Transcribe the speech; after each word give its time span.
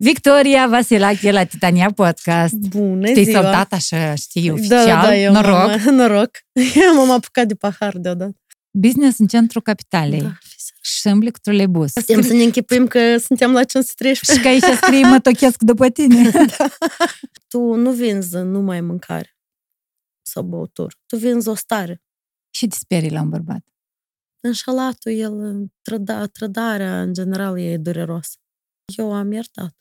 Victoria 0.00 0.68
Vasilache 0.68 1.30
la 1.32 1.44
Titania 1.44 1.90
Podcast. 1.90 2.54
Bună 2.54 3.12
Te-ai 3.12 3.24
ziua! 3.24 3.42
saltat 3.42 3.72
așa, 3.72 4.14
știi, 4.14 4.46
Da, 4.46 4.52
oficial, 4.52 4.86
da, 4.86 5.00
da, 5.02 5.16
eu 5.16 5.32
noroc. 5.32 5.54
M-am, 5.54 5.94
noroc. 6.00 6.30
Eu 6.74 6.94
m-am 6.94 7.10
apucat 7.10 7.46
de 7.46 7.54
pahar 7.54 7.96
deodată. 7.96 8.36
Business 8.70 9.18
în 9.18 9.26
centrul 9.26 9.62
capitalei. 9.62 10.20
Da. 10.20 10.38
Și 10.80 11.06
îmbli 11.06 11.30
cu 11.30 11.38
trolebus. 11.38 11.92
Putem 11.92 12.22
să 12.22 12.32
ne 12.32 12.42
închipuim 12.42 12.86
că 12.86 13.16
suntem 13.18 13.52
la 13.52 13.64
513. 13.64 14.32
Și 14.32 14.40
că 14.40 14.48
aici 14.48 14.76
scrie 14.76 15.06
mă 15.06 15.20
tochesc 15.20 15.62
după 15.62 15.88
tine. 15.88 16.30
Tu 17.48 17.74
nu 17.74 17.90
vinzi 17.92 18.36
numai 18.36 18.80
mâncare 18.80 19.36
sau 20.22 20.42
băutură. 20.42 20.94
Tu 21.06 21.16
vinzi 21.16 21.48
o 21.48 21.54
stare. 21.54 22.02
și 22.54 22.66
te 22.66 22.76
sperii 22.76 23.10
la 23.10 23.20
un 23.20 23.28
bărbat. 23.28 23.64
Înșalatul, 24.40 25.12
el, 25.12 25.66
trăda, 25.82 26.26
trădarea, 26.26 27.00
în 27.02 27.12
general, 27.12 27.58
e 27.58 27.76
dureros. 27.76 28.32
Eu 28.96 29.12
am 29.14 29.32
iertat. 29.32 29.76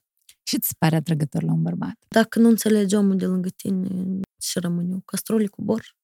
Și 0.47 0.59
ți 0.59 0.69
se 0.69 0.75
pare 0.79 0.97
atrăgător 0.97 1.43
la 1.43 1.53
un 1.53 1.63
bărbat. 1.63 1.97
Dacă 2.09 2.39
nu 2.39 2.49
înțelegi 2.49 2.95
omul 2.95 3.17
de 3.17 3.27
lângă 3.27 3.49
tine, 3.49 3.89
și 4.43 4.59
rămâne 4.59 4.95
o 4.95 4.99
castrolă 5.05 5.49
cu 5.49 5.63
bor. 5.63 5.97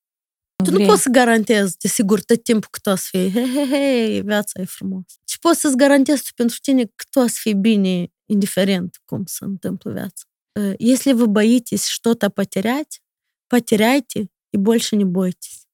Tu 0.64 0.70
nu 0.70 0.76
Vrei- 0.76 0.86
poți 0.86 1.02
să 1.02 1.08
garantezi, 1.08 1.76
de 1.76 1.88
sigur, 1.88 2.20
tot 2.22 2.42
timpul 2.42 2.68
că 2.70 2.78
tu 2.82 2.90
o 2.90 2.94
să 2.94 3.06
fii, 3.10 3.30
he, 3.30 3.40
he, 3.40 3.66
he, 3.76 4.20
viața 4.20 4.60
e 4.60 4.64
frumos. 4.64 5.04
Și 5.28 5.38
poți 5.38 5.60
să-ți 5.60 5.76
garantezi 5.76 6.22
tu 6.22 6.28
pentru 6.34 6.56
tine 6.62 6.84
că 6.84 7.04
tu 7.10 7.18
o 7.20 7.26
să 7.26 7.36
fii 7.40 7.54
bine, 7.54 8.06
indiferent 8.26 9.00
cum 9.04 9.24
se 9.26 9.44
întâmplă 9.44 9.92
viața. 9.92 10.22
Э, 10.60 10.74
Если 10.78 11.12
вы 11.12 11.26
боитесь 11.26 11.86
что-то 11.86 12.28
потерять, 12.30 13.00
потеряйте 13.46 14.18
и 14.50 14.56
больше 14.56 14.96
не 14.96 15.04
бойтесь. 15.04 15.66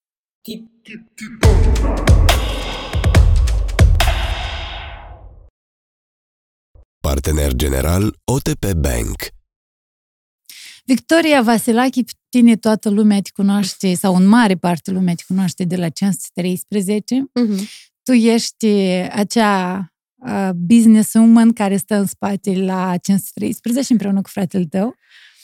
Partener 7.01 7.53
general 7.53 8.19
OTP 8.23 8.73
Bank. 8.73 9.15
Victoria 10.85 11.41
Vasilache, 11.41 12.03
pe 12.03 12.11
tine 12.29 12.55
toată 12.55 12.89
lumea 12.89 13.21
te 13.21 13.29
cunoaște, 13.33 13.93
sau 13.93 14.15
în 14.15 14.25
mare 14.25 14.55
parte 14.55 14.91
lumea 14.91 15.13
te 15.13 15.23
cunoaște 15.27 15.63
de 15.63 15.75
la 15.75 15.89
513. 15.89 17.31
Tu 18.03 18.11
ești 18.11 18.67
acea 19.11 19.91
uh, 20.15 20.49
businesswoman 20.55 21.53
care 21.53 21.77
stă 21.77 21.95
în 21.95 22.05
spate 22.05 22.53
la 22.53 22.97
513 22.97 23.91
împreună 23.93 24.21
cu 24.21 24.29
fratele 24.29 24.65
tău. 24.65 24.95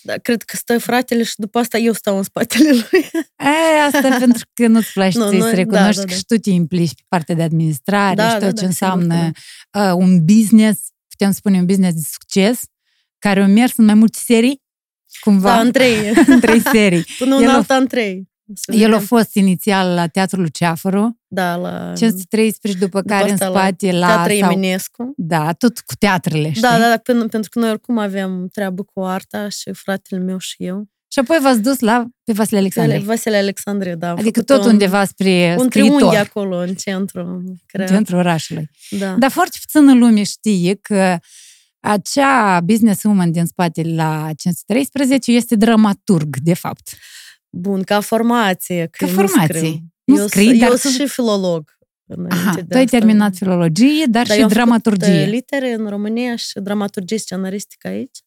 Da, 0.01 0.13
cred 0.13 0.41
că 0.41 0.55
stă 0.55 0.77
fratele 0.77 1.23
și 1.23 1.33
după 1.37 1.59
asta 1.59 1.77
eu 1.77 1.93
stau 1.93 2.17
în 2.17 2.23
spatele 2.23 2.69
lui. 2.89 3.09
E, 3.37 3.85
asta 3.85 4.17
pentru 4.17 4.47
că 4.53 4.67
nu-ți 4.67 4.93
place 4.93 5.17
Nu, 5.19 5.29
ție 5.29 5.37
nu, 5.37 5.43
să 5.43 5.49
da, 5.49 5.55
recunoști 5.55 5.95
da, 5.95 6.05
că 6.05 6.09
da. 6.09 6.15
și 6.15 6.25
tu 6.25 6.35
te 6.37 6.49
implici 6.49 6.95
pe 6.95 7.03
partea 7.07 7.35
de 7.35 7.43
administrare 7.43 8.15
Da, 8.15 8.29
și 8.29 8.33
tot 8.33 8.41
da, 8.41 8.47
ce 8.47 8.51
da, 8.51 8.55
sigur 8.55 8.67
înseamnă 8.67 9.31
că 9.69 9.79
uh, 9.79 9.93
un 9.93 10.25
business, 10.25 10.79
putem 11.17 11.31
spune 11.31 11.57
un 11.59 11.65
business 11.65 11.95
de 11.95 12.01
succes, 12.11 12.59
care 13.19 13.41
a 13.41 13.47
mers 13.47 13.77
în 13.77 13.85
mai 13.85 13.93
multe 13.93 14.17
serii, 14.23 14.61
cumva, 15.19 15.49
Da, 15.55 15.59
în 15.59 15.71
trei. 15.71 15.95
în 16.27 16.39
trei 16.39 16.59
serii. 16.59 17.05
Până 17.19 17.35
în 17.35 17.43
El 17.43 17.49
a- 17.49 17.53
alta 17.55 17.75
în 17.75 17.87
trei. 17.87 18.33
Să 18.53 18.71
El 18.75 18.83
a 18.83 18.85
vedem. 18.89 19.05
fost 19.05 19.33
inițial 19.35 19.93
la 19.93 20.07
Teatrul 20.07 20.41
Luceafăru, 20.41 21.19
Da, 21.27 21.55
la... 21.55 21.93
513, 21.95 22.79
după 22.79 22.99
după 23.01 23.13
care 23.13 23.27
în 23.27 23.33
asta 23.33 23.45
spate 23.49 23.91
la... 23.91 24.07
Teatru 24.07 24.33
sau, 24.39 24.51
Eminescu. 24.51 25.13
da, 25.17 25.53
tot 25.53 25.79
cu 25.79 25.95
teatrele, 25.99 26.49
știi? 26.49 26.61
Da, 26.61 26.77
da, 26.79 26.89
da, 26.89 26.97
pentru, 26.97 27.27
pentru 27.27 27.49
că 27.49 27.59
noi 27.59 27.69
oricum 27.69 27.97
avem 27.97 28.47
treabă 28.47 28.83
cu 28.83 29.01
arta 29.03 29.49
și 29.49 29.71
fratele 29.73 30.21
meu 30.21 30.37
și 30.37 30.55
eu. 30.63 30.85
Și 31.15 31.21
apoi 31.21 31.37
v-ați 31.41 31.61
dus 31.61 31.79
la 31.79 32.05
pe 32.23 32.33
Vasile 32.33 32.57
Alexandre. 32.59 32.97
Vasile 32.99 33.37
Alexandre, 33.37 33.95
da. 33.95 34.09
am 34.09 34.17
Adică 34.19 34.39
făcut 34.39 34.45
tot 34.45 34.65
un, 34.65 34.71
undeva 34.71 35.05
spre 35.05 35.55
Un 35.59 35.65
scriitor, 35.65 35.95
triunghi 35.97 36.17
acolo, 36.17 36.57
în 36.57 36.73
centru. 36.75 37.19
în 37.19 37.53
Cred. 37.65 37.87
centrul 37.87 38.17
orașului. 38.19 38.69
Da. 38.99 39.15
Dar 39.19 39.31
foarte 39.31 39.57
puțină 39.61 39.93
lume 39.93 40.23
știe 40.23 40.75
că 40.81 41.17
acea 41.79 42.59
businesswoman 42.59 43.31
din 43.31 43.45
spate 43.45 43.81
la 43.81 44.29
513 44.37 45.31
este 45.31 45.55
dramaturg, 45.55 46.35
de 46.43 46.53
fapt. 46.53 46.89
Bun, 47.49 47.83
ca 47.83 47.99
formație. 47.99 48.87
Că 48.91 49.05
Ca 49.05 49.11
eu 49.11 49.11
nu 49.21 49.27
formație. 49.27 49.55
scriu. 49.57 49.79
Nu 50.03 50.17
eu, 50.19 50.27
scrii, 50.27 50.45
sunt- 50.47 50.59
dar 50.59 50.67
eu 50.69 50.73
tu- 50.75 50.79
sunt 50.81 50.93
și 50.93 51.07
filolog. 51.07 51.73
înainte 52.07 52.35
Aha, 52.35 52.53
de 52.55 52.61
tu 52.61 52.77
ai 52.77 52.83
asta. 52.83 52.97
terminat 52.97 53.35
filologie, 53.35 54.05
dar 54.09 54.25
Da, 54.27 54.33
și 54.33 54.39
eu 54.39 54.43
am 54.45 54.49
făcut, 54.51 54.63
dramaturgie. 54.63 55.21
uh, 55.23 55.27
litere 55.29 55.73
în 55.73 55.87
România 55.89 56.35
și 56.35 56.59
dramaturgie 56.59 57.17
scenaristică 57.17 57.87
aici. 57.87 58.17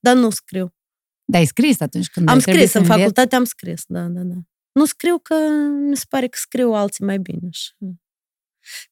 Dar 0.00 0.14
nu 0.14 0.30
scriu. 0.30 0.74
Dar 1.24 1.40
ai 1.40 1.46
scris 1.46 1.80
atunci 1.80 2.08
când 2.10 2.28
Am 2.28 2.34
ai 2.34 2.40
trebuit 2.40 2.60
scris, 2.68 2.72
să 2.72 2.78
în 2.78 2.84
înveți? 2.84 3.00
facultate 3.00 3.36
am 3.36 3.44
scris, 3.44 3.82
da, 3.86 4.00
da, 4.00 4.20
da. 4.20 4.34
Nu 4.72 4.84
scriu 4.84 5.18
că 5.18 5.34
mi 5.88 5.96
se 5.96 6.04
pare 6.08 6.26
că 6.28 6.38
scriu 6.40 6.72
alții 6.72 7.04
mai 7.04 7.18
bine. 7.18 7.48
Și, 7.50 7.72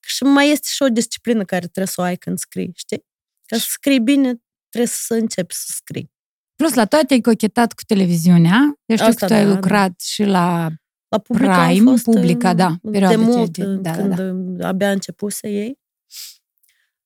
că 0.01 0.07
și 0.07 0.23
mai 0.23 0.51
este 0.51 0.69
și 0.71 0.83
o 0.83 0.89
disciplină 0.89 1.45
care 1.45 1.61
trebuie 1.67 1.87
să 1.87 2.01
o 2.01 2.05
ai 2.05 2.17
când 2.17 2.39
scrii, 2.39 2.73
știi? 2.75 3.05
Ca 3.47 3.57
să 3.57 3.65
scrii 3.69 4.01
bine, 4.01 4.43
trebuie 4.69 4.91
să 4.95 5.15
începi 5.15 5.55
să 5.55 5.65
scrii. 5.67 6.11
Plus, 6.55 6.75
la 6.75 6.85
toate 6.85 7.13
ai 7.15 7.21
cochetat 7.21 7.73
cu 7.73 7.83
televiziunea. 7.87 8.59
Eu 8.87 8.97
știu 8.97 9.09
Asta 9.09 9.27
că 9.27 9.33
tu 9.33 9.39
ai 9.39 9.45
da, 9.45 9.49
da. 9.49 9.55
lucrat 9.55 10.01
și 10.01 10.25
la... 10.25 10.71
La 11.09 11.19
Publica 11.19 11.67
Prime, 11.67 11.79
am 11.79 11.97
fost 11.97 12.05
Publica, 12.05 12.51
în- 12.51 12.57
da, 12.57 12.77
de 12.83 12.91
perioada 12.91 13.17
mult, 13.17 13.49
aceea 13.49 13.67
de- 13.67 13.73
în- 13.73 13.83
da, 13.83 13.97
da, 13.97 14.15
când 14.17 14.61
abia 14.63 14.91
începuse 14.91 15.49
ei. 15.49 15.79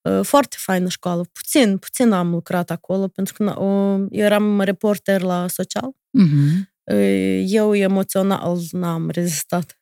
Uh, 0.06 0.20
Foarte 0.22 0.56
faină 0.58 0.88
școală. 0.88 1.24
Puțin, 1.32 1.78
puțin 1.78 2.12
am 2.12 2.30
lucrat 2.30 2.70
acolo, 2.70 3.08
pentru 3.08 3.34
că 3.34 3.44
uh, 3.60 4.06
eu 4.10 4.24
eram 4.24 4.60
reporter 4.60 5.22
la 5.22 5.46
social. 5.48 5.90
Mhm. 6.10 6.70
Uh, 6.84 7.42
Eu 7.46 7.74
emoțional 7.74 8.58
n-am 8.70 9.08
rezistat. 9.10 9.80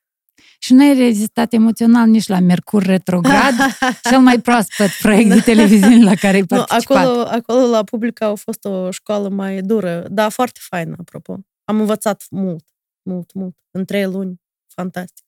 Și 0.58 0.72
nu 0.72 0.88
ai 0.88 0.94
rezistat 0.94 1.52
emoțional 1.52 2.08
nici 2.08 2.26
la 2.26 2.38
Mercur 2.38 2.82
Retrograd, 2.82 3.54
cel 4.10 4.18
mai 4.18 4.40
proaspăt 4.40 4.88
proiect 5.02 5.28
de 5.28 5.40
televiziune 5.40 6.04
la 6.04 6.14
care 6.14 6.34
ai 6.36 6.44
Nu, 6.48 6.56
participat. 6.56 6.96
acolo, 7.04 7.20
acolo 7.20 7.66
la 7.66 7.84
Publica 7.84 8.26
a 8.26 8.34
fost 8.34 8.64
o 8.64 8.90
școală 8.90 9.28
mai 9.28 9.60
dură, 9.60 10.06
dar 10.10 10.30
foarte 10.30 10.58
faină, 10.62 10.96
apropo. 10.98 11.38
Am 11.64 11.80
învățat 11.80 12.24
mult, 12.30 12.64
mult, 13.02 13.32
mult. 13.32 13.56
În 13.70 13.84
trei 13.84 14.04
luni. 14.04 14.40
Fantastic. 14.74 15.24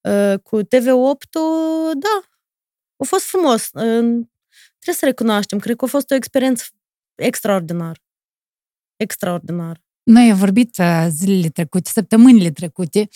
Uh, 0.00 0.34
Cu 0.42 0.62
TV8-ul, 0.62 1.92
da, 1.98 2.29
a 3.00 3.04
fost 3.04 3.24
frumos. 3.24 3.62
Uh, 3.72 4.26
Trebuie 4.82 4.94
să 4.98 5.04
recunoaștem. 5.04 5.58
Cred 5.58 5.76
că 5.76 5.84
a 5.84 5.88
fost 5.88 6.10
o 6.10 6.14
experiență 6.14 6.64
extraordinară. 7.14 8.00
Extraordinară. 8.96 9.80
Noi 10.02 10.30
am 10.30 10.36
vorbit 10.36 10.76
uh, 10.78 11.06
zilele 11.10 11.48
trecute, 11.48 11.90
săptămânile 11.90 12.50
trecute, 12.50 13.08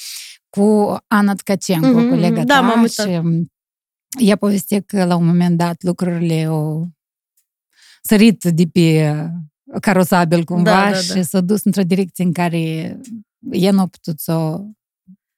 cu 0.49 0.97
Ana 1.07 1.35
Tkacenco, 1.35 1.87
Mhm, 2.01 2.09
colega 2.09 2.45
da, 2.45 2.55
ta, 2.55 2.61
m-am 2.61 2.81
uitat. 2.83 3.07
și 3.07 3.13
um, 3.13 3.53
ea 4.21 4.37
povestea 4.37 4.81
că 4.81 5.05
la 5.05 5.17
un 5.17 5.27
moment 5.27 5.57
dat 5.59 5.83
lucrurile 5.83 6.45
au 6.45 6.89
sărit 8.03 8.43
de 8.45 8.67
pe 8.73 9.11
uh, 9.11 9.81
carosabil 9.81 10.45
cumva 10.45 10.71
Da, 10.71 10.85
da, 10.85 10.91
da. 10.91 10.97
și 11.01 11.23
s-a 11.23 11.41
dus 11.41 11.65
într-o 11.65 11.83
direcție 11.83 12.25
în 12.25 12.33
care 12.33 12.97
ea 13.51 13.73
nu 13.73 13.81
a 13.81 13.87
putut 13.87 14.21
să 14.21 14.33
o, 14.35 14.61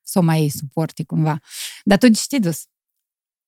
să 0.02 0.18
o 0.18 0.22
mai 0.22 0.48
suporte 0.48 1.04
cumva. 1.04 1.40
Dar 1.84 1.98
tu 1.98 2.08
de 2.08 2.14
ce 2.14 2.24
te-ai 2.28 2.40
dus? 2.40 2.64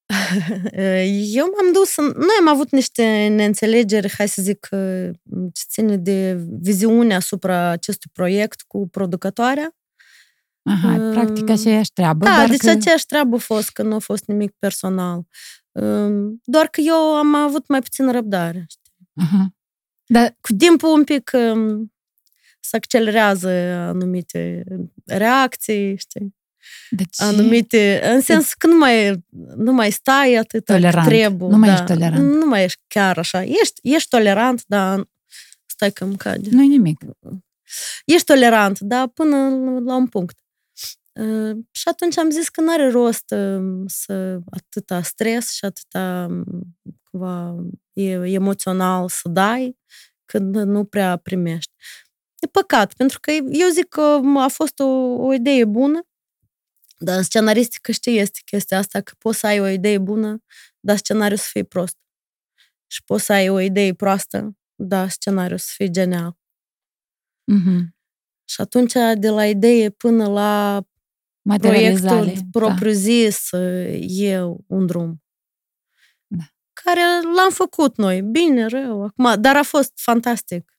Eu 1.32 1.44
m-am 1.44 1.72
dus, 1.72 1.96
în... 1.96 2.04
noi 2.04 2.36
am 2.40 2.48
avut 2.48 2.70
niște 2.70 3.26
neînțelegeri, 3.28 4.12
hai 4.16 4.28
să 4.28 4.42
zic, 4.42 4.68
uh, 4.70 5.08
ce 5.52 5.62
ține 5.68 5.96
de 5.96 6.36
viziune 6.60 7.14
asupra 7.14 7.68
acestui 7.68 8.10
proiect 8.12 8.62
cu 8.66 8.88
producătoarea. 8.88 9.72
Aha, 10.62 10.88
Mm. 10.96 11.10
practic 11.12 11.48
aceeași 11.50 11.92
treabă. 11.92 12.24
Da, 12.24 12.34
doar 12.34 12.48
deci 12.48 12.58
că... 12.60 12.70
aceeași 12.70 13.06
treabă 13.06 13.36
a 13.36 13.38
fost, 13.38 13.70
că 13.70 13.82
nu 13.82 13.94
a 13.94 13.98
fost 13.98 14.24
nimic 14.26 14.52
personal. 14.58 15.22
Um, 15.72 16.40
Doar 16.44 16.66
că 16.66 16.80
eu 16.80 16.94
am 16.96 17.34
avut 17.34 17.68
mai 17.68 17.80
puțin 17.80 18.10
răbdare. 18.12 18.66
știi. 18.68 18.92
Aha. 19.14 19.54
Dar 20.06 20.36
Cu 20.40 20.52
timpul 20.52 20.88
un 20.92 21.04
pic 21.04 21.30
um, 21.34 21.92
se 22.60 22.76
accelerează 22.76 23.48
anumite 23.74 24.64
reacții, 25.04 25.96
știi? 25.96 26.36
De 26.90 27.02
ce? 27.10 27.22
Anumite, 27.24 28.00
în 28.12 28.20
sens 28.20 28.54
că 28.54 28.66
nu 28.66 28.76
mai, 28.76 29.24
nu 29.56 29.72
mai 29.72 29.90
stai 29.90 30.34
atât 30.34 30.64
Tolerant. 30.64 31.08
trebuie. 31.08 31.48
Nu 31.48 31.56
mai 31.56 31.68
da. 31.68 31.74
ești 31.74 31.86
tolerant. 31.86 32.34
Nu 32.34 32.46
mai 32.46 32.64
ești 32.64 32.80
chiar 32.86 33.18
așa. 33.18 33.42
Ești, 33.42 33.80
ești 33.82 34.08
tolerant, 34.08 34.62
dar 34.66 35.08
stai 35.66 35.90
că 35.90 36.04
îmi 36.04 36.16
cade. 36.16 36.48
Nu-i 36.50 36.68
nimic. 36.68 36.98
ești 38.04 38.24
tolerant, 38.24 38.80
dar 38.80 39.08
până 39.08 39.36
la 39.84 39.96
un 39.96 40.06
punct. 40.06 40.38
Uh, 41.12 41.56
și 41.70 41.88
atunci 41.88 42.18
am 42.18 42.30
zis 42.30 42.48
că 42.48 42.60
nu 42.60 42.72
are 42.72 42.90
rost 42.90 43.30
uh, 43.30 43.82
să 43.86 44.38
atâta 44.50 45.02
stres 45.02 45.52
și 45.52 45.64
atâta 45.64 46.26
um, 46.30 46.44
cumva 47.10 47.56
e, 47.92 48.10
emoțional 48.10 49.08
să 49.08 49.28
dai 49.28 49.76
când 50.24 50.56
nu 50.56 50.84
prea 50.84 51.16
primești. 51.16 51.72
E 52.38 52.46
păcat, 52.46 52.94
pentru 52.94 53.20
că 53.20 53.30
eu 53.30 53.68
zic 53.72 53.88
că 53.88 54.20
a 54.36 54.48
fost 54.48 54.78
o, 54.78 54.86
o 55.14 55.32
idee 55.32 55.64
bună, 55.64 56.00
dar 56.98 57.16
în 57.16 57.22
scenaristică 57.22 57.92
știi, 57.92 58.18
este 58.18 58.38
chestia 58.44 58.78
asta, 58.78 59.00
că 59.00 59.12
poți 59.18 59.38
să 59.38 59.46
ai 59.46 59.60
o 59.60 59.66
idee 59.66 59.98
bună, 59.98 60.42
dar 60.80 60.96
scenariul 60.96 61.38
să 61.38 61.48
fie 61.50 61.62
prost. 61.62 61.96
Și 62.86 63.04
poți 63.04 63.24
să 63.24 63.32
ai 63.32 63.48
o 63.48 63.60
idee 63.60 63.94
proastă, 63.94 64.56
dar 64.74 65.08
scenariul 65.08 65.58
să 65.58 65.70
fie 65.74 65.90
genial. 65.90 66.38
Mhm. 67.44 67.96
Și 68.44 68.60
atunci, 68.60 68.92
de 69.14 69.28
la 69.28 69.46
idee 69.46 69.90
până 69.90 70.28
la 70.28 70.82
Materializare. 71.42 72.16
proiectul 72.16 72.48
propriu-zis, 72.50 73.48
e 73.98 74.40
un 74.66 74.86
drum. 74.86 75.22
Da. 76.26 76.44
care 76.72 77.00
l-am 77.36 77.50
făcut 77.50 77.96
noi, 77.96 78.22
bine, 78.22 78.66
rău, 78.66 79.04
acum, 79.04 79.40
dar 79.40 79.56
a 79.56 79.62
fost 79.62 79.92
fantastic. 79.94 80.78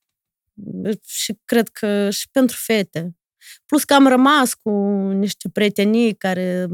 Și 1.05 1.39
cred 1.45 1.69
că 1.69 2.09
și 2.09 2.29
pentru 2.29 2.57
fete. 2.59 3.18
Plus 3.65 3.83
că 3.83 3.93
am 3.93 4.07
rămas 4.07 4.53
cu 4.53 4.69
niște 5.13 5.49
prietenii 5.49 6.13
care 6.13 6.67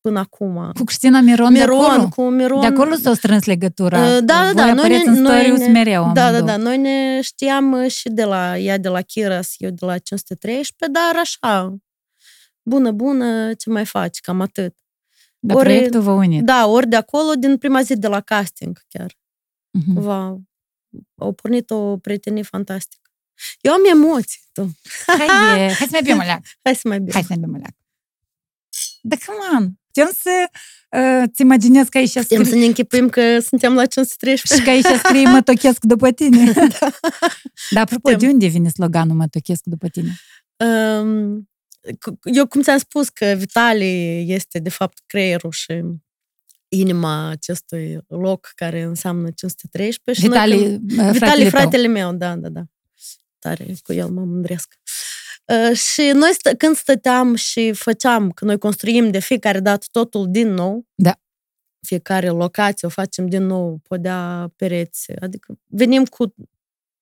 până 0.00 0.18
acum. 0.18 0.70
Cu 0.74 0.84
Cristina 0.84 1.20
Miron, 1.20 1.52
Miron 1.52 1.78
de 1.78 1.84
acolo? 1.84 2.08
cu 2.08 2.22
Miron. 2.22 2.60
De 2.60 2.66
acolo 2.66 2.94
s-au 2.94 3.14
strâns 3.14 3.44
legătura. 3.44 3.98
Uh, 3.98 4.06
da, 4.06 4.20
da, 4.20 4.52
da. 4.52 4.72
Noi 4.72 4.88
ne, 4.88 5.02
în 5.06 5.22
noi 5.22 5.50
ne, 5.50 5.66
mereu. 5.66 6.10
Da, 6.14 6.32
da, 6.32 6.40
da. 6.40 6.56
Noi 6.56 6.78
ne 6.78 7.20
știam 7.20 7.88
și 7.88 8.08
de 8.08 8.24
la 8.24 8.58
ea 8.58 8.78
de 8.78 8.88
la 8.88 9.00
Chiras, 9.00 9.54
eu 9.58 9.70
de 9.70 9.84
la 9.86 9.98
513, 9.98 10.92
dar 10.92 11.20
așa, 11.20 11.76
bună, 12.62 12.90
bună, 12.90 13.54
ce 13.54 13.70
mai 13.70 13.84
faci, 13.84 14.20
cam 14.20 14.40
atât. 14.40 14.74
Dar 15.38 15.56
ori, 15.56 15.64
proiectul 15.64 16.00
vă 16.00 16.10
unit. 16.10 16.44
Da, 16.44 16.66
ori 16.66 16.88
de 16.88 16.96
acolo, 16.96 17.32
din 17.38 17.56
prima 17.56 17.82
zi 17.82 17.96
de 17.96 18.08
la 18.08 18.20
casting 18.20 18.78
chiar. 18.88 19.16
Uh-huh. 19.78 19.94
Va, 19.94 20.36
au 21.14 21.32
pornit 21.32 21.70
o 21.70 21.96
prietenie 21.96 22.42
fantastică. 22.42 23.03
Eu 23.60 23.72
am 23.72 23.84
emoții, 23.84 24.40
tu. 24.52 24.70
Hai, 25.06 25.26
e, 25.60 25.72
hai 25.72 25.86
să 25.86 25.88
mai 25.90 26.02
bem 26.02 26.18
o 26.18 26.22
Hai 26.64 26.74
să 26.74 26.88
mai 26.88 27.00
bem. 27.00 27.12
Hai 27.12 27.22
să 27.22 27.28
mai 27.28 27.38
bem 27.38 27.54
o 27.54 27.56
leac. 27.56 27.74
Da, 29.02 29.16
come 29.26 29.38
on! 29.56 29.72
Putem 29.92 30.12
să 30.22 30.50
uh, 30.98 31.28
ți 31.34 31.42
imaginezi 31.42 31.90
că 31.90 31.98
aici 31.98 32.08
scrie... 32.08 32.24
Putem 32.24 32.44
să 32.44 32.54
ne 32.54 32.64
închipuim 32.64 33.08
că 33.08 33.40
suntem 33.40 33.74
la 33.74 33.86
513. 33.86 34.54
Și 34.54 34.62
că 34.62 34.70
aici 34.70 34.98
scrie 34.98 35.28
mă 35.28 35.42
tochesc 35.42 35.84
după 35.84 36.10
tine. 36.10 36.52
da. 36.80 36.90
Dar 37.70 37.82
apropo, 37.82 38.00
Putem. 38.00 38.18
de 38.18 38.26
unde 38.26 38.46
vine 38.46 38.68
sloganul 38.68 39.16
mă 39.16 39.26
tochesc 39.26 39.62
după 39.64 39.88
tine? 39.88 40.16
Um, 40.56 41.48
eu 42.22 42.46
cum 42.46 42.62
ți-am 42.62 42.78
spus 42.78 43.08
că 43.08 43.24
Vitali 43.24 44.24
este 44.32 44.58
de 44.58 44.70
fapt 44.70 44.98
creierul 45.06 45.50
și 45.50 45.82
inima 46.68 47.28
acestui 47.28 47.98
loc 48.06 48.52
care 48.54 48.82
înseamnă 48.82 49.30
513. 49.30 50.24
Și 50.24 50.30
Vitali, 50.30 50.56
noi, 50.56 50.68
când, 50.68 51.16
fratele 51.16 51.44
Vitali, 51.44 51.48
fratele 51.48 51.86
meu, 51.86 52.12
da, 52.12 52.36
da, 52.36 52.48
da. 52.48 52.62
Tare, 53.44 53.74
cu 53.82 53.92
el 53.92 54.08
mă 54.08 54.24
mândresc. 54.24 54.74
Uh, 55.44 55.76
și 55.76 56.10
noi 56.14 56.32
stă, 56.32 56.54
când 56.54 56.76
stăteam 56.76 57.34
și 57.34 57.72
făceam, 57.72 58.30
că 58.30 58.44
noi 58.44 58.58
construim 58.58 59.10
de 59.10 59.18
fiecare 59.18 59.60
dată 59.60 59.86
totul 59.90 60.30
din 60.30 60.48
nou, 60.48 60.86
da. 60.94 61.20
fiecare 61.86 62.28
locație 62.28 62.86
o 62.86 62.90
facem 62.90 63.28
din 63.28 63.46
nou, 63.46 63.78
podea, 63.88 64.52
pereți, 64.56 65.12
adică 65.12 65.58
venim 65.64 66.04
cu 66.04 66.34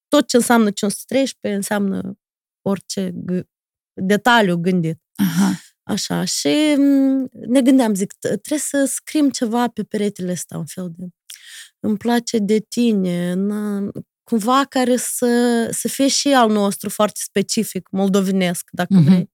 tot 0.09 0.29
ce 0.29 0.37
înseamnă 0.37 0.71
513, 0.71 1.57
înseamnă 1.57 2.19
orice 2.63 3.11
g- 3.11 3.47
detaliu 3.93 4.57
gândit. 4.57 5.03
Aha. 5.15 5.61
Așa, 5.83 6.25
și 6.25 6.75
mm, 6.79 7.29
ne 7.33 7.63
gândeam, 7.63 7.95
zic, 7.95 8.13
trebuie 8.19 8.59
să 8.59 8.85
scrim 8.85 9.31
ceva 9.31 9.69
pe 9.69 9.83
peretele 9.83 10.33
ăsta, 10.33 10.59
un 10.59 10.67
fel 10.67 10.93
de 10.97 11.07
îmi 11.81 11.97
place 11.97 12.39
de 12.39 12.59
tine, 12.59 13.33
na, 13.33 13.91
cumva 14.33 14.65
care 14.69 14.97
să, 14.97 15.69
să 15.73 15.89
fie 15.89 16.09
și 16.09 16.29
al 16.29 16.51
nostru 16.51 16.91
foarte 16.91 17.21
specific, 17.23 17.89
moldovenesc, 17.91 18.69
dacă 18.71 19.01
uh-huh. 19.01 19.05
vrei. 19.05 19.31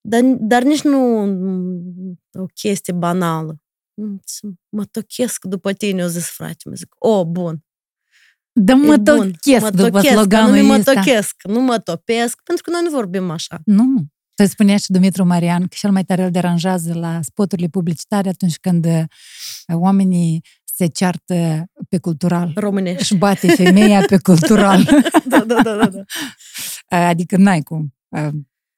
Dar, 0.00 0.20
dar 0.22 0.62
nici 0.62 0.82
nu 0.82 1.24
o 2.32 2.44
chestie 2.54 2.92
banală. 2.92 3.60
Mă 4.68 4.84
tochesc 4.84 5.44
după 5.44 5.72
tine, 5.72 6.04
o 6.04 6.06
zis 6.06 6.26
frate, 6.26 6.68
mă 6.68 6.74
zic, 6.74 6.94
o, 6.98 7.26
bun. 7.26 7.64
Da 8.52 8.74
mă 8.74 8.98
tochesc 8.98 9.62
mă 9.62 9.70
după 9.70 9.90
tochesc, 9.90 10.14
sloganul 10.14 10.56
nu 10.56 10.64
mă 10.64 10.82
tochesc, 10.82 11.34
nu 11.42 11.60
mă 11.60 11.78
topesc, 11.78 12.42
pentru 12.42 12.62
că 12.64 12.70
noi 12.70 12.82
nu 12.84 12.90
vorbim 12.90 13.30
așa. 13.30 13.60
Nu. 13.64 14.04
Tu 14.34 14.46
spunea 14.46 14.76
și 14.76 14.90
Dumitru 14.90 15.24
Marian 15.24 15.60
că 15.60 15.76
cel 15.78 15.90
mai 15.90 16.04
tare 16.04 16.24
îl 16.24 16.30
deranjează 16.30 16.94
la 16.94 17.22
spoturile 17.22 17.68
publicitare 17.68 18.28
atunci 18.28 18.56
când 18.56 18.86
uh, 18.86 19.02
oamenii 19.66 20.44
se 20.80 20.86
ceartă 20.86 21.64
pe 21.88 21.98
cultural. 21.98 22.52
Românești. 22.54 23.00
Își 23.00 23.14
bate 23.14 23.48
femeia 23.48 24.04
pe 24.06 24.18
cultural. 24.18 24.82
da, 25.24 25.38
da, 25.38 25.62
da, 25.62 25.76
da, 25.76 25.86
da. 25.86 26.02
Adică 27.08 27.36
n-ai 27.36 27.62
cum. 27.62 27.94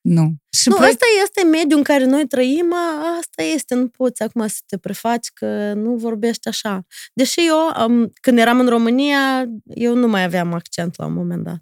Nu. 0.00 0.34
Și 0.50 0.68
nu, 0.68 0.74
proiect... 0.74 0.94
asta 0.94 1.06
este 1.24 1.48
mediul 1.48 1.78
în 1.78 1.84
care 1.84 2.04
noi 2.04 2.26
trăim, 2.26 2.74
asta 3.18 3.42
este, 3.42 3.74
nu 3.74 3.88
poți 3.88 4.22
acum 4.22 4.46
să 4.46 4.58
te 4.66 4.78
prefaci 4.78 5.28
că 5.34 5.72
nu 5.74 5.96
vorbești 5.96 6.48
așa. 6.48 6.86
Deși 7.14 7.40
eu, 7.46 7.88
când 8.20 8.38
eram 8.38 8.60
în 8.60 8.68
România, 8.68 9.44
eu 9.64 9.94
nu 9.94 10.08
mai 10.08 10.24
aveam 10.24 10.52
accent 10.52 10.98
la 10.98 11.06
un 11.06 11.14
moment 11.14 11.44
dat. 11.44 11.60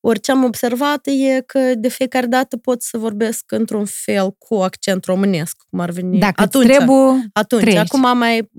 Ori 0.00 0.20
ce 0.20 0.30
am 0.30 0.44
observat 0.44 1.06
e 1.06 1.40
că 1.40 1.74
de 1.74 1.88
fiecare 1.88 2.26
dată 2.26 2.56
pot 2.56 2.82
să 2.82 2.98
vorbesc 2.98 3.52
într-un 3.52 3.84
fel 3.84 4.30
cu 4.30 4.54
accent 4.54 5.04
românesc, 5.04 5.56
cum 5.70 5.80
ar 5.80 5.90
veni. 5.90 6.18
Dacă 6.18 6.42
atunci, 6.42 6.66
trebuie, 6.66 7.28
atunci. 7.32 7.62
Treci. 7.62 7.76
Acum 7.76 8.18
mai, 8.18 8.50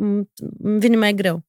îmi 0.60 0.80
vine 0.80 0.96
mai 0.96 1.14
greu. 1.14 1.46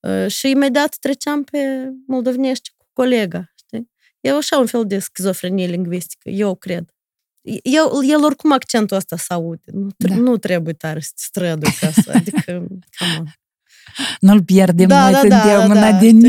Uh, 0.00 0.26
și 0.30 0.50
imediat 0.50 0.96
treceam 0.96 1.44
pe 1.44 1.90
moldovenești 2.06 2.70
cu 2.76 2.86
colega. 2.92 3.52
Știi? 3.54 3.90
E 4.20 4.30
așa 4.30 4.58
un 4.58 4.66
fel 4.66 4.86
de 4.86 4.98
schizofrenie 4.98 5.66
lingvistică, 5.66 6.28
eu 6.28 6.54
cred. 6.54 6.90
Eu, 7.62 8.00
el 8.02 8.24
oricum 8.24 8.52
accentul 8.52 8.96
ăsta 8.96 9.16
să 9.16 9.32
aude. 9.32 9.70
Nu, 9.72 9.88
da. 9.96 10.14
nu 10.14 10.36
trebuie 10.36 10.74
tare 10.74 11.00
să 11.00 11.10
te 11.14 11.22
strădui 11.22 11.72
ca 11.80 11.90
să, 11.90 12.12
adică, 12.14 12.66
come 12.98 13.16
on. 13.18 13.24
Nu-l 14.20 14.42
pierdem 14.42 14.88
da, 14.88 15.02
noi, 15.02 15.12
da, 15.12 15.18
suntem 15.18 15.58
da, 15.58 15.64
în 15.64 15.74
da, 15.74 15.86
ADN. 15.86 16.24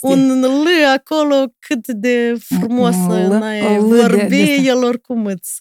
Un 0.00 0.40
L 0.40 0.66
acolo 0.94 1.52
cât 1.58 1.86
de 1.86 2.38
frumos 2.38 2.96
n-ai 2.96 3.78
vorbi, 3.78 4.66
el 4.66 4.84
oricum 4.84 5.24
îți... 5.24 5.56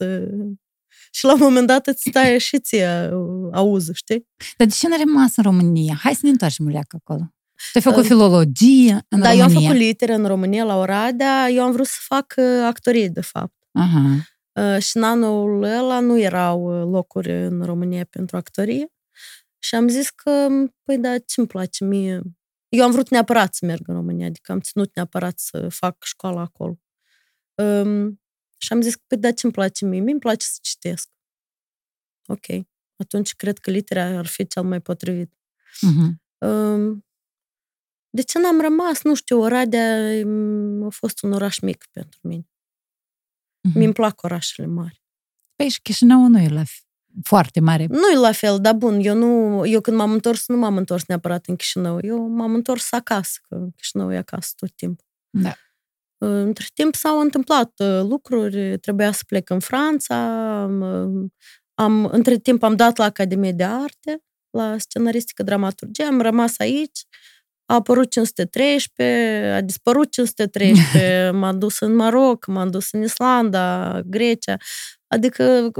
Și 1.11 1.25
la 1.25 1.33
un 1.33 1.39
moment 1.41 1.67
dat 1.67 1.87
îți 1.87 2.05
stai 2.09 2.39
și 2.39 2.59
ție 2.59 3.09
auză, 3.53 3.91
știi? 3.93 4.27
Dar 4.57 4.67
de 4.67 4.73
ce 4.73 4.87
n-a 4.87 4.97
rămas 5.05 5.35
în 5.35 5.43
România? 5.43 5.97
Hai 6.01 6.13
să 6.13 6.19
ne 6.23 6.29
întoarcem 6.29 6.67
leacă 6.67 6.97
acolo. 6.99 7.33
Tu 7.71 7.71
ai 7.73 7.81
făcut 7.81 8.01
uh, 8.01 8.07
filologie 8.07 9.05
în 9.09 9.19
da, 9.19 9.29
România. 9.29 9.33
eu 9.33 9.43
am 9.43 9.63
făcut 9.63 9.75
litere 9.75 10.13
în 10.13 10.25
România, 10.25 10.63
la 10.63 10.77
Oradea. 10.77 11.49
Eu 11.49 11.63
am 11.63 11.71
vrut 11.71 11.85
să 11.85 11.97
fac 11.99 12.35
actorie, 12.65 13.07
de 13.07 13.21
fapt. 13.21 13.55
Aha. 13.71 14.03
Uh, 14.51 14.81
și 14.81 14.97
în 14.97 15.03
anul 15.03 15.63
ăla 15.63 15.99
nu 15.99 16.19
erau 16.19 16.67
locuri 16.89 17.31
în 17.31 17.61
România 17.65 18.07
pentru 18.09 18.37
actorie. 18.37 18.91
Și 19.59 19.75
am 19.75 19.87
zis 19.87 20.09
că, 20.09 20.47
păi 20.83 20.97
da, 20.97 21.17
ce-mi 21.17 21.47
place 21.47 21.83
mie? 21.83 22.21
Eu 22.69 22.83
am 22.83 22.91
vrut 22.91 23.09
neapărat 23.09 23.55
să 23.55 23.65
merg 23.65 23.87
în 23.87 23.95
România, 23.95 24.25
adică 24.27 24.51
am 24.51 24.59
ținut 24.59 24.95
neapărat 24.95 25.39
să 25.39 25.69
fac 25.69 26.03
școala 26.03 26.41
acolo. 26.41 26.79
Um, 27.53 28.21
și 28.57 28.73
am 28.73 28.81
zis 28.81 28.95
că, 28.95 29.01
păi 29.07 29.17
da, 29.17 29.31
ce-mi 29.31 29.53
place 29.53 29.85
mie? 29.85 29.99
Mie 29.99 30.11
îmi 30.11 30.19
place 30.19 30.45
să 30.45 30.57
citesc. 30.61 31.09
Ok. 32.25 32.65
Atunci 32.95 33.35
cred 33.35 33.57
că 33.57 33.71
litera 33.71 34.03
ar 34.03 34.25
fi 34.25 34.47
cel 34.47 34.63
mai 34.63 34.81
potrivit. 34.81 35.33
Uh-huh. 35.33 36.47
Um, 36.47 37.05
de 38.09 38.21
ce 38.21 38.39
n-am 38.39 38.61
rămas? 38.61 39.03
Nu 39.03 39.15
știu, 39.15 39.39
Oradea 39.39 40.23
a 40.85 40.89
fost 40.89 41.23
un 41.23 41.33
oraș 41.33 41.59
mic 41.59 41.85
pentru 41.91 42.19
mine. 42.21 42.43
Uh-huh. 42.43 43.73
Mi-mi 43.73 43.93
plac 43.93 44.21
orașele 44.21 44.67
mari. 44.67 45.01
Păi 45.55 45.69
și 45.69 45.81
Chișinău 45.81 46.27
nu 46.27 46.39
e 46.39 46.47
la 46.47 46.63
foarte 47.23 47.59
mare. 47.59 47.85
Nu 47.89 48.09
e 48.13 48.15
la 48.15 48.31
fel, 48.31 48.59
dar 48.61 48.73
bun, 48.73 48.99
eu, 49.01 49.15
nu, 49.15 49.65
eu 49.65 49.81
când 49.81 49.97
m-am 49.97 50.11
întors, 50.11 50.47
nu 50.47 50.57
m-am 50.57 50.77
întors 50.77 51.05
neapărat 51.05 51.45
în 51.45 51.55
Chișinău. 51.55 51.99
Eu 52.01 52.27
m-am 52.27 52.53
întors 52.53 52.91
acasă, 52.91 53.39
că 53.49 53.67
Chișinău 53.75 54.13
e 54.13 54.17
acasă 54.17 54.51
tot 54.55 54.75
timpul. 54.75 55.05
Da. 55.29 55.53
Între 56.17 56.65
timp 56.73 56.95
s-au 56.95 57.19
întâmplat 57.19 57.71
uh, 57.77 58.01
lucruri, 58.01 58.79
trebuia 58.79 59.11
să 59.11 59.23
plec 59.27 59.49
în 59.49 59.59
Franța, 59.59 60.15
am, 61.73 62.05
între 62.05 62.37
timp 62.37 62.63
am 62.63 62.75
dat 62.75 62.97
la 62.97 63.03
Academie 63.03 63.51
de 63.51 63.63
Arte, 63.63 64.23
la 64.49 64.75
scenaristică 64.77 65.43
dramaturgie, 65.43 66.05
am 66.05 66.21
rămas 66.21 66.59
aici, 66.59 67.05
a 67.65 67.73
apărut 67.73 68.09
513, 68.11 69.51
a 69.55 69.61
dispărut 69.61 70.11
513, 70.11 71.29
m-am 71.39 71.59
dus 71.59 71.79
în 71.79 71.95
Maroc, 71.95 72.45
m-am 72.45 72.69
dus 72.69 72.91
în 72.91 73.01
Islanda, 73.01 73.99
Grecia. 74.05 74.57
Adică 75.07 75.71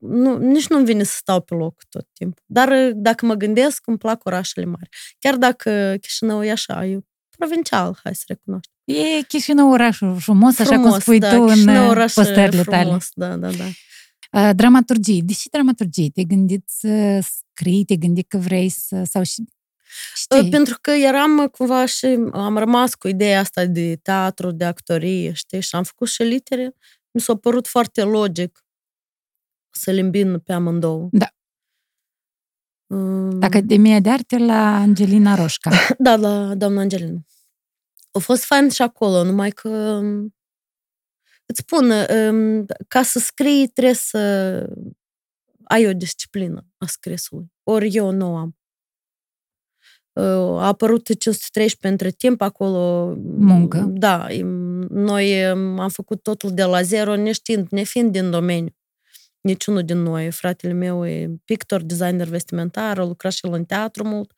nu, 0.00 0.38
nici 0.38 0.68
nu-mi 0.68 0.84
vine 0.84 1.02
să 1.02 1.14
stau 1.16 1.40
pe 1.40 1.54
loc 1.54 1.82
tot 1.88 2.08
timpul. 2.12 2.42
Dar 2.46 2.92
dacă 2.94 3.26
mă 3.26 3.34
gândesc, 3.34 3.86
îmi 3.86 3.98
plac 3.98 4.24
orașele 4.24 4.66
mari. 4.66 4.88
Chiar 5.18 5.36
dacă 5.36 5.96
Chișinău 6.00 6.44
e 6.44 6.50
așa, 6.50 6.86
e 6.86 6.98
provincial, 7.36 7.98
hai 8.02 8.14
să 8.14 8.24
recunoaștem. 8.26 8.72
E 8.84 9.22
Chișinău 9.28 9.70
orașul 9.70 10.18
frumos, 10.18 10.58
așa 10.58 10.70
frumos, 10.70 10.90
cum 10.90 11.00
spui 11.00 11.18
da, 11.18 11.34
tu 11.34 11.46
Chișinău 11.46 11.90
în 11.90 12.06
postările 12.14 12.62
tale. 12.62 12.98
Da, 13.14 13.36
da, 13.36 13.50
da. 13.50 13.64
Uh, 14.32 14.50
dramaturgie. 14.54 15.22
De 15.24 15.32
ce 15.32 15.48
dramaturgie? 15.50 16.10
Te-ai 16.10 16.26
gândit 16.26 16.64
să 16.66 17.18
scrii? 17.20 17.84
Te-ai 17.84 17.98
gândit 17.98 18.28
că 18.28 18.38
vrei 18.38 18.68
să... 18.68 19.02
sau 19.04 19.22
și 19.22 19.44
Știi? 20.14 20.50
Pentru 20.50 20.78
că 20.80 20.90
eram 20.90 21.46
cumva 21.46 21.86
și 21.86 22.06
am 22.32 22.58
rămas 22.58 22.94
cu 22.94 23.08
ideea 23.08 23.40
asta 23.40 23.64
de 23.64 23.96
teatru, 23.96 24.50
de 24.50 24.64
actorie, 24.64 25.32
știi? 25.32 25.60
Și 25.60 25.74
am 25.74 25.82
făcut 25.82 26.08
și 26.08 26.22
litere. 26.22 26.74
Mi 27.10 27.20
s-a 27.20 27.36
părut 27.36 27.66
foarte 27.66 28.02
logic 28.02 28.61
să 29.72 29.90
le 29.90 30.00
îmbin 30.00 30.38
pe 30.38 30.52
amândouă. 30.52 31.08
Da. 31.12 31.26
Um... 32.86 33.42
Academia 33.42 34.00
de 34.00 34.10
Arte 34.10 34.38
la 34.38 34.76
Angelina 34.76 35.34
Roșca. 35.34 35.70
da, 35.98 36.16
la 36.16 36.54
doamna 36.54 36.80
Angelina. 36.80 37.26
A 38.12 38.18
fost 38.18 38.44
fain 38.44 38.68
și 38.68 38.82
acolo, 38.82 39.24
numai 39.24 39.50
că 39.50 39.68
um, 39.68 40.34
îți 41.46 41.60
spun, 41.60 41.90
um, 41.90 42.66
ca 42.88 43.02
să 43.02 43.18
scrii 43.18 43.68
trebuie 43.68 43.94
să 43.94 44.18
ai 45.64 45.86
o 45.86 45.92
disciplină 45.92 46.66
a 46.78 46.86
scrisului. 46.86 47.52
Ori 47.62 47.94
eu 47.94 48.10
nu 48.10 48.36
am. 48.36 48.56
a 50.58 50.66
apărut 50.66 51.04
513 51.04 51.88
între 51.88 52.10
timp 52.10 52.40
acolo. 52.40 53.14
Muncă. 53.22 53.84
Da, 53.88 54.26
noi 54.88 55.46
am 55.46 55.88
făcut 55.88 56.22
totul 56.22 56.54
de 56.54 56.64
la 56.64 56.82
zero, 56.82 57.16
neștiind, 57.16 57.68
nefiind 57.70 58.12
din 58.12 58.30
domeniu. 58.30 58.74
Niciunul 59.42 59.82
din 59.82 60.02
noi. 60.02 60.30
Fratele 60.30 60.72
meu 60.72 61.06
e 61.06 61.30
pictor, 61.44 61.82
designer 61.82 62.26
vestimentar, 62.26 62.98
a 62.98 63.04
lucrat 63.04 63.32
și 63.32 63.46
el 63.46 63.52
în 63.52 63.64
teatru 63.64 64.04
mult. 64.04 64.32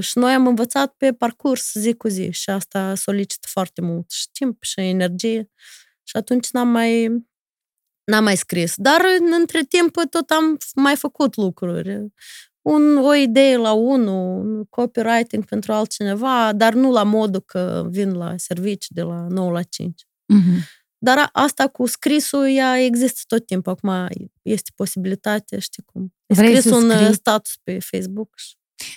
Și 0.00 0.18
noi 0.18 0.32
am 0.32 0.46
învățat 0.46 0.94
pe 0.96 1.12
parcurs 1.12 1.72
zi 1.72 1.92
cu 1.92 2.08
zi 2.08 2.30
și 2.30 2.50
asta 2.50 2.94
solicită 2.94 3.46
foarte 3.50 3.80
mult 3.80 4.10
și 4.10 4.28
timp 4.32 4.62
și 4.62 4.80
energie. 4.80 5.50
Și 6.02 6.16
atunci 6.16 6.50
n-am 6.50 6.68
mai, 6.68 7.06
n-am 8.04 8.24
mai 8.24 8.36
scris. 8.36 8.74
Dar 8.76 9.00
între 9.38 9.64
timp 9.64 9.94
tot 10.10 10.30
am 10.30 10.58
mai 10.74 10.96
făcut 10.96 11.36
lucruri 11.36 12.12
un, 12.64 12.96
o 12.96 13.14
idee 13.14 13.56
la 13.56 13.72
unul, 13.72 14.64
copywriting 14.70 15.44
pentru 15.44 15.72
altcineva, 15.72 16.52
dar 16.52 16.74
nu 16.74 16.90
la 16.90 17.02
modul 17.02 17.40
că 17.40 17.86
vin 17.90 18.12
la 18.12 18.34
servici 18.36 18.86
de 18.88 19.02
la 19.02 19.26
9 19.28 19.50
la 19.50 19.62
5. 19.62 20.02
Mm-hmm. 20.02 20.83
Dar 21.04 21.28
asta 21.32 21.68
cu 21.68 21.86
scrisul, 21.86 22.48
ea 22.48 22.78
există 22.78 23.20
tot 23.26 23.46
timpul. 23.46 23.72
Acum 23.72 24.08
este 24.42 24.70
posibilitate, 24.74 25.58
știi 25.58 25.82
cum. 25.82 26.14
Vrei 26.26 26.56
scris 26.56 26.72
un 26.72 26.90
scrii? 26.90 27.14
status 27.14 27.56
pe 27.62 27.78
Facebook. 27.78 28.34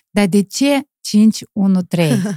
Dar 0.10 0.28
de 0.28 0.44
ce 0.44 0.82
513? 1.02 2.34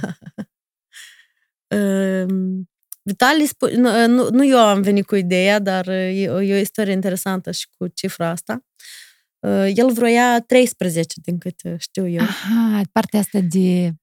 um, 1.75 2.69
Vitali, 3.03 3.47
sp- 3.47 3.73
nu, 3.75 4.07
nu, 4.07 4.29
nu 4.29 4.45
eu 4.45 4.57
am 4.57 4.81
venit 4.81 5.05
cu 5.05 5.15
ideea, 5.15 5.59
dar 5.59 5.87
e, 5.87 6.21
e 6.21 6.29
o 6.29 6.59
istorie 6.59 6.93
interesantă 6.93 7.51
și 7.51 7.67
cu 7.77 7.87
cifra 7.87 8.29
asta. 8.29 8.53
Uh, 8.53 9.01
Uh, 9.41 9.71
el 9.75 9.91
vroia 9.91 10.39
13, 10.39 11.19
din 11.23 11.37
cât 11.37 11.61
știu 11.77 12.07
eu. 12.07 12.21
Aha, 12.21 12.81
partea 12.91 13.19
asta 13.19 13.39
de... 13.39 13.93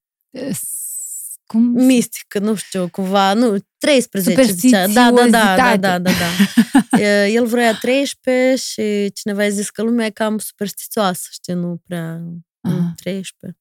Uh, 1.53 1.61
cum? 1.61 1.85
Mistică, 1.85 2.39
nu 2.39 2.55
știu, 2.55 2.89
cumva, 2.89 3.33
nu, 3.33 3.57
13 3.77 4.51
zicea. 4.51 4.87
Da, 4.87 5.11
da, 5.11 5.27
da, 5.29 5.55
da, 5.55 5.77
da, 5.77 5.99
da, 5.99 6.11
da. 6.11 6.99
El 7.37 7.45
vroia 7.45 7.77
13 7.77 8.55
și 8.55 9.11
cineva 9.11 9.43
a 9.43 9.49
zis 9.49 9.69
că 9.69 9.81
lumea 9.81 10.05
e 10.05 10.09
cam 10.09 10.37
superstițioasă, 10.37 11.27
știi, 11.31 11.53
nu 11.53 11.81
prea 11.83 12.21
Aha. 12.61 12.93
13. 12.95 13.59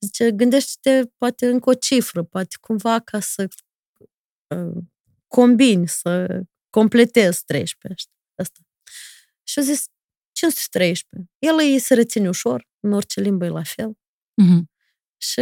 Zice, 0.00 0.32
gândește-te 0.32 1.10
poate 1.18 1.46
încă 1.46 1.70
o 1.70 1.74
cifră, 1.74 2.22
poate 2.22 2.56
cumva 2.60 2.98
ca 2.98 3.20
să 3.20 3.48
uh, 4.54 4.82
combini, 5.26 5.88
să 5.88 6.40
completezi 6.70 7.44
13. 7.44 8.06
Asta. 8.34 8.60
Și 9.42 9.58
a 9.58 9.62
zis, 9.62 9.84
513. 10.32 11.30
El 11.38 11.54
îi 11.58 11.78
se 11.78 11.94
reține 11.94 12.28
ușor, 12.28 12.68
în 12.80 12.92
orice 12.92 13.20
limbă 13.20 13.44
e 13.44 13.48
la 13.48 13.62
fel. 13.62 13.92
Mm-hmm. 14.42 14.62
Și 15.16 15.40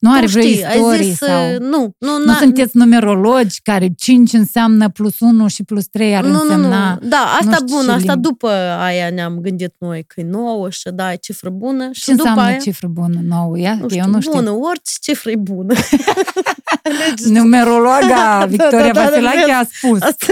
nu 0.00 0.12
are 0.12 0.26
vreo 0.26 0.44
istorie 0.44 1.02
zis, 1.02 1.16
sau... 1.16 1.58
Nu, 1.58 1.94
nu, 1.98 2.18
nu 2.24 2.32
sunteți 2.32 2.76
numerologi 2.76 3.60
care 3.62 3.88
5 3.96 4.32
înseamnă 4.32 4.88
plus 4.88 5.20
1 5.20 5.48
și 5.48 5.62
plus 5.62 5.86
3 5.86 6.16
ar 6.16 6.24
nu, 6.24 6.40
însemna... 6.40 6.88
Nu, 6.88 6.98
nu. 7.00 7.08
Da, 7.08 7.36
asta 7.40 7.56
nu 7.60 7.76
bună, 7.76 7.92
asta 7.92 8.16
după 8.16 8.50
aia 8.78 9.10
ne-am 9.10 9.38
gândit 9.38 9.74
noi 9.78 10.04
că 10.04 10.20
e 10.20 10.24
9 10.24 10.70
și 10.70 10.90
da, 10.94 11.12
e 11.12 11.16
cifră 11.16 11.50
bună. 11.50 11.88
Și 11.92 12.04
Ce 12.04 12.10
după 12.10 12.28
înseamnă 12.28 12.50
aia... 12.50 12.58
cifră 12.58 12.86
bună, 12.86 13.20
9? 13.22 13.58
Ia? 13.58 13.74
Nu 13.80 13.88
știu, 13.88 14.02
Eu 14.02 14.10
nu 14.10 14.20
știu. 14.20 14.32
Bună, 14.32 14.50
orice 14.50 14.92
cifră 15.00 15.30
e 15.30 15.36
bună. 15.36 15.74
Numerologa 17.24 18.44
Victoria 18.48 18.92
da, 18.92 19.00
da, 19.00 19.08
Vasilache 19.08 19.46
da, 19.46 19.58
a 19.58 19.64
spus. 19.72 20.00
Asta, 20.00 20.26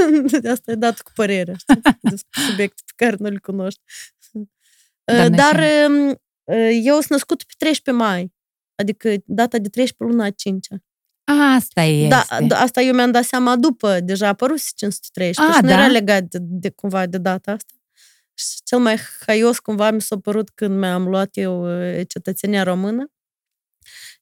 asta 0.53 0.71
e 0.71 0.75
dat 0.75 1.01
cu 1.01 1.11
părerea, 1.15 1.57
despre 2.01 2.41
subiecte 2.49 2.83
pe 2.87 3.05
care 3.05 3.17
nu 3.19 3.29
le 3.29 3.39
cunoști. 3.43 3.81
Dar 5.31 5.63
um, 5.89 6.21
eu 6.83 6.95
sunt 6.95 7.11
născut 7.11 7.43
pe 7.43 7.53
13 7.59 8.05
mai. 8.05 8.33
Adică 8.75 9.14
data 9.25 9.59
de 9.59 9.69
13 9.69 10.14
luna 10.14 10.25
a 10.25 10.31
5 10.31 10.67
Asta 11.57 11.83
e. 11.83 12.09
Da, 12.09 12.25
da, 12.47 12.61
asta 12.61 12.81
eu 12.81 12.95
mi-am 12.95 13.11
dat 13.11 13.25
seama 13.25 13.57
după, 13.57 14.00
deja 14.00 14.26
a 14.26 14.29
apărut 14.29 14.59
513 14.62 15.41
a, 15.41 15.52
și 15.52 15.61
da? 15.61 15.67
nu 15.67 15.73
era 15.73 15.87
legat 15.87 16.23
de, 16.23 16.38
de, 16.41 16.69
cumva 16.69 17.07
de 17.07 17.19
data 17.19 17.50
asta. 17.52 17.75
Și 18.35 18.47
cel 18.64 18.79
mai 18.79 18.99
haios 19.26 19.59
cumva 19.59 19.91
mi 19.91 20.00
s-a 20.00 20.19
părut 20.19 20.50
când 20.50 20.79
mi-am 20.79 21.09
luat 21.09 21.29
eu 21.33 21.67
cetățenia 22.09 22.62
română, 22.62 23.12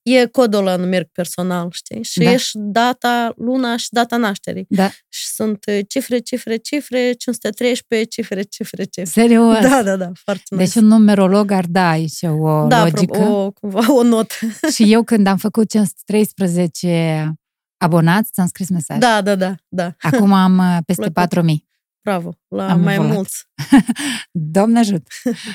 e 0.02 0.26
codul 0.26 0.58
ăla 0.58 0.76
numeric 0.76 1.08
personal, 1.12 1.68
știi? 1.72 2.02
Și 2.02 2.18
da. 2.18 2.30
ești 2.30 2.50
data, 2.54 3.32
luna 3.36 3.76
și 3.76 3.88
data 3.90 4.16
nașterii. 4.16 4.66
Da. 4.68 4.88
Și 5.08 5.26
sunt 5.34 5.64
uh, 5.66 5.78
cifre, 5.88 6.18
cifre, 6.18 6.56
cifre, 6.56 7.12
513, 7.12 8.08
cifre, 8.08 8.42
cifre, 8.42 8.84
cifre. 8.84 9.20
Serios? 9.20 9.60
Da, 9.60 9.82
da, 9.82 9.96
da, 9.96 10.10
foarte 10.14 10.42
Deci 10.48 10.66
nice. 10.66 10.78
un 10.78 10.86
numerolog 10.86 11.50
ar 11.50 11.64
da 11.68 11.88
aici 11.88 12.22
o 12.22 12.66
da, 12.66 12.82
logică. 12.82 13.18
Da, 13.18 13.28
o, 13.28 13.50
cumva, 13.50 13.92
o 13.92 14.02
notă. 14.02 14.34
și 14.74 14.92
eu 14.92 15.02
când 15.02 15.26
am 15.26 15.36
făcut 15.36 15.70
513 15.70 17.34
abonați, 17.76 18.30
ți-am 18.32 18.46
scris 18.46 18.68
mesaj. 18.68 18.98
Da, 18.98 19.20
da, 19.20 19.34
da. 19.34 19.54
da. 19.68 19.94
Acum 20.00 20.32
am 20.32 20.58
uh, 20.58 20.78
peste 20.86 21.10
4000. 21.10 21.68
Bravo, 22.02 22.38
la 22.48 22.70
am 22.70 22.80
mai 22.80 22.96
volat. 22.96 23.12
mulți. 23.12 23.44
Doamne 24.32 24.78
ajut! 24.78 25.06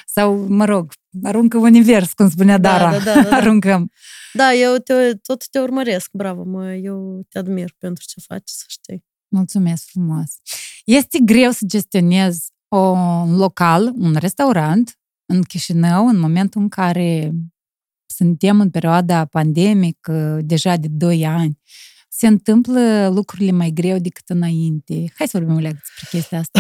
Sau, 0.06 0.46
mă 0.48 0.66
rog, 0.66 0.92
aruncă 1.24 1.58
univers, 1.58 2.14
cum 2.14 2.30
spunea 2.30 2.58
da, 2.58 2.70
Dara. 2.70 2.92
Da, 2.92 3.04
da, 3.04 3.14
da, 3.14 3.30
da. 3.30 3.36
Aruncăm. 3.42 3.92
Da, 4.34 4.54
eu 4.54 4.76
te, 4.76 5.14
tot 5.14 5.48
te 5.48 5.60
urmăresc, 5.60 6.10
bravo, 6.12 6.44
mă, 6.44 6.74
eu 6.74 7.26
te 7.30 7.38
admir 7.38 7.74
pentru 7.78 8.04
ce 8.08 8.20
faci, 8.20 8.50
să 8.50 8.64
știi. 8.68 9.06
Mulțumesc 9.28 9.84
frumos. 9.86 10.34
Este 10.86 11.20
greu 11.24 11.52
să 11.52 11.66
gestionez 11.66 12.46
un 12.68 13.36
local, 13.36 13.92
un 13.96 14.16
restaurant 14.20 15.00
în 15.26 15.42
Chișinău, 15.42 16.08
în 16.08 16.20
momentul 16.20 16.62
în 16.62 16.70
care 16.70 17.32
suntem 18.06 18.60
în 18.60 18.70
perioada 18.70 19.26
pandemică, 19.26 20.40
deja 20.44 20.76
de 20.76 20.88
2 20.88 21.26
ani 21.26 21.60
se 22.08 22.28
întâmplă 22.28 23.08
lucrurile 23.08 23.52
mai 23.52 23.72
greu 23.72 23.98
decât 23.98 24.30
înainte. 24.30 25.12
Hai 25.16 25.28
să 25.28 25.38
vorbim 25.38 25.56
o 25.56 25.60
leacă 25.60 25.78
despre 25.80 26.18
chestia 26.18 26.40
asta. 26.40 26.60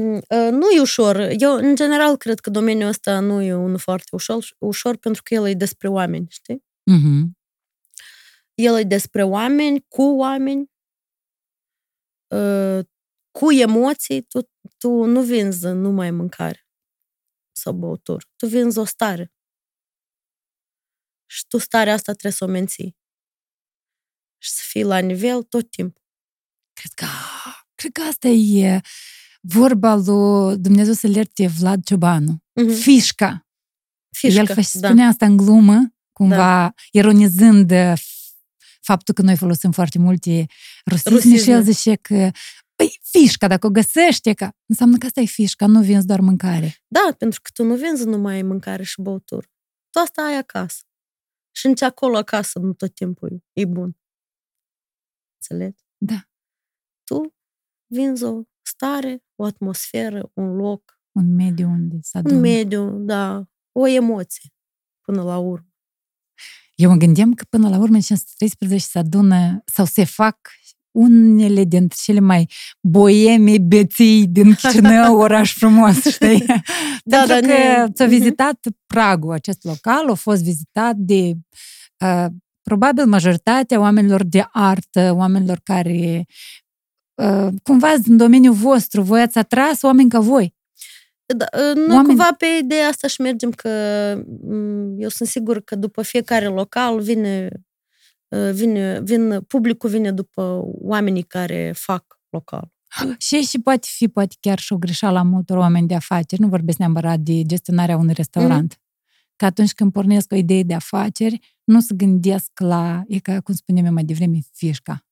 nu 0.60 0.70
e 0.70 0.80
ușor. 0.80 1.16
Eu, 1.38 1.54
în 1.54 1.74
general, 1.74 2.16
cred 2.16 2.40
că 2.40 2.50
domeniul 2.50 2.88
ăsta 2.88 3.20
nu 3.20 3.42
e 3.42 3.54
unul 3.54 3.78
foarte 3.78 4.08
ușor, 4.12 4.46
ușor 4.58 4.96
pentru 4.96 5.22
că 5.22 5.34
el 5.34 5.46
e 5.46 5.54
despre 5.54 5.88
oameni, 5.88 6.26
știi? 6.28 6.64
Uh-huh. 6.90 7.38
El 8.54 8.78
e 8.78 8.82
despre 8.82 9.22
oameni, 9.22 9.84
cu 9.88 10.02
oameni, 10.02 10.70
uh, 12.34 12.84
cu 13.30 13.52
emoții. 13.52 14.22
Tu, 14.22 14.50
tu 14.78 15.04
nu 15.04 15.22
vinzi 15.22 15.66
numai 15.66 16.10
mâncare 16.10 16.66
sau 17.52 17.72
băutură. 17.72 18.26
Tu 18.36 18.46
vinzi 18.46 18.78
o 18.78 18.84
stare. 18.84 19.32
Și 21.26 21.46
tu 21.46 21.58
starea 21.58 21.92
asta 21.92 22.12
trebuie 22.12 22.32
să 22.32 22.44
o 22.44 22.48
menții 22.48 22.99
și 24.42 24.50
să 24.50 24.62
fii 24.64 24.82
la 24.82 24.98
nivel 24.98 25.42
tot 25.42 25.70
timpul. 25.70 26.02
Cred 26.72 26.92
că, 26.92 27.06
cred 27.74 27.92
că 27.92 28.02
asta 28.02 28.28
e 28.28 28.80
vorba 29.40 29.94
lui 29.94 30.56
Dumnezeu 30.56 30.92
să 30.92 31.06
lerte 31.06 31.46
Vlad 31.46 31.84
Ciobanu. 31.84 32.42
Uh-huh. 32.60 32.80
Fișca. 32.80 33.48
Fișca, 34.16 34.40
El 34.40 34.46
da. 34.46 34.62
spunea 34.62 35.06
asta 35.06 35.26
în 35.26 35.36
glumă, 35.36 35.94
cumva 36.12 36.36
da. 36.36 36.74
ironizând 36.90 37.70
uh, 37.70 37.92
faptul 38.80 39.14
că 39.14 39.22
noi 39.22 39.36
folosim 39.36 39.70
foarte 39.70 39.98
multe 39.98 40.46
rusisme 40.84 41.36
și 41.36 41.50
el 41.50 41.62
zice 41.62 41.94
că 41.94 42.30
Păi, 42.80 43.00
fișca, 43.02 43.46
dacă 43.46 43.66
o 43.66 43.70
găsește, 43.70 44.32
că 44.32 44.50
înseamnă 44.66 44.96
că 44.96 45.06
asta 45.06 45.20
e 45.20 45.24
fișca, 45.24 45.66
nu 45.66 45.82
vinzi 45.82 46.06
doar 46.06 46.20
mâncare. 46.20 46.76
Da, 46.86 47.14
pentru 47.18 47.40
că 47.42 47.50
tu 47.54 47.64
nu 47.64 47.74
vinzi 47.74 48.04
numai 48.04 48.42
mâncare 48.42 48.82
și 48.82 49.00
băutură. 49.00 49.46
Tu 49.90 49.98
asta 49.98 50.22
ai 50.22 50.36
acasă. 50.36 50.82
Și 51.50 51.66
nici 51.66 51.82
acolo 51.82 52.16
acasă 52.16 52.58
nu 52.58 52.72
tot 52.72 52.94
timpul 52.94 53.44
e 53.52 53.64
bun. 53.64 53.96
Înțelegi? 55.40 55.82
Da. 55.96 56.28
Tu 57.04 57.34
vinzi 57.86 58.24
o 58.24 58.42
stare, 58.62 59.24
o 59.34 59.44
atmosferă, 59.44 60.30
un 60.34 60.54
loc. 60.56 60.98
Un 61.12 61.34
mediu 61.34 61.68
unde 61.68 61.98
să 62.02 62.18
adună. 62.18 62.34
Un 62.34 62.40
mediu, 62.40 62.90
da. 62.98 63.44
O 63.72 63.86
emoție, 63.86 64.50
până 65.00 65.22
la 65.22 65.38
urmă. 65.38 65.64
Eu 66.74 66.90
mă 66.90 66.96
gândeam 66.96 67.34
că 67.34 67.44
până 67.48 67.68
la 67.68 67.78
urmă 67.78 67.94
în 67.94 68.00
513 68.00 68.88
se 68.88 68.98
adună 68.98 69.62
sau 69.64 69.84
se 69.84 70.04
fac 70.04 70.50
unele 70.90 71.64
dintre 71.64 71.98
cele 72.02 72.20
mai 72.20 72.50
boeme 72.80 73.58
beții 73.58 74.26
din 74.26 74.54
Chișinău, 74.54 75.18
oraș 75.24 75.52
frumos, 75.52 76.04
știi? 76.04 76.44
da, 77.04 77.24
Pentru 77.24 77.26
da, 77.26 77.40
că 77.40 77.46
ne... 77.46 77.92
ți-a 77.92 78.06
mhm. 78.06 78.14
vizitat 78.14 78.58
Pragul, 78.86 79.32
acest 79.32 79.64
local, 79.64 80.10
a 80.10 80.14
fost 80.14 80.42
vizitat 80.42 80.96
de 80.96 81.32
uh, 81.98 82.26
probabil 82.70 83.06
majoritatea 83.06 83.80
oamenilor 83.80 84.24
de 84.24 84.44
artă, 84.52 85.12
oamenilor 85.14 85.60
care 85.64 86.26
uh, 87.14 87.48
cumva 87.62 87.94
în 88.06 88.16
domeniul 88.16 88.54
vostru, 88.54 89.02
voi 89.02 89.20
ați 89.20 89.38
atras 89.38 89.82
oameni 89.82 90.10
ca 90.10 90.20
voi. 90.20 90.54
Da, 91.26 91.44
uh, 91.52 91.74
noi 91.74 91.86
oameni... 91.86 92.06
cumva 92.06 92.34
pe 92.38 92.46
ideea 92.62 92.88
asta 92.88 93.06
și 93.08 93.20
mergem 93.20 93.50
că 93.50 93.70
mm, 94.42 95.00
eu 95.00 95.08
sunt 95.08 95.28
sigur 95.28 95.60
că 95.60 95.76
după 95.76 96.02
fiecare 96.02 96.46
local 96.46 97.00
vine, 97.00 97.48
uh, 98.28 98.50
vine, 98.52 99.00
vin, 99.02 99.40
publicul 99.40 99.90
vine 99.90 100.12
după 100.12 100.62
oamenii 100.64 101.22
care 101.22 101.72
fac 101.76 102.18
local. 102.28 102.72
Și 103.26 103.40
și 103.40 103.60
poate 103.60 103.86
fi 103.90 104.08
poate 104.08 104.36
chiar 104.40 104.58
și 104.58 104.72
o 104.72 104.78
greșeală 104.78 105.18
a 105.18 105.22
multor 105.22 105.56
oameni 105.56 105.86
de 105.86 105.94
afaceri. 105.94 106.40
Nu 106.40 106.48
vorbesc 106.48 106.78
neapărat 106.78 107.18
de 107.18 107.42
gestionarea 107.42 107.96
unui 107.96 108.12
restaurant. 108.12 108.76
Mm 108.78 108.88
că 109.40 109.46
atunci 109.46 109.72
când 109.72 109.92
pornesc 109.92 110.32
o 110.32 110.34
idee 110.34 110.62
de 110.62 110.74
afaceri, 110.74 111.54
nu 111.64 111.80
să 111.80 111.94
gândesc 111.94 112.50
la, 112.58 113.02
e 113.08 113.18
ca 113.18 113.40
cum 113.40 113.54
spuneam 113.54 113.86
eu 113.86 113.92
mai 113.92 114.04
devreme, 114.04 114.38
fișca. 114.52 115.06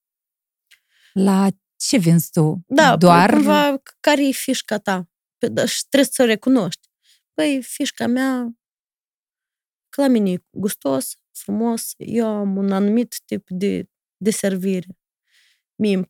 La 1.13 1.49
ce 1.77 1.97
vinzi 1.97 2.31
tu? 2.31 2.65
Da, 2.67 2.97
Doar... 2.97 3.33
cumva, 3.33 3.83
care 4.01 4.27
e 4.27 4.31
fișca 4.31 4.79
ta? 4.79 5.09
Da, 5.51 5.65
și 5.67 5.87
trebuie 5.89 6.11
să 6.13 6.23
o 6.23 6.27
recunoști. 6.27 6.89
Păi, 7.35 7.63
fișca 7.63 8.07
mea, 8.07 8.59
că 9.89 10.01
la 10.01 10.07
mine 10.09 10.31
e 10.31 10.45
gustos, 10.51 11.17
frumos, 11.33 11.93
eu 11.97 12.27
am 12.27 12.57
un 12.57 12.73
anumit 12.73 13.21
tip 13.25 13.47
de, 13.51 13.89
de 14.17 14.31
servire. 14.31 14.87
Mie, 15.75 16.07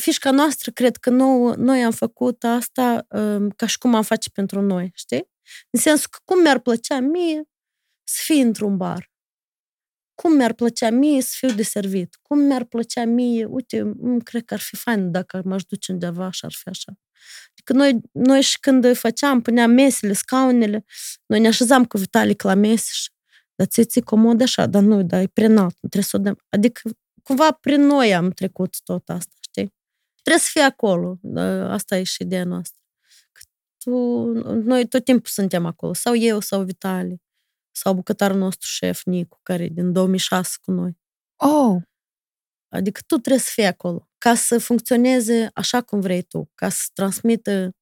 fișca 0.00 0.30
noastră, 0.30 0.70
cred 0.70 0.96
că 0.96 1.10
nou, 1.10 1.54
noi 1.54 1.84
am 1.84 1.92
făcut 1.92 2.44
asta 2.44 3.06
um, 3.08 3.50
ca 3.50 3.66
și 3.66 3.78
cum 3.78 3.94
am 3.94 4.02
face 4.02 4.30
pentru 4.30 4.60
noi, 4.60 4.90
știi? 4.94 5.36
În 5.70 5.80
sensul 5.80 6.08
că 6.10 6.18
cum 6.24 6.40
mi-ar 6.42 6.58
plăcea 6.58 7.00
mie 7.00 7.42
să 8.04 8.20
fii 8.24 8.40
într-un 8.40 8.76
bar. 8.76 9.10
Cum 10.14 10.32
mi-ar 10.32 10.52
plăcea 10.52 10.90
mie 10.90 11.22
să 11.22 11.34
fiu 11.38 11.54
de 11.54 11.62
servit. 11.62 12.18
Cum 12.22 12.38
mi-ar 12.38 12.64
plăcea 12.64 13.04
mie, 13.04 13.44
uite, 13.44 13.92
cred 14.22 14.44
că 14.44 14.54
ar 14.54 14.60
fi 14.60 14.76
fain 14.76 15.10
dacă 15.10 15.42
m-aș 15.44 15.64
duce 15.64 15.92
undeva 15.92 16.30
și 16.30 16.44
ar 16.44 16.52
fi 16.52 16.68
așa. 16.68 16.92
Adică 17.50 17.72
noi, 17.72 18.00
noi 18.12 18.40
și 18.40 18.60
când 18.60 18.96
făceam, 18.96 19.42
puneam 19.42 19.70
mesele, 19.70 20.12
scaunele, 20.12 20.84
noi 21.26 21.40
ne 21.40 21.48
așezam 21.48 21.84
cu 21.84 21.98
Vitalic 21.98 22.42
la 22.42 22.54
mese 22.54 22.90
și 22.92 23.10
dar 23.54 23.66
ți 23.66 23.84
ți 23.84 24.00
comod 24.00 24.40
așa, 24.40 24.66
dar 24.66 24.82
nu, 24.82 25.02
dar 25.02 25.20
e 25.20 25.26
prea 25.26 25.46
înalt, 25.46 25.76
nu 25.80 25.88
trebuie 25.88 26.02
să 26.02 26.16
o 26.16 26.20
dăm. 26.20 26.38
Adică 26.48 26.90
cumva 27.22 27.52
prin 27.52 27.80
noi 27.80 28.14
am 28.14 28.30
trecut 28.30 28.80
tot 28.82 29.08
asta, 29.08 29.34
știi? 29.40 29.74
Trebuie 30.22 30.42
să 30.42 30.48
fie 30.52 30.62
acolo. 30.62 31.18
Asta 31.68 31.96
e 31.96 32.02
și 32.02 32.22
ideea 32.22 32.44
noastră. 32.44 32.80
Că 33.88 33.94
tu, 33.94 33.98
noi 34.52 34.86
tot 34.86 35.04
timpul 35.04 35.30
suntem 35.30 35.66
acolo. 35.66 35.92
Sau 35.92 36.16
eu, 36.16 36.40
sau 36.40 36.62
Vitali. 36.62 37.22
Sau 37.70 37.94
bucătarul 37.94 38.38
nostru 38.38 38.66
șef, 38.70 39.02
Nicu, 39.04 39.40
care 39.42 39.64
e 39.64 39.68
din 39.68 39.92
2006 39.92 40.56
cu 40.62 40.70
noi. 40.70 40.98
Oh! 41.36 41.82
Adică 42.68 43.00
tu 43.06 43.16
trebuie 43.16 43.42
să 43.42 43.50
fii 43.52 43.64
acolo. 43.64 44.08
Ca 44.18 44.34
să 44.34 44.58
funcționeze 44.58 45.50
așa 45.54 45.82
cum 45.82 46.00
vrei 46.00 46.22
tu. 46.22 46.50
Ca 46.54 46.68
să 46.68 46.86
transmită 46.92 47.72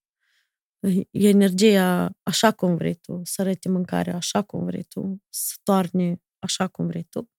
energia 1.10 2.16
așa 2.22 2.52
cum 2.52 2.76
vrei 2.76 2.94
tu, 2.94 3.20
să 3.24 3.40
arăte 3.40 3.68
mâncarea 3.68 4.16
așa 4.16 4.42
cum 4.42 4.64
vrei 4.64 4.82
tu, 4.82 5.22
să 5.28 5.54
toarne 5.62 6.22
așa 6.38 6.68
cum 6.68 6.86
vrei 6.86 7.06
tu, 7.10 7.30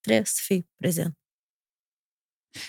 trebuie 0.00 0.24
să 0.24 0.40
fii 0.44 0.68
prezent. 0.76 1.18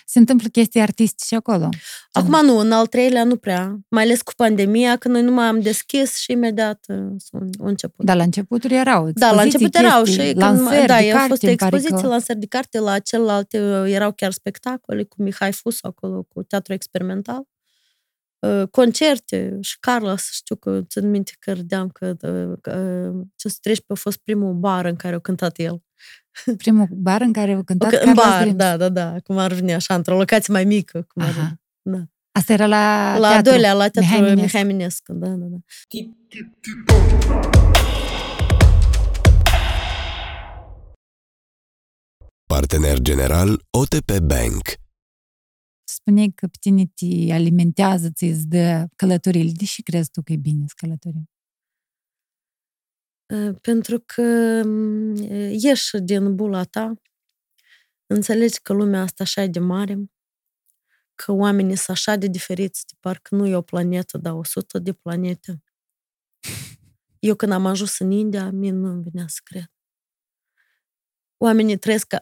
Se 0.05 0.19
întâmplă 0.19 0.47
chestii 0.47 0.81
artistice 0.81 1.35
acolo? 1.35 1.69
Acum 2.11 2.45
nu, 2.45 2.57
în 2.57 2.71
al 2.71 2.87
treilea 2.87 3.23
nu 3.23 3.35
prea. 3.35 3.77
Mai 3.89 4.03
ales 4.03 4.21
cu 4.21 4.31
pandemia, 4.35 4.95
când 4.95 5.13
noi 5.13 5.23
nu 5.23 5.31
mai 5.31 5.45
am 5.45 5.59
deschis 5.59 6.15
și 6.15 6.31
imediat 6.31 6.85
uh, 6.87 7.41
au 7.59 7.67
început. 7.67 8.05
Dar 8.05 8.15
la 8.15 8.23
începuturi 8.23 8.73
erau 8.73 9.09
Da, 9.13 9.31
la 9.31 9.41
început 9.41 9.71
chestii, 9.71 9.89
erau 9.89 10.03
și 10.03 10.17
când, 10.17 10.35
da, 10.35 10.99
de 10.99 11.11
au 11.11 11.27
fost 11.27 11.43
expoziții, 11.43 12.01
că... 12.01 12.07
lansări 12.07 12.39
de 12.39 12.45
carte, 12.45 12.79
la 12.79 12.99
celelalte 12.99 13.61
uh, 13.61 13.91
erau 13.91 14.11
chiar 14.11 14.31
spectacole 14.31 15.03
cu 15.03 15.15
Mihai 15.21 15.51
Fusu 15.51 15.87
acolo, 15.87 16.23
cu 16.23 16.43
teatru 16.43 16.73
experimental. 16.73 17.47
Uh, 18.39 18.67
concerte 18.71 19.57
și 19.61 19.79
Carla, 19.79 20.15
știu 20.15 20.55
că 20.55 20.81
țin 20.87 21.09
minte 21.09 21.31
că 21.39 21.53
râdeam 21.53 21.89
că, 21.89 22.05
uh, 22.05 22.57
că 22.61 22.71
513 23.35 23.83
a 23.87 23.93
fost 23.93 24.17
primul 24.17 24.53
bar 24.53 24.85
în 24.85 24.95
care 24.95 25.15
a 25.15 25.19
cântat 25.19 25.59
el. 25.59 25.81
Primul 26.63 26.87
bar 26.91 27.21
în 27.21 27.33
care 27.33 27.51
a 27.51 27.61
cântat 27.63 27.91
În 27.93 28.13
bar, 28.13 28.39
Dreams. 28.39 28.55
da, 28.55 28.77
da, 28.77 28.89
da, 28.89 29.15
cum 29.23 29.37
ar 29.37 29.53
veni 29.53 29.73
așa, 29.73 29.95
într-o 29.95 30.17
locație 30.17 30.53
mai 30.53 30.65
mică. 30.65 31.05
Cum 31.13 31.23
ar 31.23 31.29
veni. 31.31 31.61
Da. 31.81 32.03
Asta 32.31 32.53
era 32.53 32.65
la 32.65 33.15
La 33.17 33.27
teatru. 33.29 33.49
doilea, 33.51 33.73
la 33.73 33.87
teatru 33.87 34.19
Mihai, 34.19 34.35
Mihai 34.35 34.63
Minescu, 34.63 35.13
da, 35.13 35.27
da, 35.27 35.45
da. 35.45 35.57
Partener 42.45 42.99
general 42.99 43.65
OTP 43.71 44.19
Bank 44.19 44.61
spuneai 45.83 46.31
că 46.35 46.47
pe 46.47 46.57
tine 46.59 46.85
te 46.95 47.33
alimentează, 47.33 48.09
ți 48.09 48.23
îți 48.25 48.47
dă 48.47 48.87
călătorile. 48.95 49.51
De 49.51 49.65
ce 49.65 49.81
crezi 49.81 50.09
tu 50.11 50.21
că 50.21 50.31
e 50.33 50.35
bine 50.35 50.63
să 50.67 50.73
călătorim? 50.77 51.29
Pentru 53.61 53.99
că 54.05 54.21
ieși 55.51 55.97
din 55.97 56.35
bula 56.35 56.63
ta, 56.63 56.93
înțelegi 58.05 58.59
că 58.61 58.73
lumea 58.73 59.01
asta 59.01 59.23
așa 59.23 59.45
de 59.45 59.59
mare, 59.59 60.11
că 61.15 61.31
oamenii 61.31 61.75
sunt 61.75 61.97
așa 61.97 62.15
de 62.15 62.27
diferiți, 62.27 62.85
de 62.85 62.93
parcă 62.99 63.35
nu 63.35 63.47
e 63.47 63.55
o 63.55 63.61
planetă, 63.61 64.17
dar 64.17 64.33
o 64.33 64.43
sută 64.43 64.79
de 64.79 64.93
planete. 64.93 65.63
Eu 67.19 67.35
când 67.35 67.51
am 67.51 67.65
ajuns 67.65 67.99
în 67.99 68.11
India, 68.11 68.49
mie 68.49 68.71
nu 68.71 68.89
îmi 68.89 69.03
venea 69.03 69.27
să 69.27 69.39
cred. 69.43 69.71
Oamenii 71.37 71.77
trăiesc, 71.77 72.13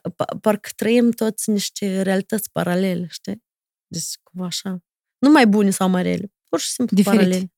parcă 0.41 0.69
trăim 0.75 1.11
toți 1.11 1.49
niște 1.49 2.01
realități 2.01 2.51
paralele, 2.51 3.07
știi? 3.09 3.43
Deci, 3.87 4.19
cumva 4.23 4.45
așa. 4.45 4.83
Nu 5.17 5.29
mai 5.31 5.47
bune 5.47 5.69
sau 5.69 5.89
mai 5.89 6.03
rele, 6.03 6.33
pur 6.49 6.59
și 6.59 6.69
simplu 6.69 6.95
Diferit. 6.95 7.19
paralele. 7.19 7.53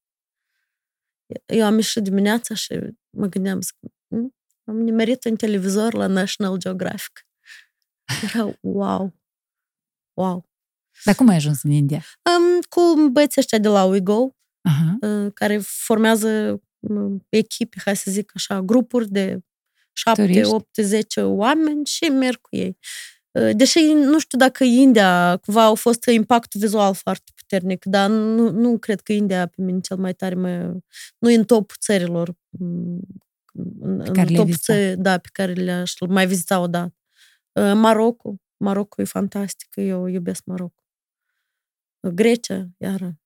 Eu 1.46 1.66
am 1.66 1.76
ieșit 1.76 2.04
dimineața 2.04 2.54
și 2.54 2.80
mă 3.10 3.28
gândeam, 3.28 3.62
să, 3.62 3.72
hm, 4.08 4.36
am 4.64 4.78
nimerit 4.78 5.26
în 5.26 5.36
televizor 5.36 5.94
la 5.94 6.08
National 6.08 6.58
Geographic. 6.58 7.28
Era 8.24 8.58
wow. 8.62 9.14
Wow. 10.14 10.50
Dar 11.04 11.16
cum 11.16 11.28
ai 11.28 11.36
ajuns 11.36 11.64
în 11.64 11.72
India? 11.72 12.04
Um, 12.24 12.60
cu 12.70 13.10
băieții 13.10 13.42
ăștia 13.42 13.58
de 13.58 13.68
la 13.68 13.84
WeGo, 13.84 14.36
uh-huh. 14.70 15.10
uh, 15.10 15.32
care 15.34 15.58
formează 15.58 16.62
uh, 16.80 17.22
echipe, 17.30 17.78
hai 17.86 17.96
să 17.96 18.12
zic 18.12 18.32
așa, 18.36 18.62
grupuri 18.62 19.10
de 19.10 19.40
7, 19.94 20.42
8, 20.44 20.76
10 20.82 21.22
oameni 21.22 21.86
și 21.86 22.04
merg 22.04 22.42
cu 22.42 22.56
ei. 22.56 22.78
Ă, 23.36 23.54
deși 23.54 23.80
nu 23.80 24.20
știu 24.20 24.38
dacă 24.38 24.64
India 24.64 25.38
cumva 25.38 25.64
au 25.64 25.76
fost 25.76 26.06
impactul 26.06 26.60
vizual 26.60 26.94
foarte 26.94 27.32
puternic, 27.48 27.86
dar 27.86 28.10
nu, 28.10 28.52
nu 28.52 28.78
cred 28.78 29.02
că 29.02 29.14
India 29.14 29.48
pe 29.48 29.62
mine 29.62 29.80
cel 29.80 29.98
mai 29.98 30.14
tare 30.14 30.36
mă, 30.36 30.78
nu 31.18 31.30
e 31.32 31.36
în 31.36 31.46
top 31.46 31.72
țărilor 31.80 32.36
în, 32.60 33.00
pe 34.04 34.12
care 34.12 34.30
în 34.30 34.36
top 34.36 34.54
țări, 34.54 34.98
da, 34.98 35.18
pe 35.18 35.30
care 35.32 35.54
le-aș 35.54 35.94
mai 36.10 36.28
vizita 36.28 36.60
odată. 36.60 36.96
Ă, 37.56 37.74
Marocul, 37.74 38.36
Marocul 38.58 39.04
e 39.04 39.08
fantastic, 39.08 39.70
eu 39.76 40.06
iubesc 40.06 40.46
Marocul. 40.46 40.84
Grecia, 42.14 42.68
iară. 42.78 43.20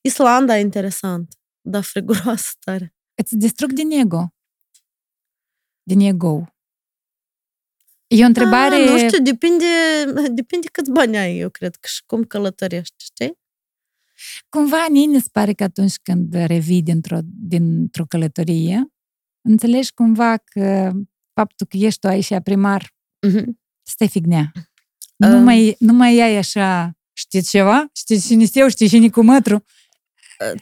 Islanda 0.00 0.58
e 0.58 0.60
interesant, 0.60 1.34
dar 1.60 1.82
friguroasă 1.92 2.52
tare. 2.60 2.94
Îți 3.14 3.36
distrug 3.36 3.72
din 3.72 3.90
ego. 3.90 4.34
Din 5.82 6.00
ego. 6.00 6.53
E 8.16 8.22
o 8.22 8.26
întrebare... 8.26 8.74
A, 8.74 8.90
nu 8.90 8.98
știu, 8.98 9.22
depinde, 9.22 9.64
depinde 10.30 10.66
câți 10.72 10.90
bani 10.90 11.16
ai, 11.16 11.38
eu 11.38 11.48
cred, 11.48 11.76
că 11.76 11.88
și 11.88 12.02
cum 12.06 12.22
călătorești, 12.22 13.04
știi? 13.04 13.38
Cumva, 14.48 14.86
nici 14.90 15.08
ne 15.08 15.18
pare 15.32 15.52
că 15.52 15.62
atunci 15.62 15.94
când 16.02 16.34
revii 16.34 16.82
dintr-o, 16.82 17.18
dintr-o 17.22 18.04
călătorie, 18.04 18.92
înțelegi 19.40 19.92
cumva 19.92 20.36
că 20.36 20.92
faptul 21.32 21.66
că 21.66 21.76
ești 21.76 22.00
tu 22.00 22.06
aici 22.06 22.38
primar, 22.42 22.94
uh-huh. 23.26 23.44
stai 23.82 24.08
fignea. 24.08 24.52
Uh. 24.54 24.62
Nu, 25.16 25.38
mai, 25.38 25.76
nu 25.78 25.92
mai 25.92 26.20
ai 26.20 26.36
așa, 26.36 26.96
știți 27.12 27.50
ceva? 27.50 27.90
Știți 27.92 28.26
cine 28.26 28.44
eu, 28.52 28.68
știți 28.68 28.90
cine 28.90 29.08
cu 29.08 29.22
mătru? 29.22 29.64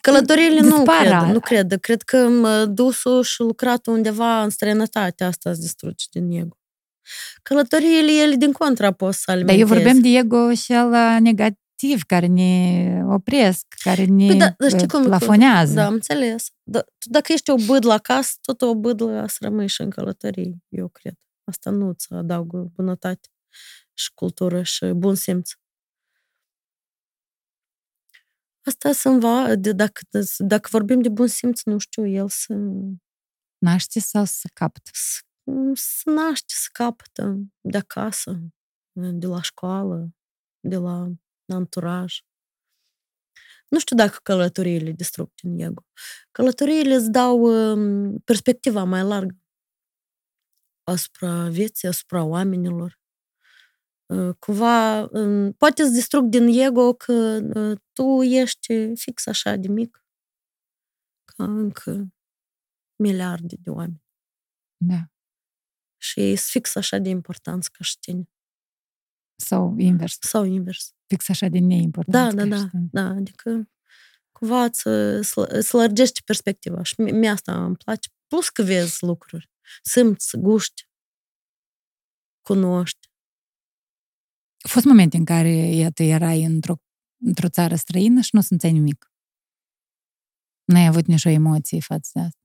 Călătoriile 0.00 0.60
nu 0.60 0.82
cred, 0.82 1.12
nu 1.32 1.40
cred. 1.40 1.80
Cred 1.80 2.02
că 2.02 2.28
dusul 2.66 3.22
și 3.22 3.40
lucratul 3.40 3.92
undeva 3.92 4.42
în 4.42 4.50
străinătate 4.50 5.24
asta 5.24 5.50
îți 5.50 5.60
distruge 5.60 6.04
din 6.10 6.30
ego. 6.30 6.56
Călătoriile, 7.42 8.12
ele 8.12 8.34
din 8.34 8.52
contra 8.52 8.92
pot 8.92 9.14
să 9.14 9.30
alimentezi. 9.30 9.68
Dar 9.68 9.78
eu 9.78 9.82
vorbim 9.84 10.02
de 10.02 10.18
ego 10.18 10.54
și 10.54 10.70
la 10.70 11.18
negativ, 11.18 12.02
care 12.06 12.26
ne 12.26 13.02
opresc, 13.06 13.66
care 13.82 14.04
ne 14.04 14.26
păi 14.26 14.36
da, 14.36 14.68
știi 14.68 14.88
cum 14.88 15.02
plafonează. 15.02 15.74
Da, 15.74 15.86
am 15.86 15.92
înțeles. 15.92 16.46
Da, 16.62 16.80
tu 16.80 17.08
dacă 17.10 17.32
ești 17.32 17.50
o 17.50 17.56
bâdlă 17.66 17.92
acasă, 17.92 18.34
tot 18.40 18.62
o 18.62 18.74
bâdlă 18.74 19.26
să 19.28 19.36
rămâi 19.40 19.68
și 19.68 19.80
în 19.80 19.90
călătorie, 19.90 20.56
eu 20.68 20.88
cred. 20.88 21.14
Asta 21.44 21.70
nu 21.70 21.88
îți 21.88 22.12
adaugă 22.12 22.70
bunătate 22.74 23.28
și 23.92 24.10
cultură 24.14 24.62
și 24.62 24.86
bun 24.86 25.14
simț. 25.14 25.50
Asta 28.64 28.92
să 28.92 29.08
înva, 29.08 29.54
de, 29.54 29.72
dacă, 29.72 30.00
dacă 30.38 30.68
vorbim 30.72 31.00
de 31.00 31.08
bun 31.08 31.26
simț, 31.26 31.62
nu 31.62 31.78
știu, 31.78 32.06
el 32.06 32.28
să... 32.28 32.54
Naște 33.58 34.00
sau 34.00 34.24
să 34.24 34.48
capt? 34.52 34.88
Să 34.92 35.20
să 35.72 36.10
naște, 36.10 36.54
să 36.56 36.68
capătă 36.72 37.38
de 37.60 37.76
acasă, 37.76 38.40
de 38.92 39.26
la 39.26 39.42
școală, 39.42 40.14
de 40.60 40.76
la 40.76 41.08
anturaj. 41.46 42.20
Nu 43.68 43.78
știu 43.78 43.96
dacă 43.96 44.18
călătoriile 44.22 44.90
distrug 44.90 45.30
din 45.42 45.58
ego. 45.58 45.84
Călătoriile 46.30 46.94
îți 46.94 47.10
dau 47.10 47.38
um, 47.40 48.18
perspectiva 48.18 48.84
mai 48.84 49.02
largă 49.02 49.36
asupra 50.82 51.48
vieții, 51.48 51.88
asupra 51.88 52.24
oamenilor. 52.24 53.00
Uh, 54.06 54.34
cumva, 54.38 55.02
um, 55.02 55.52
poate 55.52 55.82
să 55.82 55.90
distrug 55.90 56.24
din 56.24 56.46
ego 56.60 56.94
că 56.94 57.40
uh, 57.54 57.78
tu 57.92 58.22
ești 58.22 58.94
fix 58.94 59.26
așa 59.26 59.56
de 59.56 59.68
mic 59.68 60.04
ca 61.24 61.44
încă 61.44 62.12
miliarde 62.96 63.56
de 63.58 63.70
oameni. 63.70 64.02
Da. 64.76 65.11
Și 66.02 66.20
ei 66.20 66.36
sunt 66.36 66.50
fix 66.50 66.74
așa 66.76 66.98
de 66.98 67.08
importanți 67.08 67.70
ca 67.70 67.84
și 67.84 67.98
tine. 67.98 68.24
Sau 69.36 69.78
invers. 69.78 70.16
Sau 70.20 70.44
invers. 70.44 70.94
Fix 71.06 71.28
așa 71.28 71.48
de 71.48 71.58
neimportant. 71.58 72.34
Da, 72.34 72.44
da, 72.44 72.56
da, 72.56 72.68
da. 72.72 73.08
Adică 73.08 73.70
cumva 74.32 74.64
îți, 74.64 74.86
îți 75.34 75.74
lărgește 75.74 76.20
perspectiva 76.24 76.82
și 76.82 77.00
mie 77.00 77.28
asta 77.28 77.64
îmi 77.64 77.76
place. 77.76 78.08
Plus 78.26 78.48
că 78.48 78.62
vezi 78.62 79.04
lucruri. 79.04 79.50
Simți, 79.82 80.36
guști, 80.36 80.88
cunoști. 82.40 83.10
Au 84.64 84.70
fost 84.70 84.84
momente 84.84 85.16
în 85.16 85.24
care, 85.24 85.54
iată, 85.54 86.02
erai 86.02 86.44
într-o, 86.44 86.76
într-o 87.24 87.48
țară 87.48 87.74
străină 87.74 88.20
și 88.20 88.30
nu 88.32 88.40
simțeai 88.40 88.72
nimic. 88.72 89.12
N-ai 90.64 90.86
avut 90.86 91.06
nicio 91.06 91.28
emoție 91.28 91.80
față 91.80 92.10
de 92.14 92.20
asta. 92.20 92.40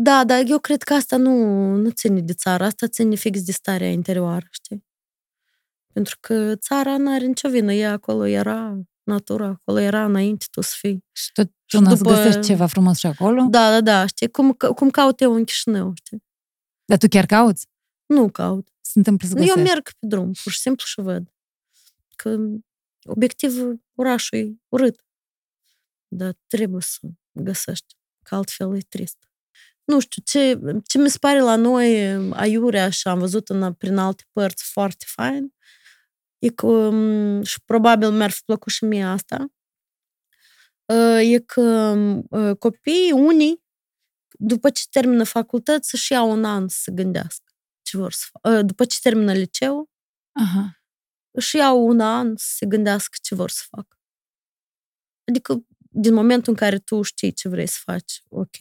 Da, 0.00 0.24
dar 0.24 0.44
eu 0.46 0.58
cred 0.58 0.82
că 0.82 0.94
asta 0.94 1.16
nu, 1.16 1.32
nu 1.74 1.90
ține 1.90 2.20
de 2.20 2.32
țară, 2.32 2.64
asta 2.64 2.86
ține 2.86 3.14
fix 3.14 3.42
de 3.42 3.52
starea 3.52 3.90
interioară, 3.90 4.46
știi? 4.50 4.86
Pentru 5.92 6.16
că 6.20 6.54
țara 6.56 6.96
nu 6.96 7.14
are 7.14 7.26
nicio 7.26 7.48
vină, 7.48 7.72
ea 7.72 7.92
acolo 7.92 8.26
era, 8.26 8.78
natura 9.02 9.46
acolo 9.46 9.78
era 9.78 10.04
înainte 10.04 10.46
tu 10.50 10.60
să 10.60 10.74
fii. 10.78 11.04
Și 11.12 11.32
tot 11.32 11.50
tu 11.66 11.80
nu 11.80 11.96
după... 11.96 12.10
găsești 12.10 12.40
ceva 12.40 12.66
frumos 12.66 12.98
și 12.98 13.06
acolo? 13.06 13.46
Da, 13.50 13.70
da, 13.70 13.80
da, 13.80 14.06
știi, 14.06 14.30
cum, 14.30 14.52
cum 14.52 14.90
caut 14.90 15.20
eu 15.20 15.34
în 15.34 15.44
Chișinău, 15.44 15.92
știi? 15.94 16.22
Dar 16.84 16.98
tu 16.98 17.08
chiar 17.08 17.26
cauți? 17.26 17.66
Nu 18.06 18.30
caut. 18.30 18.68
Se 18.80 18.92
întâmplă 18.98 19.28
să 19.28 19.38
Eu 19.38 19.62
merg 19.62 19.82
pe 19.82 20.06
drum, 20.06 20.32
pur 20.42 20.52
și 20.52 20.58
simplu 20.58 20.84
și 20.86 21.00
văd. 21.00 21.32
Că 22.16 22.38
obiectivul 23.04 23.82
orașului 23.94 24.44
e 24.44 24.56
urât. 24.68 25.04
Dar 26.08 26.36
trebuie 26.46 26.82
să 26.82 27.00
găsești, 27.32 27.94
că 28.22 28.34
altfel 28.34 28.76
e 28.76 28.80
trist. 28.88 29.27
Nu 29.88 30.00
știu, 30.00 30.22
ce, 30.24 30.60
ce 30.86 30.98
mi 30.98 31.10
se 31.10 31.18
pare 31.18 31.40
la 31.40 31.56
noi 31.56 32.06
aiurea 32.32 32.90
și 32.90 33.08
am 33.08 33.18
văzut 33.18 33.48
în, 33.48 33.72
prin 33.72 33.96
alte 33.96 34.24
părți 34.32 34.64
foarte 34.64 35.04
fain, 35.08 35.54
e 36.38 36.48
că, 36.48 36.90
și 37.42 37.60
probabil 37.64 38.10
mi-ar 38.10 38.30
fi 38.30 38.42
plăcut 38.44 38.72
și 38.72 38.84
mie 38.84 39.04
asta, 39.04 39.52
e 41.22 41.38
că 41.38 41.96
copiii, 42.58 43.12
unii, 43.12 43.62
după 44.38 44.70
ce 44.70 44.84
termină 44.90 45.24
facultăți, 45.24 45.88
să-și 45.88 46.12
iau 46.12 46.30
un 46.30 46.44
an 46.44 46.68
să 46.68 46.78
se 46.80 46.92
gândească 46.92 47.52
ce 47.82 47.96
vor 47.96 48.12
să 48.12 48.24
facă. 48.30 48.62
După 48.62 48.84
ce 48.84 48.98
termină 49.02 49.32
liceu, 49.32 49.90
Aha. 50.32 50.82
își 51.30 51.56
iau 51.56 51.86
un 51.86 52.00
an 52.00 52.36
să 52.36 52.46
se 52.56 52.66
gândească 52.66 53.16
ce 53.22 53.34
vor 53.34 53.50
să 53.50 53.62
facă. 53.68 53.98
Adică, 55.24 55.66
din 55.90 56.14
momentul 56.14 56.52
în 56.52 56.58
care 56.58 56.78
tu 56.78 57.02
știi 57.02 57.32
ce 57.32 57.48
vrei 57.48 57.66
să 57.66 57.78
faci, 57.82 58.22
ok. 58.28 58.56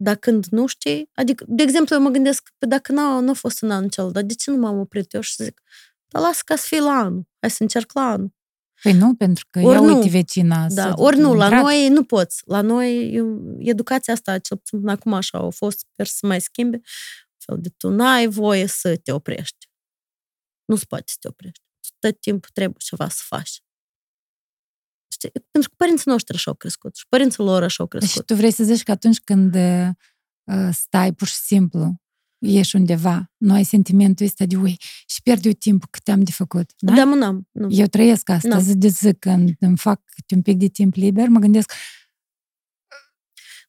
Dar 0.00 0.16
când 0.16 0.46
nu 0.46 0.66
știi, 0.66 1.10
adică, 1.14 1.44
de 1.48 1.62
exemplu, 1.62 1.94
eu 1.94 2.02
mă 2.02 2.08
gândesc, 2.08 2.52
că 2.58 2.66
dacă 2.66 2.92
nu, 2.92 3.20
nu 3.20 3.30
a 3.30 3.34
fost 3.34 3.62
un 3.62 3.70
an 3.70 3.88
cel, 3.88 4.10
dar 4.12 4.22
de 4.22 4.34
ce 4.34 4.50
nu 4.50 4.56
m-am 4.56 4.78
oprit 4.78 5.12
eu 5.12 5.20
și 5.20 5.34
să 5.34 5.44
zic, 5.44 5.62
dar 6.06 6.22
lasă 6.22 6.40
ca 6.44 6.56
să 6.56 6.64
fie 6.66 6.80
la 6.80 6.92
anul, 6.92 7.28
hai 7.40 7.50
să 7.50 7.62
încerc 7.62 7.92
la 7.92 8.02
anul. 8.02 8.36
Păi 8.82 8.92
nu, 8.92 9.14
pentru 9.14 9.46
că 9.50 9.60
ori 9.60 9.74
ia 9.74 9.80
nu. 9.80 9.96
uite 9.96 10.08
vecina. 10.08 10.66
Da, 10.68 10.92
ori 10.96 11.18
nu, 11.18 11.34
la 11.34 11.48
noi 11.48 11.88
nu 11.88 12.04
poți. 12.04 12.42
La 12.46 12.60
noi, 12.60 13.14
educația 13.58 14.12
asta, 14.12 14.38
cel 14.38 14.56
puțin 14.56 14.88
acum 14.88 15.12
așa, 15.12 15.38
au 15.38 15.50
fost, 15.50 15.78
sper 15.78 16.06
să 16.06 16.26
mai 16.26 16.40
schimbe, 16.40 16.80
fel 17.38 17.56
de 17.60 17.68
tu 17.76 17.88
n-ai 17.88 18.26
voie 18.26 18.66
să 18.66 18.96
te 18.96 19.12
oprești. 19.12 19.68
Nu-ți 20.64 20.86
poate 20.86 21.04
să 21.06 21.16
te 21.20 21.28
oprești. 21.28 21.62
Tot 21.98 22.20
timpul 22.20 22.50
trebuie 22.52 22.76
ceva 22.78 23.08
să 23.08 23.22
faci. 23.24 23.62
Știi? 25.18 25.30
Pentru 25.50 25.70
că 25.70 25.76
părinții 25.76 26.10
noștri 26.10 26.34
așa 26.34 26.50
au 26.50 26.56
crescut 26.56 26.96
și 26.96 27.06
părinții 27.08 27.42
lor 27.42 27.62
așa 27.62 27.82
au 27.82 27.88
crescut. 27.88 28.10
Și 28.10 28.22
tu 28.22 28.34
vrei 28.34 28.50
să 28.50 28.64
zici 28.64 28.82
că 28.82 28.90
atunci 28.90 29.20
când 29.20 29.54
uh, 29.54 30.68
stai 30.72 31.12
pur 31.12 31.26
și 31.26 31.34
simplu, 31.34 32.00
ieși 32.38 32.76
undeva, 32.76 33.32
nu 33.36 33.52
ai 33.52 33.64
sentimentul 33.64 34.26
ăsta 34.26 34.44
de 34.44 34.56
ui 34.56 34.76
și 35.06 35.22
pierd 35.22 35.44
eu 35.44 35.52
timpul 35.52 35.88
cât 35.90 36.08
am 36.08 36.22
de 36.22 36.30
făcut. 36.30 36.70
Da, 36.78 36.94
da 36.94 37.04
mă, 37.04 37.14
n-am. 37.14 37.48
Nu. 37.52 37.68
Eu 37.70 37.86
trăiesc 37.86 38.28
asta, 38.28 38.58
zi 38.58 38.76
de 38.76 38.88
zi, 38.88 39.14
când 39.14 39.56
îmi 39.60 39.76
fac 39.76 40.02
un 40.34 40.42
pic 40.42 40.56
de 40.56 40.66
timp 40.66 40.94
liber, 40.94 41.28
mă 41.28 41.38
gândesc, 41.38 41.72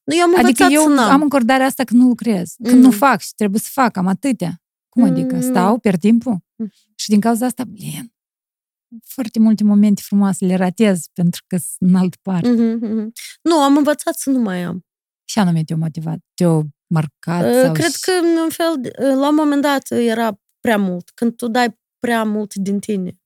nu, 0.03 0.15
eu 0.15 0.23
am 0.23 0.35
adică 0.37 0.67
eu 0.69 0.95
să 0.95 1.01
am 1.01 1.21
încordarea 1.21 1.65
asta 1.65 1.83
când 1.83 2.01
nu 2.01 2.07
lucrez, 2.07 2.55
când 2.63 2.75
mm. 2.75 2.81
nu 2.81 2.91
fac 2.91 3.21
și 3.21 3.33
trebuie 3.35 3.59
să 3.59 3.69
fac, 3.71 3.97
am 3.97 4.07
atâtea. 4.07 4.61
Cum 4.89 5.03
adică? 5.03 5.35
Mm. 5.35 5.41
Stau, 5.41 5.79
pierd 5.79 5.99
timpul? 5.99 6.43
Mm. 6.55 6.71
Și 6.95 7.09
din 7.09 7.19
cauza 7.19 7.45
asta, 7.45 7.63
blin, 7.63 8.13
foarte 9.05 9.39
multe 9.39 9.63
momente 9.63 10.01
frumoase 10.05 10.45
le 10.45 10.55
ratez 10.55 11.07
pentru 11.13 11.43
că 11.47 11.57
sunt 11.57 11.91
în 11.91 11.95
altă 11.95 12.17
parte. 12.21 12.49
Mm-hmm. 12.53 13.07
Nu, 13.41 13.61
am 13.61 13.77
învățat 13.77 14.15
să 14.17 14.29
nu 14.29 14.39
mai 14.39 14.63
am. 14.63 14.85
Și 15.25 15.39
anume 15.39 15.63
te-o 15.63 15.77
motivat? 15.77 16.19
Te-o 16.33 16.61
marcat? 16.87 17.43
Uh, 17.45 17.61
sau 17.61 17.73
cred 17.73 17.91
că, 17.91 18.11
în 18.43 18.49
fel, 18.49 18.93
la 19.17 19.27
un 19.27 19.35
moment 19.35 19.61
dat 19.61 19.91
era 19.91 20.39
prea 20.59 20.77
mult. 20.77 21.09
Când 21.09 21.35
tu 21.35 21.47
dai 21.47 21.79
prea 21.99 22.23
mult 22.23 22.53
din 22.53 22.79
tine, 22.79 23.19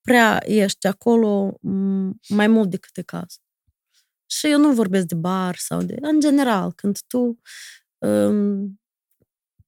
prea 0.00 0.42
ești 0.46 0.86
acolo 0.86 1.58
mai 2.28 2.46
mult 2.46 2.70
decât 2.70 2.96
e 2.96 3.02
caz. 3.02 3.38
Și 4.26 4.46
eu 4.46 4.58
nu 4.58 4.72
vorbesc 4.72 5.06
de 5.06 5.14
bar 5.14 5.56
sau 5.56 5.82
de... 5.82 5.96
În 6.00 6.20
general, 6.20 6.72
când 6.72 6.98
tu 7.06 7.40
um, 7.98 8.80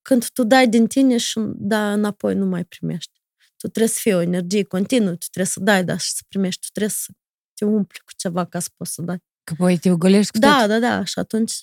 când 0.03 0.29
tu 0.29 0.45
dai 0.45 0.69
din 0.69 0.87
tine 0.87 1.17
și 1.17 1.41
da 1.55 1.93
înapoi 1.93 2.35
nu 2.35 2.47
mai 2.47 2.65
primești. 2.65 3.21
Tu 3.57 3.69
trebuie 3.69 3.89
să 3.89 3.99
fie 4.01 4.15
o 4.15 4.21
energie 4.21 4.63
continuă, 4.63 5.11
tu 5.11 5.27
trebuie 5.31 5.53
să 5.53 5.61
dai, 5.61 5.85
dar 5.85 5.99
și 6.01 6.13
să 6.13 6.23
primești, 6.29 6.61
tu 6.61 6.69
trebuie 6.73 6.95
să 6.97 7.13
te 7.55 7.65
umpli 7.65 7.99
cu 7.99 8.13
ceva 8.17 8.45
ca 8.45 8.59
să 8.59 8.69
poți 8.77 8.93
să 8.93 9.03
dai. 9.03 9.23
Că 9.45 9.55
poi 9.57 9.79
te 9.79 9.91
ogolești 9.91 10.33
cu 10.33 10.39
Da, 10.39 10.59
tot. 10.59 10.69
da, 10.69 10.79
da, 10.79 11.05
și 11.05 11.19
atunci 11.19 11.59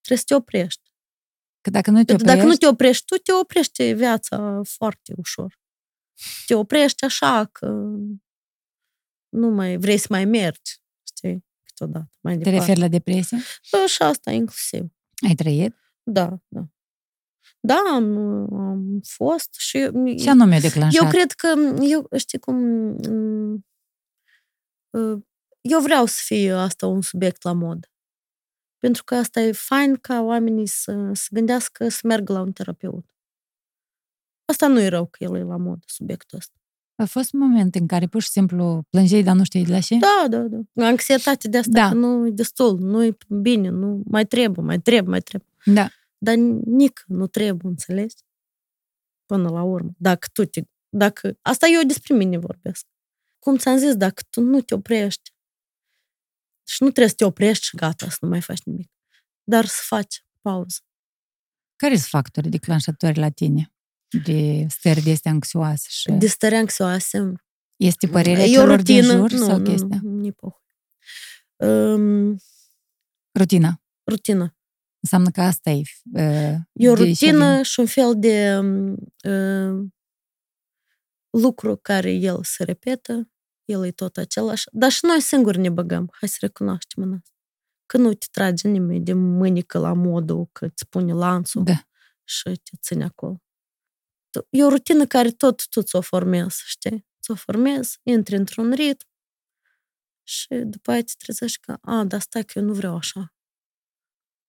trebuie 0.00 0.18
să 0.18 0.24
te 0.26 0.34
oprești. 0.34 0.90
Că 1.60 1.70
dacă 1.70 1.90
nu 1.90 2.04
te 2.04 2.12
oprești... 2.12 2.34
Dacă 2.36 2.48
nu 2.48 2.54
te 2.54 2.66
oprești 2.66 3.04
tu, 3.04 3.16
te 3.16 3.32
oprești 3.32 3.92
viața 3.92 4.60
foarte 4.64 5.12
ușor. 5.16 5.60
Te 6.46 6.54
oprești 6.54 7.04
așa 7.04 7.44
că 7.44 7.66
nu 9.28 9.48
mai 9.48 9.76
vrei 9.76 9.98
să 9.98 10.06
mai 10.10 10.24
mergi, 10.24 10.80
știi, 11.06 11.44
câteodată. 11.64 12.10
Mai 12.20 12.32
Te 12.32 12.38
departe. 12.38 12.58
referi 12.58 12.80
la 12.80 12.88
depresie? 12.88 13.38
Da, 13.70 13.86
și 13.86 14.02
asta 14.02 14.30
inclusiv. 14.30 14.84
Ai 15.28 15.34
trăit? 15.34 15.74
Da, 16.02 16.38
da. 16.48 16.68
Da, 17.64 17.82
am, 17.94 18.18
am 18.54 19.00
fost 19.02 19.54
și... 19.54 19.90
Ce 20.18 20.30
anume 20.30 20.58
declanșat? 20.58 21.02
Eu 21.02 21.08
cred 21.08 21.32
că, 21.32 21.54
eu 21.82 22.08
știi 22.16 22.38
cum, 22.38 22.56
eu 25.60 25.80
vreau 25.80 26.06
să 26.06 26.20
fie 26.24 26.52
asta 26.52 26.86
un 26.86 27.00
subiect 27.00 27.42
la 27.42 27.52
mod. 27.52 27.90
Pentru 28.78 29.04
că 29.04 29.14
asta 29.14 29.40
e 29.40 29.52
fain 29.52 29.96
ca 29.96 30.20
oamenii 30.20 30.66
să 30.66 31.10
se 31.12 31.28
gândească 31.30 31.88
să 31.88 32.00
meargă 32.04 32.32
la 32.32 32.40
un 32.40 32.52
terapeut. 32.52 33.14
Asta 34.44 34.66
nu 34.66 34.80
e 34.80 34.88
rău 34.88 35.06
că 35.06 35.24
el 35.24 35.36
e 35.36 35.42
la 35.42 35.56
mod, 35.56 35.82
subiectul 35.86 36.38
ăsta. 36.38 36.56
A 36.94 37.04
fost 37.04 37.32
momente 37.32 37.78
în 37.78 37.86
care 37.86 38.06
pur 38.06 38.22
și 38.22 38.28
simplu 38.28 38.82
plângeai, 38.90 39.22
dar 39.22 39.36
nu 39.36 39.44
știi 39.44 39.64
de 39.64 39.72
la 39.72 39.78
ce? 39.80 39.98
Da, 39.98 40.26
da, 40.28 40.38
da. 40.38 40.86
Anxietate 40.86 41.48
de 41.48 41.58
asta, 41.58 41.70
Da. 41.72 41.88
că 41.88 41.94
nu 41.94 42.26
e 42.26 42.30
destul, 42.30 42.78
nu 42.78 43.04
e 43.04 43.16
bine, 43.28 43.68
nu 43.68 44.02
mai 44.04 44.26
trebuie, 44.26 44.64
mai 44.64 44.80
trebuie, 44.80 45.10
mai 45.10 45.20
trebuie. 45.20 45.48
Da. 45.64 45.88
Dar 46.24 46.34
nic 46.64 47.02
nu 47.06 47.26
trebuie, 47.26 47.70
înțelegi? 47.70 48.16
Până 49.26 49.48
la 49.48 49.62
urmă. 49.62 49.90
Dacă 49.96 50.28
tu 50.32 50.44
te... 50.44 50.62
Dacă... 50.88 51.38
Asta 51.40 51.66
eu 51.66 51.82
despre 51.86 52.14
mine 52.14 52.38
vorbesc. 52.38 52.86
Cum 53.38 53.56
ți-am 53.56 53.76
zis, 53.76 53.96
dacă 53.96 54.22
tu 54.30 54.40
nu 54.40 54.60
te 54.60 54.74
oprești 54.74 55.30
și 56.68 56.82
nu 56.82 56.88
trebuie 56.88 57.08
să 57.08 57.14
te 57.14 57.24
oprești 57.24 57.64
și 57.64 57.76
gata, 57.76 58.08
să 58.08 58.16
nu 58.20 58.28
mai 58.28 58.40
faci 58.40 58.62
nimic. 58.62 58.90
Dar 59.44 59.64
să 59.66 59.82
faci 59.86 60.24
pauză. 60.40 60.78
Care 61.76 61.94
sunt 61.94 62.06
factorii 62.06 62.50
declanșatori 62.50 63.18
la 63.18 63.30
tine? 63.30 63.72
De 64.24 64.66
stări 64.68 65.00
de 65.00 65.10
astea 65.10 65.30
anxioase 65.30 65.86
și... 65.90 66.10
De 66.10 66.26
stări 66.26 66.54
anxioase. 66.54 67.32
Este 67.76 68.06
părerea 68.06 68.44
E 68.44 68.58
o 68.58 68.60
celor 68.60 68.76
rutină. 68.76 69.00
din 69.00 69.10
jur 69.10 69.30
nu, 69.30 69.46
sau 69.46 69.58
nu, 69.58 69.70
chestia? 69.70 70.00
Nu, 70.02 70.34
nu, 70.40 70.60
um, 71.68 72.36
Rutina. 73.38 73.82
rutină. 74.10 74.56
Înseamnă 75.02 75.30
că 75.30 75.40
asta 75.40 75.70
e... 75.70 75.82
Uh, 76.12 76.54
E 76.72 76.90
o 76.90 76.94
de 76.94 77.02
rutină 77.02 77.62
și 77.62 77.80
un 77.80 77.86
fel 77.86 78.14
de 78.18 78.58
uh, 79.28 79.88
lucru 81.30 81.76
care 81.76 82.10
el 82.12 82.44
se 82.44 82.64
repetă, 82.64 83.30
el 83.64 83.84
e 83.84 83.90
tot 83.90 84.16
același, 84.16 84.64
dar 84.72 84.90
și 84.90 85.04
noi 85.04 85.20
singuri 85.20 85.58
ne 85.58 85.70
băgăm, 85.70 86.08
hai 86.12 86.28
să 86.28 86.36
recunoaștem 86.40 87.02
în 87.02 87.12
asta. 87.12 87.30
Că 87.86 87.96
nu 87.96 88.14
te 88.14 88.26
trage 88.30 88.68
nimeni 88.68 89.04
de 89.04 89.12
mânică 89.12 89.78
la 89.78 89.92
modul, 89.92 90.48
că 90.52 90.64
îți 90.64 90.88
pune 90.88 91.12
lanțul 91.12 91.64
Da. 91.64 91.88
și 92.24 92.42
te 92.42 92.76
ține 92.80 93.04
acolo. 93.04 93.42
Tu- 94.30 94.46
E 94.50 94.64
o 94.64 94.68
rutină 94.68 95.06
care 95.06 95.30
tot 95.30 95.66
tu 95.68 95.82
ți-o 95.82 96.00
formezi, 96.00 96.62
știi? 96.66 97.06
Ți-o 97.22 97.34
formezi, 97.34 97.98
intri 98.02 98.34
într-un 98.36 98.72
ritm 98.72 99.06
și 100.22 100.46
după 100.64 100.90
aia 100.90 101.02
te 101.02 101.12
trezești 101.18 101.58
că, 101.60 101.76
a, 101.80 102.04
dar 102.04 102.20
stai 102.20 102.44
că 102.44 102.58
eu 102.58 102.64
nu 102.64 102.72
vreau 102.72 102.96
așa. 102.96 103.34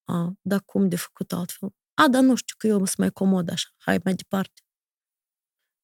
A, 0.04 0.34
dar 0.42 0.62
cum 0.66 0.90
de 0.90 0.96
făcut 0.96 1.34
altfel? 1.34 1.70
A, 1.94 2.08
dar 2.08 2.22
nu 2.24 2.36
știu 2.36 2.56
că 2.58 2.68
eu 2.68 2.78
sunt 2.78 2.98
mai 2.98 3.12
comod 3.12 3.50
așa. 3.52 3.68
Hai 3.78 4.00
mai 4.04 4.14
departe. 4.14 4.62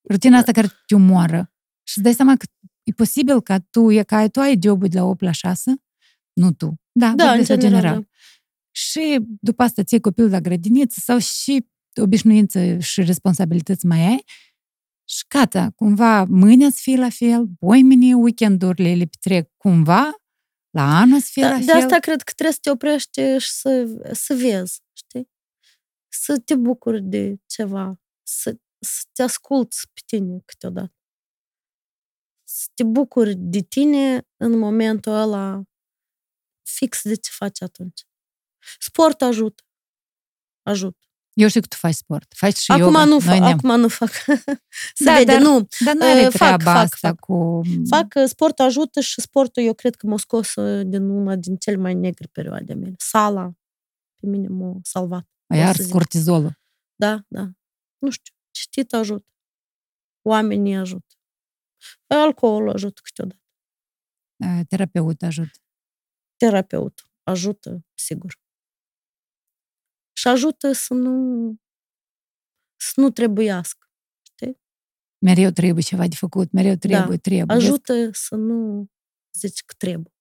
Rutina 0.09 0.37
asta 0.37 0.51
care 0.51 0.67
te 0.85 0.95
omoară. 0.95 1.53
Și 1.83 1.97
îți 1.97 2.03
dai 2.03 2.13
seama 2.13 2.35
că 2.35 2.45
e 2.83 2.91
posibil 2.91 3.41
ca 3.41 3.59
tu, 3.59 3.91
e 3.91 4.03
ca 4.03 4.27
tu 4.27 4.39
ai 4.39 4.59
jobul 4.63 4.87
de 4.87 4.97
la 4.97 5.05
8 5.05 5.21
la 5.21 5.31
6, 5.31 5.73
nu 6.33 6.51
tu. 6.53 6.81
Da, 6.91 7.13
Da, 7.15 7.23
în 7.23 7.29
vorbesc 7.29 7.49
la 7.49 7.55
general, 7.55 7.81
general. 7.81 8.09
și 8.71 9.19
după 9.41 9.63
asta 9.63 9.83
ții 9.83 9.99
copilul 9.99 10.29
la 10.29 10.39
grădiniță 10.39 10.99
sau 11.03 11.17
și 11.17 11.67
obișnuință 12.01 12.77
și 12.79 13.01
responsabilități 13.01 13.85
mai 13.85 13.99
ai 14.07 14.23
și 15.09 15.23
gata, 15.27 15.69
cumva 15.75 16.23
mâine 16.23 16.69
să 16.69 16.77
fie 16.81 16.97
la 16.97 17.09
fel, 17.09 17.45
mâine 17.59 18.13
weekendurile 18.15 18.95
le 18.95 19.05
petrec 19.05 19.49
cumva, 19.57 20.11
la 20.69 20.99
anul 20.99 21.19
să 21.19 21.29
fie 21.31 21.41
da, 21.41 21.49
la 21.49 21.57
de 21.57 21.63
fel. 21.65 21.75
asta 21.75 21.99
cred 21.99 22.21
că 22.21 22.31
trebuie 22.31 22.53
să 22.53 22.59
te 22.61 22.69
oprești 22.69 23.37
și 23.37 23.51
să, 23.51 23.85
să 24.11 24.33
vezi, 24.33 24.81
știi? 24.93 25.29
Să 26.07 26.39
te 26.39 26.55
bucuri 26.55 27.01
de 27.01 27.35
ceva, 27.45 28.01
să, 28.23 28.57
să 28.79 29.03
te 29.11 29.23
asculți 29.23 29.87
pe 29.93 30.01
tine 30.05 30.39
câteodată. 30.45 30.93
Să 32.43 32.67
te 32.73 32.83
bucuri 32.83 33.35
de 33.35 33.59
tine 33.59 34.27
în 34.37 34.57
momentul 34.57 35.11
ăla 35.11 35.63
fix 36.63 37.01
de 37.03 37.15
ce 37.15 37.31
faci 37.33 37.61
atunci. 37.61 38.07
Sport 38.79 39.21
ajută. 39.21 39.63
Ajută. 40.61 41.08
Eu 41.39 41.47
știu 41.47 41.61
că 41.61 41.67
tu 41.67 41.75
faci 41.75 41.93
sport. 41.93 42.33
Faci 42.35 42.55
și 42.57 42.71
acum 42.71 42.83
yoga. 42.83 43.03
Nu 43.03 43.09
Noi 43.09 43.19
fac, 43.21 43.37
ne-am- 43.39 43.57
acum 43.57 43.79
nu 43.79 43.87
fac. 43.87 44.09
să 44.99 45.03
Da, 45.03 45.13
vede, 45.17 45.31
dar- 45.31 45.41
nu. 45.41 45.67
Dar 45.85 45.95
nu 45.95 46.05
are 46.05 46.19
Uh, 46.25 46.31
fac, 46.31 46.31
treaba 46.37 46.63
fac, 46.73 46.83
asta 46.83 47.07
fac. 47.07 47.19
cu... 47.19 47.61
Fac 47.89 48.13
uh, 48.15 48.23
sport 48.27 48.59
ajută 48.59 48.99
și 48.99 49.21
sportul 49.21 49.63
eu 49.63 49.73
cred 49.73 49.95
că 49.95 50.07
m-a 50.07 50.17
scos 50.17 50.55
uh, 50.55 50.85
din 50.87 51.09
una 51.09 51.35
din 51.35 51.55
cele 51.55 51.75
mai 51.77 51.93
negre 51.93 52.27
perioade 52.31 52.73
mele. 52.73 52.93
Sala 52.97 53.51
pe 54.21 54.27
mine 54.27 54.47
m-a 54.47 54.79
salvat. 54.83 55.27
Ai 55.47 55.57
pot 55.57 55.65
să 55.65 55.65
ars 55.67 55.79
zic. 55.81 55.91
cortizolul. 55.91 56.59
Da, 56.95 57.23
da. 57.27 57.49
Nu 57.97 58.09
știu, 58.09 58.33
citit 58.51 58.93
ajută. 58.93 59.25
Oamenii 60.21 60.75
ajută. 60.75 61.15
Alcoolul 62.07 62.69
ajută 62.69 63.01
câteodată. 63.03 63.41
Uh, 64.45 64.59
Terapeut 64.67 65.21
ajut. 65.21 65.49
Terapeut 66.37 67.03
ajută, 67.23 67.85
sigur. 67.93 68.39
Și 70.19 70.27
ajută 70.27 70.71
să 70.71 70.93
nu 70.93 71.55
să 72.81 72.93
nu 72.95 73.09
trebuiască. 73.09 73.83
Mereu 75.25 75.49
trebuie 75.49 75.83
ceva 75.83 76.07
de 76.07 76.15
făcut, 76.15 76.51
mereu 76.51 76.75
trebuie, 76.75 77.17
trebuie. 77.17 77.43
Vezi? 77.47 77.65
Ajută 77.65 78.09
să 78.11 78.35
nu 78.35 78.87
zici 79.39 79.63
că 79.65 79.73
trebuie. 79.77 80.13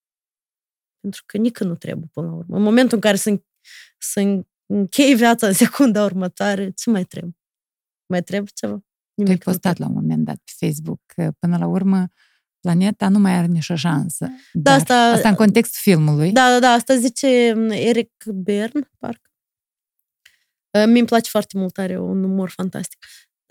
Pentru 1.00 1.22
că 1.26 1.36
nici 1.36 1.58
nu 1.58 1.74
trebuie 1.76 2.08
până 2.12 2.26
la 2.26 2.32
urmă. 2.32 2.56
În 2.56 2.62
momentul 2.62 2.94
în 2.94 3.00
care 3.00 3.16
să, 3.16 3.42
să 3.98 4.44
închei 4.66 5.14
viața 5.14 5.46
în 5.46 5.52
secunda 5.52 6.04
următoare, 6.04 6.70
ce 6.70 6.90
mai 6.90 7.04
trebuie? 7.04 7.36
Mai 8.06 8.22
trebuie 8.22 8.50
ceva? 8.54 8.72
Tu 8.72 8.82
ai 9.16 9.24
Nimic 9.24 9.44
nu 9.44 9.52
postat 9.52 9.74
trebuie. 9.74 9.86
la 9.86 9.92
un 9.92 10.00
moment 10.06 10.24
dat 10.24 10.36
pe 10.44 10.66
Facebook 10.66 11.00
că 11.06 11.32
până 11.38 11.56
la 11.58 11.66
urmă 11.66 12.08
planeta 12.60 13.08
nu 13.08 13.18
mai 13.18 13.32
are 13.32 13.46
nicio 13.46 13.76
șansă. 13.76 14.26
Da, 14.52 14.60
Dar 14.70 14.74
asta- 14.78 14.94
asta 14.94 15.28
în 15.28 15.34
contextul 15.34 15.80
filmului. 15.92 16.32
Da, 16.32 16.48
da, 16.50 16.58
da, 16.58 16.68
asta 16.68 16.96
zice 16.96 17.52
mm, 17.56 17.70
Eric 17.70 18.24
Bern, 18.34 18.90
parcă. 18.98 19.27
Uh, 20.70 20.84
Mi-mi 20.86 21.06
place 21.06 21.28
foarte 21.30 21.58
mult, 21.58 21.78
are 21.78 21.98
un 21.98 22.24
umor 22.24 22.50
fantastic. 22.50 22.98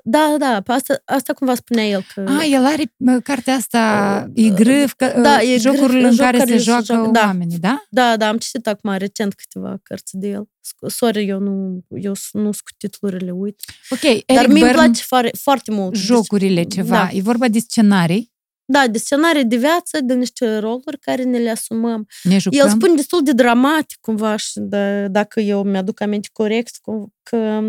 Da, 0.03 0.35
da, 0.37 0.51
da, 0.51 0.61
pe 0.61 0.71
asta, 0.71 1.01
asta 1.05 1.33
cumva 1.33 1.55
spunea 1.55 1.85
el 1.87 2.05
că... 2.13 2.25
A, 2.39 2.43
el 2.45 2.65
are 2.65 2.93
mă, 2.97 3.19
cartea 3.19 3.53
asta, 3.53 4.31
e 4.33 4.49
grâf, 4.49 4.93
că, 4.93 5.19
da, 5.21 5.41
e 5.41 5.57
jocurile 5.57 5.99
grâf, 5.99 6.11
în 6.11 6.17
care 6.17 6.37
se 6.37 6.43
jocurile 6.43 6.57
se 6.57 6.63
joacă 6.63 6.83
joacă, 6.93 7.09
da. 7.11 7.21
oamenii, 7.25 7.57
da? 7.59 7.83
Da, 7.89 8.17
da, 8.17 8.27
am 8.27 8.37
citit 8.37 8.67
acum 8.67 8.91
recent 8.97 9.33
câteva 9.33 9.77
cărți 9.83 10.17
de 10.17 10.27
el. 10.27 10.43
Sc- 10.45 10.87
Sorry, 10.91 11.27
eu 11.27 11.39
nu, 11.39 11.83
eu 11.89 12.13
s- 12.13 12.29
nu 12.31 12.41
sunt 12.41 12.55
cu 12.55 12.69
titlurile, 12.77 13.31
uit. 13.31 13.61
Ok, 13.89 13.99
Dar 14.01 14.11
Eric 14.25 14.47
mi-mi 14.47 14.59
Byrne, 14.59 14.71
place 14.71 15.01
foarte, 15.03 15.37
foarte 15.41 15.71
mult. 15.71 15.95
jocurile 15.95 16.63
ceva. 16.63 16.95
Da. 16.95 17.09
E 17.11 17.21
vorba 17.21 17.47
de 17.47 17.59
scenarii, 17.59 18.33
Da, 18.69 18.87
de 18.87 18.97
scenarii 18.97 19.45
de 19.45 19.55
viață, 19.55 19.99
de 20.01 20.13
niște 20.13 20.57
roluri 20.57 20.99
care 20.99 21.23
ne 21.23 21.37
le 21.37 21.49
asumăm. 21.49 22.07
ne 22.23 22.37
jucăm. 22.37 22.59
El 22.59 22.69
spune 22.69 22.95
destul 22.95 23.23
de 23.23 23.31
dramatic, 23.31 23.97
cumva, 24.01 24.35
și 24.35 24.51
da, 24.55 25.07
dacă 25.07 25.39
eu 25.39 25.63
mi-aduc 25.63 26.01
aminte 26.01 26.29
corect, 26.33 26.77
cum- 26.81 27.13
că 27.23 27.61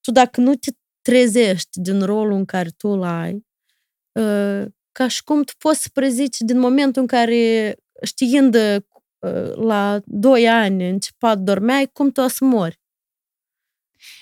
tu 0.00 0.10
dacă 0.10 0.40
nu 0.40 0.54
te 0.54 0.70
trezești 1.02 1.80
din 1.80 2.02
rolul 2.02 2.32
în 2.32 2.44
care 2.44 2.68
tu 2.76 2.88
îl 2.88 3.02
ai, 3.02 3.46
uh, 4.12 4.64
ca 4.92 5.08
și 5.08 5.22
cum 5.22 5.42
tu 5.42 5.52
poți 5.58 5.82
să 5.82 5.88
prezici 5.92 6.36
din 6.38 6.58
momentul 6.58 7.02
în 7.02 7.08
care, 7.08 7.74
știind 8.02 8.54
uh, 8.54 9.54
la 9.54 10.00
2 10.04 10.48
ani 10.48 10.88
începat 10.88 11.38
dormeai, 11.38 11.90
cum 11.92 12.10
tu 12.10 12.20
o 12.20 12.28
să 12.28 12.44
mori. 12.44 12.80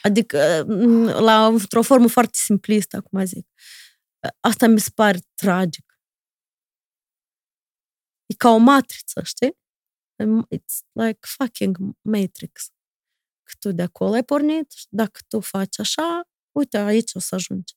Adică, 0.02 0.64
uh, 0.68 1.14
la, 1.20 1.46
într-o 1.46 1.82
formă 1.82 2.06
foarte 2.08 2.36
simplistă, 2.36 2.96
acum 2.96 3.24
zic. 3.24 3.46
Asta 4.40 4.66
mi 4.66 4.80
se 4.80 4.90
pare 4.94 5.18
tragic. 5.34 5.98
E 8.26 8.34
ca 8.34 8.50
o 8.50 8.56
matriță, 8.56 9.22
știi? 9.22 9.56
It's 10.54 10.78
like 10.92 11.18
fucking 11.20 11.76
Matrix. 12.00 12.68
Că 13.42 13.52
tu 13.58 13.72
de 13.72 13.82
acolo 13.82 14.12
ai 14.12 14.24
pornit 14.24 14.70
și 14.72 14.86
dacă 14.90 15.20
tu 15.28 15.40
faci 15.40 15.78
așa, 15.78 16.22
uite, 16.52 16.78
aici 16.78 17.14
o 17.14 17.18
să 17.18 17.34
ajungi. 17.34 17.74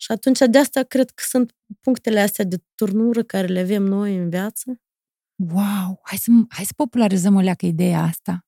Și 0.00 0.12
atunci 0.12 0.38
de 0.38 0.58
asta 0.58 0.82
cred 0.82 1.10
că 1.10 1.22
sunt 1.26 1.56
punctele 1.80 2.20
astea 2.20 2.44
de 2.44 2.62
turnură 2.74 3.22
care 3.22 3.46
le 3.46 3.60
avem 3.60 3.82
noi 3.82 4.16
în 4.16 4.30
viață. 4.30 4.80
Wow, 5.36 6.00
hai 6.02 6.18
să, 6.18 6.30
hai 6.48 6.64
să 6.64 6.72
popularizăm 6.76 7.34
o 7.34 7.40
leacă 7.40 7.66
ideea 7.66 8.02
asta. 8.02 8.46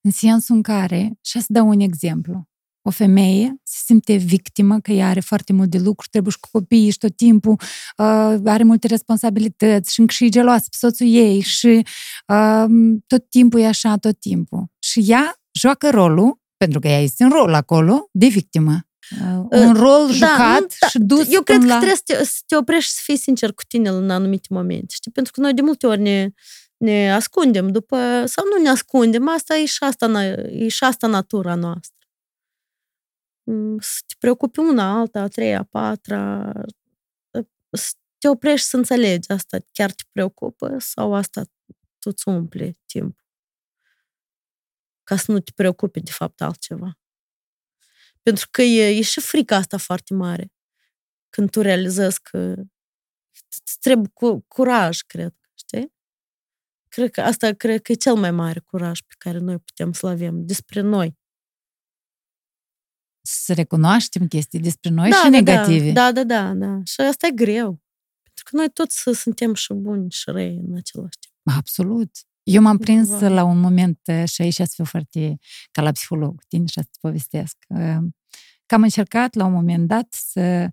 În 0.00 0.10
sensul 0.10 0.54
în 0.56 0.62
care, 0.62 1.18
și 1.22 1.40
să 1.40 1.46
dau 1.48 1.68
un 1.68 1.80
exemplu, 1.80 2.48
o 2.88 2.90
femeie 2.90 3.60
se 3.62 3.82
simte 3.84 4.16
victimă 4.16 4.80
că 4.80 4.92
ea 4.92 5.08
are 5.08 5.20
foarte 5.20 5.52
mult 5.52 5.70
de 5.70 5.78
lucru, 5.78 6.06
trebuie 6.10 6.32
și 6.32 6.40
cu 6.40 6.48
copiii 6.52 6.90
și 6.90 6.98
tot 6.98 7.16
timpul 7.16 7.52
uh, 7.96 8.34
are 8.44 8.62
multe 8.62 8.86
responsabilități 8.86 9.92
și 9.92 10.00
încă 10.00 10.12
și 10.12 10.24
e 10.24 10.28
geloasă 10.28 10.66
pe 10.70 10.76
soțul 10.78 11.06
ei 11.06 11.40
și 11.40 11.82
uh, 12.26 12.64
tot 13.06 13.30
timpul 13.30 13.60
e 13.60 13.66
așa, 13.66 13.96
tot 13.96 14.20
timpul. 14.20 14.66
Și 14.78 15.04
ea 15.06 15.40
joacă 15.52 15.90
rolul, 15.90 16.40
pentru 16.56 16.80
că 16.80 16.88
ea 16.88 17.00
este 17.00 17.24
în 17.24 17.30
rol 17.30 17.54
acolo, 17.54 18.08
de 18.12 18.26
victimă. 18.26 18.78
Uh, 19.20 19.44
un 19.50 19.72
rol 19.72 20.12
jucat 20.12 20.60
nu, 20.60 20.66
da, 20.80 20.86
și 20.88 20.98
dus 20.98 21.32
Eu 21.32 21.42
cred 21.42 21.58
până 21.58 21.68
că 21.68 21.72
la... 21.72 21.76
trebuie 21.76 21.96
să 21.96 22.02
te, 22.04 22.24
să 22.24 22.38
te 22.46 22.56
oprești 22.56 22.88
și 22.88 22.94
să 22.94 23.00
fii 23.04 23.16
sincer 23.16 23.52
cu 23.52 23.62
tine 23.68 23.88
în 23.88 24.10
anumite 24.10 24.46
momente. 24.50 24.94
Știi? 24.94 25.10
Pentru 25.10 25.32
că 25.32 25.40
noi 25.40 25.54
de 25.54 25.62
multe 25.62 25.86
ori 25.86 26.00
ne, 26.00 26.28
ne 26.76 27.12
ascundem 27.12 27.68
după, 27.68 27.96
sau 28.26 28.44
nu 28.54 28.62
ne 28.62 28.68
ascundem, 28.68 29.28
asta 29.28 29.56
e 29.56 29.64
și 29.64 29.78
asta, 29.80 30.06
na- 30.08 30.50
e 30.50 30.68
și 30.68 30.84
asta 30.84 31.06
natura 31.06 31.54
noastră. 31.54 31.97
Mm, 33.48 33.78
Să 33.80 34.00
te 34.06 34.14
preocupi 34.18 34.58
una, 34.58 34.98
alta, 34.98 35.20
a 35.20 35.28
treia, 35.28 35.58
a 35.58 35.62
patra, 35.62 36.52
să 37.70 37.92
te 38.18 38.28
oprești 38.28 38.66
să 38.66 38.76
înțelegi 38.76 39.30
asta 39.30 39.58
chiar 39.72 39.90
te 39.92 40.02
preocupă 40.12 40.76
sau 40.78 41.14
asta 41.14 41.42
tu 41.98 42.08
îți 42.10 42.28
umple 42.28 42.78
timp 42.86 43.20
ca 45.04 45.16
să 45.16 45.32
nu 45.32 45.40
te 45.40 45.52
preocupe 45.54 46.00
de 46.00 46.10
fapt 46.10 46.40
altceva. 46.40 46.98
Pentru 48.22 48.48
că 48.50 48.62
e, 48.62 48.96
e 48.98 49.02
și 49.02 49.20
frica 49.20 49.56
asta 49.56 49.76
foarte 49.76 50.14
mare 50.14 50.52
când 51.30 51.50
tu 51.50 51.60
realizezi 51.60 52.22
că 52.22 52.54
îți 53.48 53.78
trebuie 53.80 54.10
cu, 54.14 54.44
curaj, 54.48 55.00
cred, 55.00 55.34
știi? 55.54 55.92
Cred 56.88 57.10
că 57.10 57.20
asta 57.20 57.52
cred 57.52 57.82
că 57.82 57.92
e 57.92 57.94
cel 57.94 58.14
mai 58.14 58.30
mare 58.30 58.60
curaj 58.60 59.00
pe 59.00 59.14
care 59.18 59.38
noi 59.38 59.58
putem 59.58 59.92
să-l 59.92 60.10
avem 60.10 60.46
despre 60.46 60.80
noi. 60.80 61.17
Să 63.30 63.52
recunoaștem 63.52 64.26
chestii 64.26 64.60
despre 64.60 64.90
noi 64.90 65.10
da, 65.10 65.16
și 65.16 65.22
da, 65.22 65.28
negative. 65.28 65.92
Da, 65.92 66.12
da, 66.12 66.24
da, 66.24 66.52
da. 66.54 66.80
Și 66.84 67.00
asta 67.00 67.26
e 67.26 67.30
greu. 67.30 67.82
Pentru 68.22 68.44
că 68.44 68.56
noi 68.56 68.70
toți 68.72 69.02
suntem 69.12 69.54
și 69.54 69.72
buni 69.74 70.10
și 70.10 70.22
răi 70.30 70.60
în 70.68 70.76
același 70.76 71.18
timp. 71.20 71.56
Absolut. 71.58 72.10
Eu 72.42 72.62
m-am 72.62 72.78
prins 72.78 73.08
Cumva. 73.08 73.28
la 73.28 73.44
un 73.44 73.60
moment 73.60 74.00
uh, 74.06 74.24
și 74.28 74.42
aici 74.42 74.54
să 74.54 74.66
fiu 74.74 74.84
foarte 74.84 75.38
ca 75.70 75.82
la 75.82 75.92
psiholog 75.92 76.34
cu 76.36 76.42
tine 76.48 76.66
și 76.66 76.72
să 76.72 76.88
povestesc. 77.00 77.56
uh, 77.68 77.96
Că 78.66 78.74
am 78.74 78.82
încercat 78.82 79.34
la 79.34 79.44
un 79.44 79.52
moment 79.52 79.88
dat 79.88 80.06
să 80.10 80.68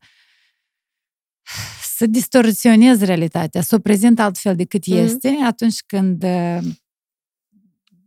să 1.95 2.05
distorsionez 2.05 3.01
realitatea, 3.01 3.61
să 3.61 3.75
o 3.75 3.79
prezint 3.79 4.19
altfel 4.19 4.55
decât 4.55 4.85
Mhm. 4.87 4.97
este 4.97 5.37
atunci 5.45 5.81
când 5.85 6.23
uh, 6.23 6.59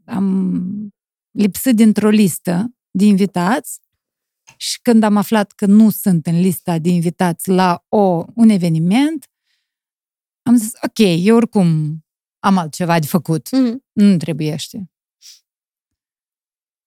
am 0.05 0.93
lipsit 1.31 1.77
dintr-o 1.77 2.09
listă 2.09 2.75
de 2.91 3.05
invitați 3.05 3.81
și 4.59 4.79
când 4.83 5.03
am 5.03 5.17
aflat 5.17 5.53
că 5.53 5.67
nu 5.67 5.91
sunt 5.91 6.27
în 6.27 6.41
lista 6.41 6.79
de 6.79 6.89
invitați 6.89 7.49
la 7.51 7.85
o, 7.89 8.25
un 8.35 8.49
eveniment, 8.49 9.27
am 10.43 10.57
zis, 10.57 10.73
ok, 10.83 11.25
eu 11.25 11.37
oricum 11.37 11.99
am 12.39 12.57
altceva 12.57 12.99
de 12.99 13.07
făcut. 13.07 13.49
Mm-hmm. 13.49 13.77
Nu 13.93 14.17
trebuiește. 14.17 14.91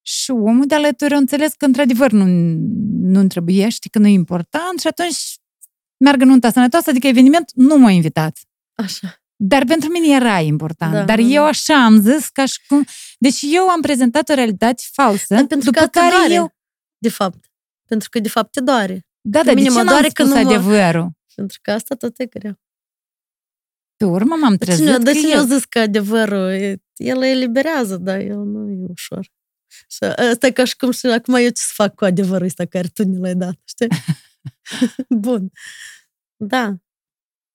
Și 0.01 0.31
omul 0.31 0.65
de 0.65 0.75
alături 0.75 1.13
a 1.13 1.17
înțeles 1.17 1.53
că 1.53 1.65
într-adevăr 1.65 2.11
nu, 2.11 2.25
nu 3.01 3.27
trebuiește, 3.27 3.89
că 3.89 3.99
nu 3.99 4.07
e 4.07 4.11
important 4.11 4.79
și 4.79 4.87
atunci 4.87 5.17
meargă 5.97 6.25
nunta 6.25 6.51
sănătoasă, 6.51 6.89
adică 6.89 7.07
eveniment 7.07 7.51
nu 7.53 7.77
m-a 7.77 7.91
invitat. 7.91 8.39
Așa. 8.75 9.15
Dar 9.35 9.65
pentru 9.65 9.89
mine 9.89 10.15
era 10.15 10.39
important. 10.39 10.93
Da, 10.93 11.03
Dar 11.03 11.19
da, 11.19 11.23
eu 11.23 11.41
da. 11.41 11.47
așa 11.47 11.83
am 11.83 12.01
zis 12.01 12.27
ca 12.27 12.45
și 12.45 12.59
cum... 12.67 12.85
Deci 13.19 13.41
eu 13.41 13.69
am 13.69 13.81
prezentat 13.81 14.29
o 14.29 14.33
realitate 14.33 14.83
falsă, 14.91 15.33
Dar 15.35 15.45
pentru 15.45 15.69
după 15.69 15.79
că 15.79 15.87
te 15.87 15.99
care 15.99 16.15
doare, 16.15 16.33
eu... 16.33 16.53
de 16.97 17.09
fapt. 17.09 17.50
Pentru 17.91 18.09
că, 18.09 18.19
de 18.19 18.29
fapt, 18.29 18.51
te 18.51 18.59
doare. 18.61 19.05
Da, 19.21 19.39
Pe 19.39 19.45
dar 19.45 19.53
de 19.53 19.59
mine 19.61 19.67
ce 19.67 19.73
mă 19.73 19.77
n-am 19.77 19.87
doare 19.87 20.09
spus 20.09 20.13
că 20.13 20.23
nu 20.23 20.41
mă- 20.41 20.49
adevărul? 20.49 21.11
Pentru 21.35 21.59
că 21.61 21.71
asta 21.71 21.95
tot 21.95 22.19
e 22.19 22.25
greu. 22.25 22.59
Pe 23.95 24.05
urmă 24.05 24.35
m-am 24.35 24.55
De 24.55 24.65
trezit 24.65 24.85
cine, 24.85 24.97
de 24.97 25.11
că 25.11 25.17
cine 25.17 25.31
eu... 25.31 25.39
a 25.39 25.45
zis 25.45 25.65
că 25.65 25.79
adevărul 25.79 26.49
e, 26.49 26.81
el 26.95 27.23
eliberează, 27.23 27.97
dar 27.97 28.19
el 28.19 28.37
nu 28.43 28.69
e 28.69 28.85
ușor. 28.89 29.31
Și 29.87 30.03
asta 30.03 30.47
e 30.47 30.51
ca 30.51 30.63
și 30.63 30.75
cum 30.75 30.91
și 30.91 31.05
acum 31.05 31.33
eu 31.33 31.45
ce 31.45 31.51
să 31.55 31.71
fac 31.73 31.95
cu 31.95 32.05
adevărul 32.05 32.45
ăsta 32.45 32.65
care 32.65 32.87
tu 32.87 33.07
ne 33.07 33.17
l-ai 33.17 33.35
dat, 33.35 33.59
știi? 33.63 33.87
Bun. 35.25 35.51
Da. 36.35 36.75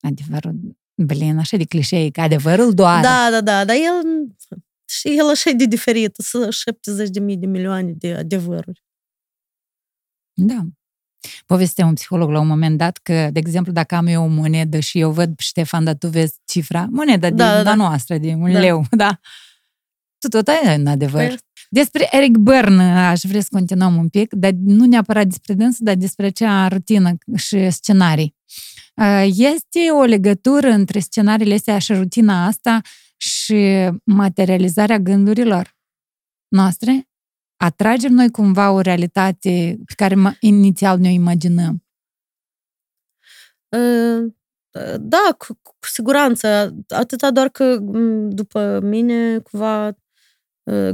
Adevărul, 0.01 0.77
blin, 0.94 1.38
așa 1.38 1.57
de 1.57 1.64
clișei, 1.64 2.11
că 2.11 2.20
adevărul 2.20 2.75
doar. 2.75 3.03
Da, 3.03 3.31
da, 3.31 3.40
da, 3.40 3.64
dar 3.64 3.77
el 3.77 4.27
și 4.88 5.09
el 5.18 5.29
așa 5.29 5.51
de 5.51 5.64
diferit, 5.64 6.14
să 6.18 6.51
70 6.51 7.09
de 7.09 7.20
mii 7.20 7.37
de 7.37 7.46
milioane 7.46 7.92
de 7.92 8.14
adevăruri. 8.14 8.85
Da. 10.37 10.66
Povestea 11.46 11.87
un 11.87 11.94
psiholog 11.94 12.31
la 12.31 12.40
un 12.40 12.46
moment 12.46 12.79
dat 12.79 12.96
că, 12.96 13.29
de 13.33 13.38
exemplu, 13.38 13.72
dacă 13.72 13.94
am 13.94 14.07
eu 14.07 14.22
o 14.22 14.27
monedă 14.27 14.79
și 14.79 14.99
eu 15.01 15.11
văd, 15.11 15.38
Ștefan, 15.38 15.85
dar 15.85 15.94
tu 15.94 16.09
vezi 16.09 16.35
cifra, 16.44 16.87
moneda 16.90 17.31
da, 17.31 17.37
din 17.37 17.37
da, 17.37 17.62
da. 17.62 17.75
noastră, 17.75 18.18
de 18.18 18.35
un 18.35 18.53
da. 18.53 18.59
leu, 18.59 18.85
da? 19.05 19.20
Tu 20.18 20.29
tot 20.29 20.49
ai 20.49 20.77
în 20.77 20.87
adevăr. 20.87 21.27
Păi... 21.27 21.38
Despre 21.70 22.09
Eric 22.11 22.37
Byrne 22.37 23.07
aș 23.07 23.20
vrea 23.22 23.40
să 23.40 23.49
continuăm 23.51 23.96
un 23.96 24.09
pic, 24.09 24.33
dar 24.33 24.53
nu 24.53 24.85
neapărat 24.85 25.27
despre 25.27 25.55
dânsul, 25.55 25.85
dar 25.85 25.94
despre 25.94 26.27
acea 26.27 26.68
rutină 26.68 27.14
și 27.37 27.70
scenarii. 27.70 28.37
Este 29.25 29.90
o 30.01 30.03
legătură 30.03 30.68
între 30.68 30.99
scenariile 30.99 31.55
astea 31.55 31.79
și 31.79 31.92
rutina 31.92 32.46
asta 32.46 32.81
și 33.16 33.90
materializarea 34.05 34.99
gândurilor 34.99 35.77
noastre? 36.49 37.09
Atragem 37.57 38.12
noi 38.12 38.31
cumva 38.31 38.71
o 38.71 38.81
realitate 38.81 39.79
pe 39.87 39.92
care 39.97 40.14
inițial 40.40 40.99
ne-o 40.99 41.12
imaginăm? 41.12 41.85
Da, 44.99 45.35
cu, 45.38 45.59
cu 45.62 45.75
siguranță. 45.81 46.77
Atâta 46.88 47.31
doar 47.31 47.49
că, 47.49 47.79
după 48.29 48.81
mine, 48.83 49.38
cumva, 49.38 49.97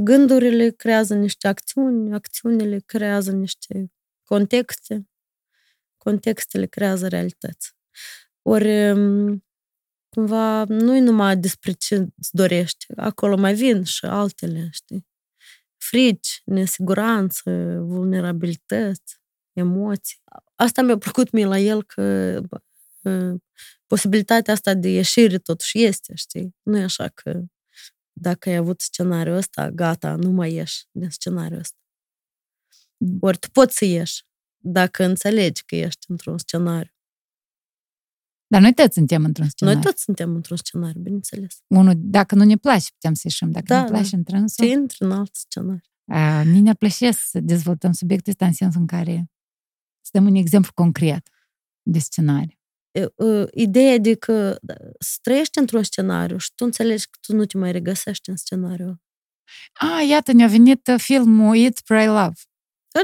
gândurile 0.01 0.69
creează 0.69 1.15
niște 1.15 1.47
acțiuni, 1.47 2.13
acțiunile 2.13 2.79
creează 2.85 3.31
niște 3.31 3.91
contexte, 4.23 5.07
contextele 5.97 6.65
creează 6.65 7.07
realități. 7.07 7.73
Ori, 8.41 8.93
cumva, 10.09 10.63
nu-i 10.63 10.99
numai 10.99 11.37
despre 11.37 11.71
ce 11.71 11.95
îți 11.95 12.29
dorești. 12.35 12.85
Acolo 12.95 13.37
mai 13.37 13.53
vin 13.53 13.83
și 13.83 14.05
altele, 14.05 14.67
știi? 14.71 15.07
Frici, 15.93 16.41
nesiguranță, 16.45 17.51
vulnerabilități, 17.83 19.19
emoții. 19.53 20.17
Asta 20.55 20.81
mi-a 20.81 20.97
plăcut 20.97 21.31
mie 21.31 21.45
la 21.45 21.59
el, 21.59 21.83
că 21.83 22.41
posibilitatea 23.87 24.53
asta 24.53 24.73
de 24.73 24.89
ieșire 24.89 25.37
totuși 25.37 25.83
este, 25.83 26.15
știi? 26.15 26.55
Nu 26.61 26.77
e 26.77 26.83
așa 26.83 27.07
că 27.07 27.41
dacă 28.11 28.49
ai 28.49 28.55
avut 28.55 28.81
scenariul 28.81 29.35
ăsta, 29.35 29.69
gata, 29.69 30.15
nu 30.15 30.29
mai 30.31 30.53
ieși 30.53 30.85
din 30.91 31.09
scenariul 31.09 31.59
ăsta. 31.59 31.77
Ori 33.19 33.37
tu 33.37 33.49
poți 33.51 33.77
să 33.77 33.85
ieși 33.85 34.23
dacă 34.57 35.03
înțelegi 35.03 35.63
că 35.65 35.75
ești 35.75 36.05
într-un 36.11 36.37
scenariu. 36.37 36.93
Dar 38.53 38.61
noi 38.61 38.73
toți 38.73 38.93
suntem 38.93 39.23
într-un 39.23 39.49
scenariu. 39.49 39.79
Noi 39.79 39.91
toți 39.91 40.03
suntem 40.03 40.35
într-un 40.35 40.57
scenariu, 40.57 41.01
bineînțeles. 41.01 41.57
Unul, 41.67 41.93
dacă 41.97 42.35
nu 42.35 42.43
ne 42.43 42.55
place, 42.55 42.87
putem 42.91 43.13
să 43.13 43.21
ieșim. 43.23 43.51
Dacă 43.51 43.65
da, 43.65 43.77
nu 43.77 43.83
ne 43.83 43.89
place, 43.89 44.09
da. 44.09 44.17
intrăm 44.17 44.47
să... 44.47 44.65
intri 44.65 44.97
în 44.99 45.11
alt 45.11 45.35
scenariu. 45.35 45.81
Mie 46.51 46.61
ne 46.61 46.73
place 46.73 47.11
să 47.11 47.39
dezvoltăm 47.39 47.91
subiectul 47.91 48.31
ăsta 48.31 48.45
în 48.45 48.53
sensul 48.53 48.81
în 48.81 48.87
care 48.87 49.31
să 50.01 50.09
dăm 50.13 50.25
un 50.25 50.35
exemplu 50.35 50.71
concret 50.73 51.29
de 51.81 51.99
scenariu. 51.99 52.57
Ideea 53.53 53.97
de 53.97 54.13
că 54.15 54.57
da, 54.61 54.73
să 54.99 55.17
trăiești 55.21 55.59
într-un 55.59 55.83
scenariu 55.83 56.37
și 56.37 56.51
tu 56.55 56.65
înțelegi 56.65 57.05
că 57.05 57.17
tu 57.21 57.35
nu 57.35 57.45
te 57.45 57.57
mai 57.57 57.71
regăsești 57.71 58.29
în 58.29 58.35
scenariu. 58.35 59.01
A, 59.73 60.01
iată, 60.09 60.31
ne-a 60.31 60.47
venit 60.47 60.89
filmul 60.97 61.57
Eat, 61.57 61.79
Pray, 61.79 62.07
Love. 62.07 62.39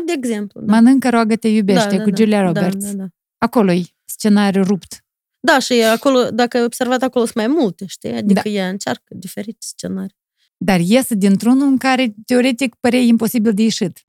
De 0.06 0.14
exemplu. 0.18 0.62
Da. 0.62 0.74
Mănâncă, 0.74 1.10
roagă, 1.10 1.36
te 1.36 1.48
iubește, 1.48 1.98
da, 1.98 2.04
cu 2.04 2.10
da, 2.10 2.16
Julia 2.16 2.42
Roberts. 2.42 2.86
Da, 2.86 2.92
da, 2.92 2.98
da. 2.98 3.08
Acolo 3.38 3.72
e 3.72 3.84
scenariu 4.06 4.64
rupt. 4.64 5.04
Da, 5.39 5.60
și 5.60 5.73
acolo, 5.73 6.30
dacă 6.32 6.58
ai 6.58 6.63
observat, 6.63 7.02
acolo 7.02 7.25
sunt 7.25 7.38
mai 7.38 7.47
multe, 7.47 7.86
știi? 7.86 8.12
Adică 8.12 8.41
da. 8.43 8.49
ea 8.49 8.69
încearcă 8.69 9.15
diferite 9.15 9.58
scenarii. 9.60 10.17
Dar 10.58 10.80
iese 10.80 11.15
dintr-unul 11.15 11.67
în 11.67 11.78
care, 11.78 12.13
teoretic, 12.25 12.75
părea 12.80 12.99
imposibil 12.99 13.54
de 13.54 13.62
ieșit. 13.62 14.06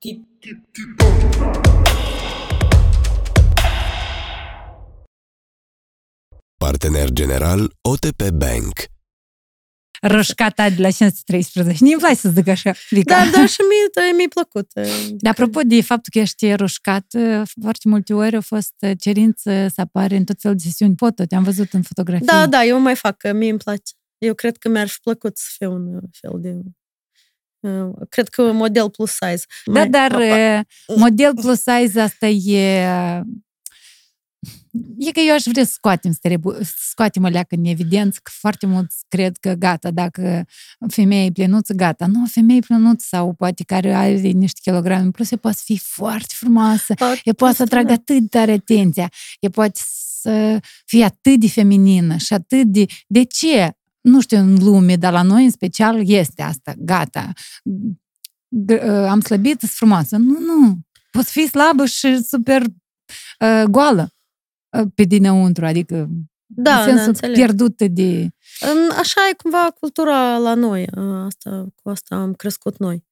Partener 6.57 7.11
general 7.11 7.73
OTP 7.81 8.31
Bank 8.31 8.73
roșcata 10.01 10.71
de 10.71 10.83
la 10.83 10.91
513. 10.91 11.85
Nu-mi 11.85 11.97
place 11.97 12.15
să 12.15 12.29
zic 12.29 12.49
așa, 12.49 12.73
Lica. 12.89 13.15
Da, 13.15 13.31
da, 13.31 13.47
și 13.47 13.59
mie 13.61 14.13
mi-a 14.17 14.27
plăcut. 14.29 14.73
De 15.11 15.29
apropo 15.29 15.61
de 15.61 15.83
faptul 15.83 16.13
că 16.13 16.19
ești 16.19 16.53
roșcat, 16.55 17.07
foarte 17.61 17.89
multe 17.89 18.15
ori 18.15 18.37
a 18.37 18.41
fost 18.41 18.75
cerință 18.99 19.67
să 19.75 19.81
apare 19.81 20.17
în 20.17 20.25
tot 20.25 20.41
felul 20.41 20.57
de 20.57 20.63
sesiuni 20.63 20.95
foto. 20.97 21.25
Te-am 21.25 21.43
văzut 21.43 21.73
în 21.73 21.83
fotografii. 21.83 22.27
Da, 22.27 22.47
da, 22.47 22.65
eu 22.65 22.81
mai 22.81 22.97
fac, 22.97 23.17
că 23.17 23.33
mie 23.33 23.51
îmi 23.51 23.59
place. 23.59 23.93
Eu 24.19 24.35
cred 24.35 24.57
că 24.57 24.69
mi-ar 24.69 24.89
fi 24.89 24.99
plăcut 25.03 25.37
să 25.37 25.45
fiu 25.57 25.73
un 25.73 26.01
fel 26.11 26.39
de 26.41 26.57
cred 28.09 28.29
că 28.29 28.53
model 28.53 28.91
plus 28.91 29.11
size. 29.11 29.45
Da, 29.65 29.73
mai 29.73 29.89
dar 29.89 30.13
apa. 30.13 30.65
model 30.97 31.35
plus 31.35 31.63
size 31.63 32.01
asta 32.01 32.27
e 32.27 32.89
E 34.99 35.11
că 35.11 35.21
eu 35.21 35.35
aș 35.35 35.43
vrea 35.43 35.65
să 35.65 35.71
scoatem, 35.73 36.13
să 36.13 36.39
scoatem 36.89 37.25
o 37.25 37.29
leacă 37.29 37.55
în 37.55 37.65
evidență 37.65 38.21
că 38.23 38.31
foarte 38.35 38.67
mulți 38.67 38.97
cred 39.09 39.37
că 39.37 39.53
gata, 39.53 39.91
dacă 39.91 40.45
femeia 40.89 41.25
e 41.25 41.31
plenuță, 41.31 41.73
gata. 41.73 42.07
Nu, 42.07 42.27
femeie 42.27 42.61
plenuță 42.61 43.07
sau 43.09 43.33
poate 43.33 43.65
care 43.65 43.95
are 43.95 44.17
niște 44.17 44.61
kilograme 44.63 45.03
în 45.03 45.11
plus, 45.11 45.31
e 45.31 45.37
poate 45.37 45.57
să 45.57 45.63
fie 45.67 45.79
foarte 45.81 46.35
frumoasă, 46.37 46.95
e 47.25 47.33
poate 47.33 47.57
să 47.57 47.63
atragă 47.63 47.93
atât 47.93 48.19
de 48.21 48.27
tare 48.27 48.53
atenția, 48.53 49.11
e 49.41 49.49
poate 49.49 49.81
să 50.21 50.61
fie 50.85 51.05
atât 51.05 51.41
de 51.41 51.49
feminină 51.49 52.17
și 52.17 52.33
atât 52.33 52.67
de... 52.67 52.85
De 53.07 53.23
ce? 53.23 53.73
Nu 54.01 54.21
știu 54.21 54.39
în 54.39 54.65
lume, 54.65 54.97
dar 54.97 55.13
la 55.13 55.23
noi 55.23 55.45
în 55.45 55.51
special 55.51 56.11
este 56.11 56.43
asta, 56.43 56.75
gata. 56.79 57.33
Am 59.09 59.21
slăbit, 59.21 59.59
sunt 59.59 59.71
frumoasă. 59.71 60.17
Nu, 60.17 60.39
nu. 60.39 60.79
Poți 61.11 61.31
fi 61.31 61.47
slabă 61.47 61.87
și 61.87 62.23
super 62.23 62.63
uh, 62.63 63.63
goală 63.71 64.15
pe 64.95 65.03
dinăuntru, 65.03 65.67
adică 65.67 66.09
da, 66.55 66.85
în 66.85 66.97
sensul 66.97 67.29
da, 67.29 67.33
pierdută 67.33 67.89
de... 67.89 68.29
Așa 68.99 69.21
e 69.31 69.35
cumva 69.43 69.71
cultura 69.81 70.37
la 70.37 70.55
noi, 70.55 70.87
asta, 71.27 71.67
cu 71.75 71.89
asta 71.89 72.17
am 72.17 72.33
crescut 72.35 72.79
noi. 72.79 73.05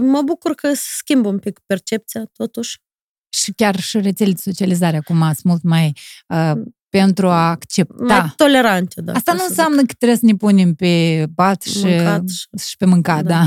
Mă 0.00 0.22
bucur 0.24 0.54
că 0.54 0.72
schimbă 0.74 1.28
un 1.28 1.38
pic 1.38 1.60
percepția, 1.66 2.24
totuși. 2.32 2.80
Și 3.28 3.52
chiar 3.52 3.80
și 3.80 4.00
rețele 4.00 4.32
de 4.32 4.40
socializare 4.40 4.96
acum 4.96 5.20
sunt 5.22 5.42
mult 5.42 5.62
mai 5.62 5.92
uh, 6.28 6.62
pentru 6.88 7.28
a 7.28 7.50
accepta. 7.50 8.04
Mai 8.04 8.32
tolerante, 8.36 9.00
da. 9.00 9.12
Asta 9.12 9.32
nu 9.32 9.44
înseamnă 9.48 9.78
zic. 9.78 9.86
că 9.86 9.94
trebuie 9.98 10.18
să 10.18 10.26
ne 10.26 10.34
punem 10.34 10.74
pe 10.74 11.24
pat 11.34 11.62
și, 11.62 11.84
mâncat 11.84 12.28
și... 12.28 12.46
și 12.68 12.76
pe 12.76 12.84
mâncat, 12.84 13.24
da. 13.24 13.42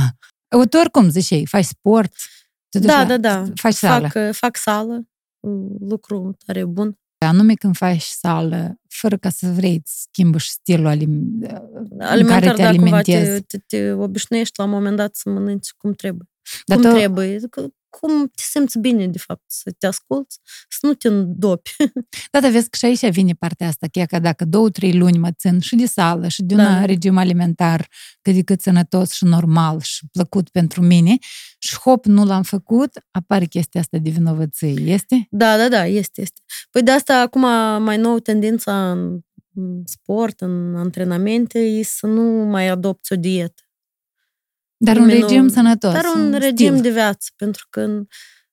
da. 0.47 0.57
Uite, 0.57 0.77
oricum 0.77 1.09
ziceai, 1.09 1.45
faci 1.45 1.65
sport, 1.65 2.13
da, 2.69 3.05
da, 3.05 3.17
da. 3.17 3.45
Faci 3.55 3.73
sală. 3.73 4.07
Fac, 4.07 4.33
fac 4.33 4.57
sală, 4.57 5.07
lucru 5.79 6.37
tare 6.45 6.65
bun. 6.65 6.97
Anume 7.25 7.53
când 7.53 7.75
faci 7.75 8.01
sală, 8.01 8.79
fără 8.87 9.17
ca 9.17 9.29
să 9.29 9.47
vrei, 9.47 9.81
schimbă 9.85 10.37
și 10.37 10.49
stilul 10.49 10.87
alim- 10.87 11.47
alimentar, 11.99 12.39
care 12.39 12.53
te 12.55 12.61
da, 12.61 12.67
alimentezi. 12.67 13.25
Cumva 13.25 13.39
te, 13.47 13.57
te, 13.57 13.77
te 13.77 13.91
obișnuiești 13.91 14.53
la 14.57 14.63
un 14.63 14.69
moment 14.69 14.95
dat 14.95 15.15
să 15.15 15.29
mănânci 15.29 15.73
cum 15.77 15.93
trebuie. 15.93 16.27
Dar 16.65 16.77
cum 16.77 16.89
tu... 16.89 16.95
trebuie 16.95 17.39
cum 17.89 18.27
te 18.27 18.43
simți 18.49 18.79
bine, 18.79 19.07
de 19.07 19.17
fapt, 19.17 19.43
să 19.47 19.71
te 19.77 19.87
asculți, 19.87 20.39
să 20.69 20.85
nu 20.85 20.93
te 20.93 21.07
îndopi. 21.07 21.75
Da, 22.31 22.39
dar 22.39 22.51
vezi 22.51 22.69
că 22.69 22.77
și 22.77 22.85
aici 22.85 23.09
vine 23.13 23.33
partea 23.33 23.67
asta, 23.67 23.87
chiar 23.91 24.05
că 24.05 24.19
dacă 24.19 24.45
două, 24.45 24.69
trei 24.69 24.97
luni 24.97 25.17
mă 25.17 25.31
țin 25.31 25.59
și 25.59 25.75
de 25.75 25.85
sală 25.85 26.27
și 26.27 26.43
de 26.43 26.53
un 26.53 26.63
da. 26.63 26.85
regim 26.85 27.17
alimentar 27.17 27.87
cât 28.21 28.33
de 28.33 28.43
cât 28.43 28.61
sănătos 28.61 29.11
și 29.11 29.23
normal 29.23 29.79
și 29.81 30.07
plăcut 30.11 30.49
pentru 30.49 30.81
mine 30.81 31.17
și 31.59 31.77
hop, 31.77 32.05
nu 32.05 32.25
l-am 32.25 32.43
făcut, 32.43 32.89
apare 33.11 33.45
chestia 33.45 33.81
asta 33.81 33.97
de 33.97 34.09
vinovăție, 34.09 34.67
este? 34.81 35.27
Da, 35.29 35.57
da, 35.57 35.67
da, 35.67 35.85
este, 35.85 36.21
este. 36.21 36.41
Păi 36.71 36.81
de 36.81 36.91
asta 36.91 37.19
acum 37.19 37.41
mai 37.83 37.97
nou 37.97 38.19
tendința 38.19 38.91
în 38.91 39.21
sport, 39.85 40.41
în 40.41 40.75
antrenamente, 40.75 41.59
e 41.59 41.83
să 41.83 42.07
nu 42.07 42.21
mai 42.45 42.67
adopți 42.67 43.13
o 43.13 43.15
dietă. 43.15 43.68
Dar 44.81 44.97
un 44.97 45.07
regim 45.07 45.47
sănătos. 45.47 45.93
Dar 45.93 46.05
un, 46.15 46.21
un 46.21 46.39
regim 46.39 46.69
stil. 46.71 46.81
de 46.81 46.89
viață, 46.89 47.29
pentru 47.35 47.67
că 47.69 48.01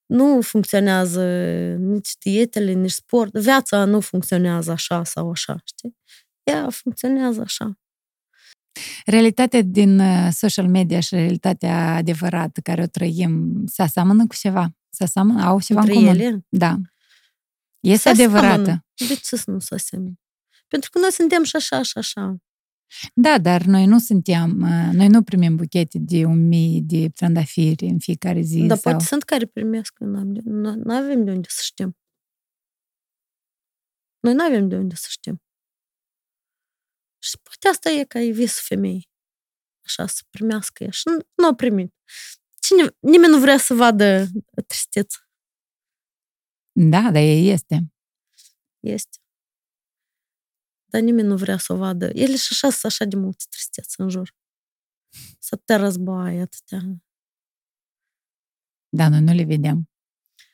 nu 0.07 0.41
funcționează 0.41 1.23
nici 1.79 2.13
dietele, 2.19 2.73
nici 2.73 2.91
sport. 2.91 3.39
Viața 3.39 3.85
nu 3.85 4.01
funcționează 4.01 4.71
așa 4.71 5.05
sau 5.05 5.31
așa, 5.31 5.57
știi? 5.65 5.97
Ea 6.43 6.69
funcționează 6.71 7.41
așa. 7.41 7.79
Realitatea 9.05 9.63
din 9.63 9.99
uh, 9.99 10.29
social 10.33 10.69
media 10.69 11.01
și 11.01 11.15
realitatea 11.15 11.95
adevărată 11.95 12.61
care 12.61 12.83
o 12.83 12.87
trăim 12.87 13.65
se 13.67 13.83
aseamănă 13.83 14.27
cu 14.27 14.35
ceva? 14.35 14.77
Se 14.89 15.05
aseamănă? 15.05 15.45
Au 15.45 15.61
ceva 15.61 15.81
Între 15.81 15.95
în 15.95 16.01
comun? 16.01 16.21
Ele? 16.21 16.47
Da. 16.49 16.77
Este 17.81 18.15
se 18.15 18.23
adevărată. 18.23 18.85
De 19.09 19.15
ce 19.15 19.37
să 19.37 19.51
nu 19.51 19.59
se 19.59 19.75
asemene? 19.75 20.15
Pentru 20.69 20.91
că 20.91 20.99
noi 20.99 21.13
suntem 21.13 21.43
și 21.43 21.57
așa 21.57 21.83
și 21.83 21.99
așa. 21.99 22.37
Da, 23.15 23.39
dar 23.39 23.63
noi 23.63 23.87
nu 23.87 23.99
suntem, 23.99 24.61
uh, 24.63 24.93
noi 24.93 25.09
nu 25.09 25.23
primim 25.23 25.57
buchete 25.57 25.99
de 25.99 26.25
un 26.25 26.49
mii 26.49 26.83
de 26.83 27.09
trandafiri 27.09 27.87
în 27.87 27.99
fiecare 27.99 28.41
zi. 28.41 28.59
Dar 28.67 28.77
sau... 28.77 28.93
poate 28.93 29.05
sunt 29.05 29.23
care 29.23 29.47
primesc, 29.47 29.99
nu 29.99 30.95
avem 30.95 31.25
de 31.25 31.31
unde 31.31 31.49
să 31.51 31.61
știm. 31.63 31.97
Noi 34.21 34.35
nu 34.35 34.45
avem 34.45 34.69
de 34.69 34.77
unde 34.77 34.95
să 34.95 35.07
știm. 35.11 35.43
Și 37.19 37.39
poate 37.43 37.69
asta 37.69 37.91
e 37.91 38.05
ca 38.05 38.19
e 38.19 38.31
visul 38.31 38.63
femeii. 38.65 39.09
Așa, 39.85 40.07
să 40.07 40.23
primească 40.31 40.85
ea. 40.85 40.91
Și 40.91 41.03
nu, 41.05 41.17
nu 41.35 41.47
a 41.47 41.55
primit. 41.55 41.95
Cine, 42.61 42.97
nimeni 43.01 43.33
nu 43.33 43.41
vrea 43.41 43.59
să 43.59 43.75
vadă 43.75 44.27
tristețe. 44.67 45.17
Da, 46.73 47.01
dar 47.01 47.23
ea 47.23 47.53
este. 47.53 47.93
Este. 48.81 49.19
Dar 50.87 51.01
nimeni 51.01 51.29
nu 51.29 51.37
vrea 51.37 51.59
să 51.59 51.73
o 51.73 51.77
vadă. 51.77 52.05
Ele 52.07 52.37
și 52.37 52.49
așa 52.51 52.71
sunt 52.71 52.85
așa 52.85 53.05
de 53.05 53.17
multe 53.17 53.45
tristețe 53.51 54.03
în 54.03 54.09
jur. 54.09 54.35
Să 55.39 55.57
te 55.57 55.75
războaie 55.75 56.41
atâtea. 56.41 56.81
Da, 58.89 59.09
noi 59.09 59.21
nu 59.21 59.33
le 59.33 59.45
vedem. 59.45 59.91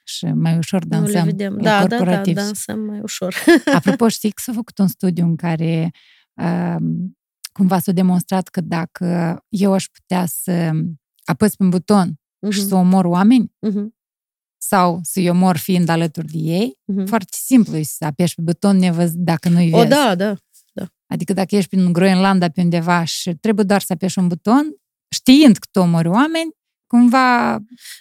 Și 0.05 0.27
mai 0.27 0.57
ușor 0.57 0.85
dansăm. 0.85 1.13
Nu 1.13 1.19
le 1.19 1.31
vedem. 1.31 1.61
Da, 1.61 1.87
da, 1.87 2.05
da, 2.05 2.23
dansăm 2.23 2.81
mai 2.81 3.01
ușor. 3.01 3.35
Apropo, 3.75 4.09
știi 4.09 4.31
că 4.31 4.43
s-a 4.45 4.53
făcut 4.53 4.79
un 4.79 4.89
studiu 4.89 5.25
în 5.25 5.37
care 5.37 5.91
uh, 6.35 6.77
cumva 7.53 7.79
s-a 7.79 7.93
demonstrat 7.93 8.49
că 8.49 8.61
dacă 8.61 9.39
eu 9.49 9.73
aș 9.73 9.87
putea 9.87 10.27
să 10.27 10.71
apăs 11.25 11.57
pe 11.57 11.63
un 11.63 11.71
buton 11.71 12.13
uh-huh. 12.13 12.51
și 12.51 12.65
să 12.65 12.75
omor 12.75 13.05
oameni, 13.05 13.53
uh-huh 13.67 14.02
sau 14.65 15.01
să-i 15.03 15.29
omor 15.29 15.57
fiind 15.57 15.89
alături 15.89 16.27
de 16.27 16.39
ei, 16.39 16.79
uh-huh. 16.93 17.07
foarte 17.07 17.37
simplu 17.43 17.77
e 17.77 17.83
să 17.83 18.05
apeși 18.05 18.35
pe 18.35 18.43
buton 18.43 18.77
nevăz 18.77 19.11
dacă 19.15 19.49
nu-i 19.49 19.71
vezi. 19.71 19.85
O, 19.85 19.89
da, 19.89 20.15
da, 20.15 20.37
da. 20.73 20.87
Adică 21.07 21.33
dacă 21.33 21.57
ești 21.57 21.77
prin 21.77 21.93
Groenlanda 21.93 22.49
pe 22.49 22.61
undeva 22.61 23.05
și 23.05 23.35
trebuie 23.35 23.65
doar 23.65 23.81
să 23.81 23.93
apeși 23.93 24.19
un 24.19 24.29
buton, 24.29 24.75
știind 25.15 25.57
că 25.57 25.67
tu 25.71 25.81
omori 25.81 26.09
oameni, 26.09 26.51
cumva... 26.87 27.53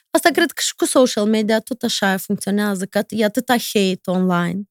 Asta 0.09 0.29
cred 0.33 0.51
că 0.51 0.61
și 0.61 0.75
cu 0.75 0.85
social 0.85 1.25
media 1.25 1.59
tot 1.59 1.81
așa 1.81 2.17
funcționează, 2.17 2.85
că 2.85 3.03
e 3.07 3.25
atâta 3.25 3.55
hate 3.57 4.11
online. 4.11 4.61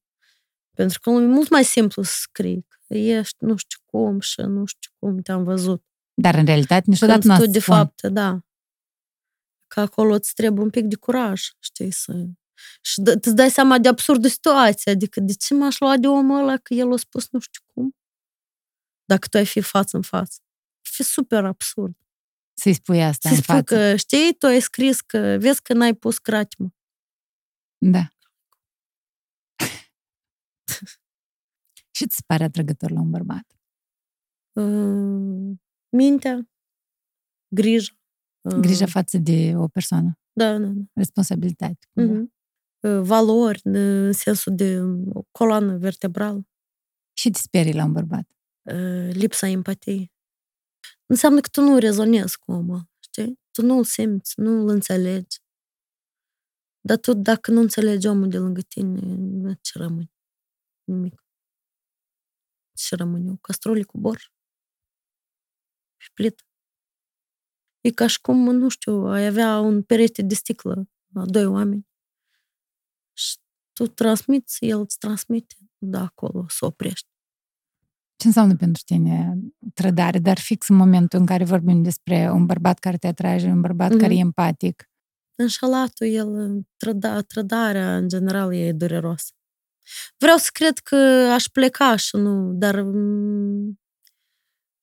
Pentru 0.75 0.99
că 0.99 1.09
e 1.09 1.13
mult 1.13 1.49
mai 1.49 1.63
simplu 1.63 2.03
să 2.03 2.11
scrii 2.21 2.65
că 2.87 2.93
ești 2.97 3.37
nu 3.39 3.55
știu 3.55 3.79
cum 3.85 4.19
și 4.19 4.41
nu 4.41 4.65
știu 4.65 4.91
cum 4.99 5.17
te-am 5.21 5.43
văzut. 5.43 5.83
Dar 6.13 6.35
în 6.35 6.45
realitate 6.45 6.83
niciodată 6.87 7.27
nu 7.27 7.45
de 7.45 7.59
fapt, 7.59 8.01
da 8.01 8.39
că 9.73 9.79
acolo 9.79 10.13
îți 10.13 10.33
trebuie 10.33 10.63
un 10.63 10.69
pic 10.69 10.85
de 10.85 10.95
curaj, 10.95 11.41
știi, 11.59 11.91
să... 11.91 12.25
Și 12.81 13.01
îți 13.03 13.35
dai 13.35 13.49
seama 13.49 13.77
de 13.77 13.87
absurdă 13.87 14.27
situație, 14.27 14.91
adică 14.91 15.19
de 15.19 15.33
ce 15.33 15.53
m-aș 15.53 15.79
lua 15.79 15.97
de 15.97 16.07
omul 16.07 16.39
ăla 16.39 16.57
că 16.57 16.73
el 16.73 16.93
a 16.93 16.97
spus 16.97 17.29
nu 17.29 17.39
știu 17.39 17.61
cum? 17.73 17.95
Dacă 19.05 19.27
tu 19.27 19.37
ai 19.37 19.45
fi 19.45 19.61
față 19.61 19.95
în 19.95 20.01
față. 20.01 20.39
Fi 20.81 21.03
super 21.03 21.45
absurd. 21.45 21.95
Să-i 22.53 22.73
spui 22.73 23.03
asta 23.03 23.29
Să-i 23.29 23.37
în 23.37 23.43
spui 23.43 23.55
față. 23.55 23.75
că, 23.75 23.95
știi, 23.95 24.35
tu 24.39 24.45
ai 24.45 24.59
scris 24.59 25.01
că 25.01 25.37
vezi 25.39 25.61
că 25.61 25.73
n-ai 25.73 25.93
pus 25.93 26.17
cratimă. 26.17 26.75
Da. 27.77 28.07
Și 31.95 32.07
ți 32.07 32.15
se 32.15 32.21
pare 32.25 32.43
atrăgător 32.43 32.91
la 32.91 32.99
un 32.99 33.09
bărbat? 33.09 33.45
Uh, 34.51 35.57
mintea, 35.89 36.49
grijă, 37.55 38.00
Grijă 38.41 38.85
față 38.85 39.17
de 39.17 39.53
o 39.55 39.67
persoană. 39.67 40.19
Da, 40.31 40.57
da, 40.57 40.65
da. 40.67 40.81
Responsabilitate. 40.93 41.87
Mm-hmm. 42.01 42.39
Valori, 43.01 43.61
în 43.63 44.11
sensul 44.11 44.55
de 44.55 44.79
coloană 45.31 45.77
vertebrală. 45.77 46.47
Și 47.17 47.29
te 47.29 47.39
sperii 47.39 47.73
la 47.73 47.83
un 47.83 47.91
bărbat? 47.91 48.27
Lipsa 49.11 49.47
empatiei. 49.47 50.11
Înseamnă 51.05 51.39
că 51.39 51.47
tu 51.51 51.61
nu 51.61 51.77
rezonezi 51.77 52.37
cu 52.37 52.51
omul, 52.51 52.89
știi? 52.99 53.39
Tu 53.51 53.61
nu-l 53.61 53.83
simți, 53.83 54.39
nu-l 54.39 54.69
înțelegi. 54.69 55.39
Dar 56.81 56.97
tu, 56.97 57.13
dacă 57.13 57.51
nu 57.51 57.59
înțelegi 57.59 58.07
omul 58.07 58.29
de 58.29 58.37
lângă 58.37 58.61
tine, 58.61 59.53
ce 59.61 59.77
rămâne? 59.77 60.11
Nimic. 60.83 61.25
Ce 62.73 62.95
rămâne? 62.95 63.31
O 63.31 63.35
castrole 63.35 63.83
cu 63.83 63.97
borș? 63.97 64.23
Și 65.97 66.11
plită. 66.13 66.43
E 67.81 67.89
ca 67.89 68.07
și 68.07 68.21
cum, 68.21 68.37
nu 68.37 68.69
știu, 68.69 68.93
ai 68.93 69.25
avea 69.25 69.59
un 69.59 69.81
perete 69.81 70.21
de 70.21 70.35
sticlă 70.35 70.89
la 71.13 71.25
doi 71.25 71.45
oameni 71.45 71.87
și 73.13 73.37
tu 73.73 73.87
transmiți, 73.87 74.65
el 74.65 74.79
îți 74.79 74.97
transmite, 74.97 75.55
da, 75.77 76.01
acolo 76.01 76.45
să 76.49 76.65
oprești. 76.65 77.09
Ce 78.15 78.27
înseamnă 78.27 78.55
pentru 78.55 78.81
tine 78.85 79.37
trădare, 79.73 80.19
dar 80.19 80.39
fix 80.39 80.67
în 80.67 80.75
momentul 80.75 81.19
în 81.19 81.25
care 81.25 81.43
vorbim 81.43 81.83
despre 81.83 82.31
un 82.31 82.45
bărbat 82.45 82.79
care 82.79 82.97
te 82.97 83.07
atrage, 83.07 83.47
un 83.47 83.61
bărbat 83.61 83.91
mm-hmm. 83.91 83.99
care 83.99 84.11
e 84.11 84.15
mhm. 84.15 84.25
empatic? 84.25 84.89
Înșalatul, 85.35 86.07
el, 86.07 86.61
trăda, 86.77 87.21
trădarea, 87.21 87.97
în 87.97 88.07
general, 88.07 88.53
e 88.53 88.71
dureros. 88.71 89.33
Vreau 90.17 90.37
să 90.37 90.49
cred 90.53 90.77
că 90.77 90.95
aș 91.33 91.45
pleca 91.45 91.95
și 91.95 92.15
nu, 92.15 92.53
dar 92.53 92.81
mm, 92.81 93.79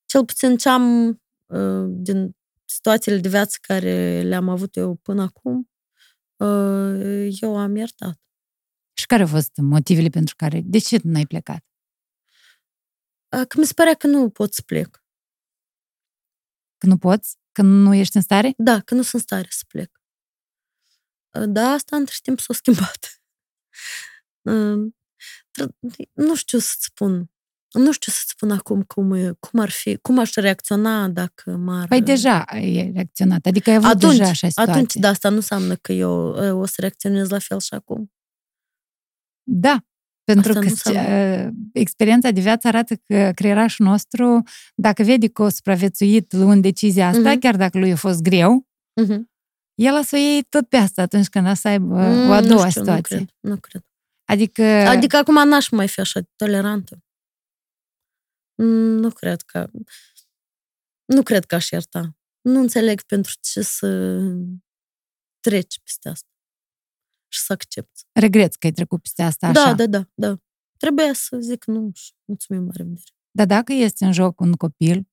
cel 0.04 0.24
puțin 0.24 0.56
ce 0.56 0.68
am 0.68 1.08
uh, 1.46 1.86
din 1.88 2.36
situațiile 2.68 3.18
de 3.18 3.28
viață 3.28 3.58
care 3.60 4.22
le-am 4.22 4.48
avut 4.48 4.76
eu 4.76 4.94
până 4.94 5.22
acum, 5.22 5.70
uh, 6.36 7.28
eu 7.40 7.58
am 7.58 7.76
iertat. 7.76 8.20
Și 8.92 9.06
care 9.06 9.22
au 9.22 9.28
fost 9.28 9.56
motivele 9.56 10.08
pentru 10.08 10.34
care, 10.36 10.60
de 10.64 10.78
ce 10.78 10.98
nu 11.02 11.16
ai 11.16 11.26
plecat? 11.26 11.64
Uh, 13.36 13.46
că 13.48 13.58
mi 13.58 13.64
se 13.64 13.72
părea 13.74 13.94
că 13.94 14.06
nu 14.06 14.30
pot 14.30 14.54
să 14.54 14.62
plec. 14.62 15.04
Că 16.78 16.86
nu 16.86 16.98
poți? 16.98 17.36
Că 17.52 17.62
nu 17.62 17.94
ești 17.94 18.16
în 18.16 18.22
stare? 18.22 18.54
Da, 18.56 18.80
că 18.80 18.94
nu 18.94 19.02
sunt 19.02 19.14
în 19.14 19.20
stare 19.20 19.46
să 19.50 19.64
plec. 19.68 20.02
Uh, 21.34 21.48
da, 21.48 21.68
asta 21.68 21.96
între 21.96 22.14
timp 22.22 22.40
s-a 22.40 22.54
schimbat. 22.54 23.22
Nu 26.12 26.34
știu 26.36 26.58
să-ți 26.58 26.84
spun. 26.84 27.30
Nu 27.72 27.92
știu 27.92 28.12
să 28.12 28.22
spun 28.26 28.50
acum 28.50 28.82
cum, 28.82 29.36
cum 29.40 29.60
ar 29.60 29.70
fi, 29.70 29.96
cum 29.96 30.18
aș 30.18 30.34
reacționa 30.34 31.08
dacă 31.08 31.56
m-ar... 31.56 31.88
Păi 31.88 32.02
deja 32.02 32.42
ai 32.42 32.90
reacționat, 32.94 33.46
adică 33.46 33.70
ai 33.70 33.76
avut 33.76 33.88
atunci, 33.88 34.16
deja 34.16 34.28
așa 34.28 34.48
situație. 34.48 34.72
Atunci, 34.72 34.94
da, 34.94 35.08
asta 35.08 35.28
nu 35.28 35.36
înseamnă 35.36 35.74
că 35.74 35.92
eu 35.92 36.10
o 36.60 36.66
să 36.66 36.74
reacționez 36.78 37.28
la 37.28 37.38
fel 37.38 37.60
și 37.60 37.74
acum. 37.74 38.12
Da, 39.42 39.84
pentru 40.24 40.58
asta 40.58 40.92
că 40.92 41.50
experiența 41.72 42.30
de 42.30 42.40
viață 42.40 42.68
arată 42.68 42.94
că 42.96 43.30
creierașul 43.34 43.86
nostru, 43.86 44.42
dacă 44.74 45.02
vede 45.02 45.28
că 45.28 45.42
o 45.42 45.48
supraviețuit 45.48 46.32
luând 46.32 46.62
decizia 46.62 47.08
asta, 47.08 47.34
uh-huh. 47.34 47.40
chiar 47.40 47.56
dacă 47.56 47.78
lui 47.78 47.92
a 47.92 47.96
fost 47.96 48.22
greu, 48.22 48.66
uh-huh. 49.02 49.20
el 49.74 49.94
o 49.94 50.02
să 50.02 50.10
o 50.12 50.18
iei 50.18 50.42
tot 50.42 50.68
pe 50.68 50.76
asta 50.76 51.02
atunci 51.02 51.28
când 51.28 51.48
o 51.48 51.54
să 51.54 51.68
aibă 51.68 51.94
mm, 51.94 52.28
o 52.28 52.32
a 52.32 52.40
doua 52.40 52.64
nu 52.64 52.70
știu, 52.70 52.80
situație. 52.80 53.18
Nu 53.18 53.24
cred, 53.24 53.34
nu 53.40 53.56
cred. 53.56 53.82
Adică... 54.24 54.62
Adică 54.64 55.16
acum 55.16 55.48
n-aș 55.48 55.68
mai 55.68 55.88
fi 55.88 56.00
așa 56.00 56.20
tolerantă. 56.36 57.02
Nu 58.62 59.10
cred 59.10 59.42
că... 59.42 59.70
Nu 61.04 61.22
cred 61.22 61.44
că 61.44 61.54
aș 61.54 61.70
ierta. 61.70 62.16
Nu 62.40 62.60
înțeleg 62.60 63.02
pentru 63.02 63.32
ce 63.40 63.62
să 63.62 64.20
treci 65.40 65.80
peste 65.80 66.08
asta 66.08 66.28
și 67.28 67.40
să 67.40 67.52
accepti. 67.52 68.02
Regreți 68.12 68.58
că 68.58 68.66
ai 68.66 68.72
trecut 68.72 69.02
peste 69.02 69.22
asta 69.22 69.52
da, 69.52 69.60
așa. 69.60 69.72
Da, 69.72 69.86
da, 69.86 69.98
da, 69.98 70.08
da. 70.14 70.40
Trebuia 70.76 71.12
să 71.12 71.38
zic 71.40 71.64
nu 71.64 71.90
și 71.94 72.12
mulțumim, 72.24 72.66
la 72.66 72.72
revedere. 72.74 73.12
Dar 73.30 73.46
dacă 73.46 73.72
este 73.72 74.04
în 74.04 74.12
joc 74.12 74.40
un 74.40 74.52
copil? 74.52 75.08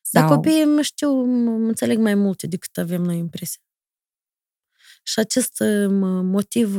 Sau... 0.00 0.22
Dar 0.22 0.36
copiii, 0.36 0.64
mă 0.64 0.82
știu, 0.82 1.24
mă 1.24 1.50
înțeleg 1.50 1.98
mai 1.98 2.14
multe 2.14 2.46
decât 2.46 2.78
avem 2.78 3.02
noi 3.02 3.18
impresia. 3.18 3.62
Și 5.02 5.18
acest 5.18 5.62
motiv 6.22 6.76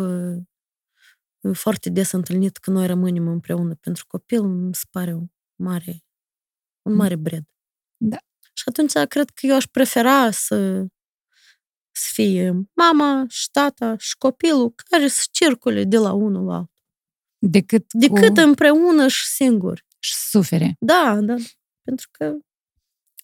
foarte 1.53 1.89
des 1.89 2.11
întâlnit 2.11 2.57
că 2.57 2.71
noi 2.71 2.87
rămânem 2.87 3.27
împreună 3.27 3.75
pentru 3.75 4.05
copil, 4.07 4.43
îmi 4.43 4.75
se 4.75 4.83
pare 4.89 5.13
o 5.13 5.21
mare 5.55 6.04
un 6.85 6.91
mm. 6.91 6.97
mare 6.97 7.15
bred. 7.15 7.43
Da. 7.97 8.17
Și 8.53 8.63
atunci 8.65 8.93
cred 9.07 9.29
că 9.29 9.45
eu 9.45 9.55
aș 9.55 9.65
prefera 9.65 10.31
să, 10.31 10.85
să 11.91 12.09
fie 12.13 12.53
mama 12.73 13.25
și 13.27 13.49
tata 13.51 13.97
și 13.97 14.17
copilul 14.17 14.73
care 14.89 15.07
să 15.07 15.25
circule 15.31 15.83
de 15.83 15.97
la 15.97 16.13
unul 16.13 16.45
la 16.45 16.55
altul. 16.55 16.73
Decât, 17.37 17.93
Decât 17.93 18.33
cu... 18.33 18.41
împreună 18.41 19.07
și 19.07 19.25
singuri. 19.25 19.85
Și 19.99 20.15
sufere. 20.15 20.75
Da, 20.79 21.19
da. 21.21 21.35
Pentru 21.81 22.07
că 22.11 22.37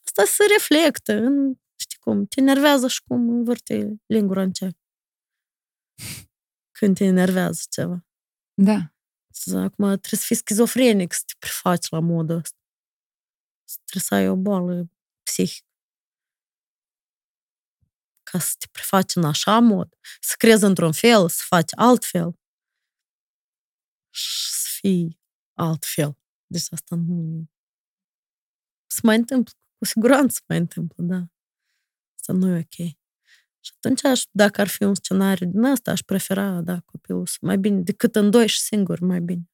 asta 0.05 0.24
se 0.26 0.43
reflectă 0.57 1.14
în, 1.14 1.53
știi 1.76 1.97
cum, 1.97 2.26
te 2.26 2.39
enervează 2.39 2.88
și 2.88 3.01
cum 3.03 3.30
învârte 3.30 3.95
lingura 4.05 4.41
în 4.41 4.51
ce. 4.51 4.70
Când 6.80 6.95
te 6.95 7.03
enervează 7.03 7.62
ceva. 7.70 8.05
Da. 8.53 8.93
Acum 9.53 9.86
trebuie 9.86 10.20
să 10.20 10.26
fii 10.26 10.36
schizofrenic 10.36 11.14
să 11.14 11.22
te 11.26 11.34
prefaci 11.39 11.89
la 11.89 11.99
modul 11.99 12.36
ăsta 12.36 12.61
trebuie 13.86 14.03
să 14.03 14.13
ai 14.13 14.30
o 14.30 14.36
boală 14.36 14.89
psihică. 15.24 15.65
Ca 18.24 18.39
să 18.39 18.55
te 18.57 18.67
prefaci 18.72 19.15
în 19.15 19.24
așa 19.24 19.59
mod, 19.59 19.97
să 20.19 20.34
crezi 20.38 20.63
într-un 20.63 20.91
fel, 20.91 21.30
să 21.30 21.43
faci 21.45 21.72
altfel 21.76 22.39
și 24.09 24.51
să 24.51 24.67
fii 24.80 25.19
altfel. 25.53 26.17
Deci 26.45 26.65
asta 26.72 26.95
nu 26.95 27.39
e... 27.39 27.49
mai 29.03 29.15
întâmplă. 29.15 29.53
Cu 29.78 29.86
siguranță 29.86 30.36
se 30.36 30.43
mai 30.47 30.57
întâmplă, 30.57 31.03
da. 31.03 31.26
Asta 32.15 32.34
nu 32.34 32.47
e 32.47 32.59
ok. 32.59 32.99
Și 33.63 33.72
atunci, 33.76 34.03
aș, 34.03 34.24
dacă 34.32 34.61
ar 34.61 34.67
fi 34.67 34.84
un 34.84 34.95
scenariu 34.95 35.47
din 35.47 35.63
asta, 35.63 35.91
aș 35.91 36.01
prefera, 36.01 36.61
da, 36.61 36.80
copilul 36.80 37.26
să 37.26 37.38
mai 37.41 37.57
bine, 37.57 37.82
decât 37.82 38.15
în 38.15 38.30
doi 38.30 38.47
și 38.47 38.59
singur, 38.59 38.99
mai 38.99 39.22
bine. 39.22 39.49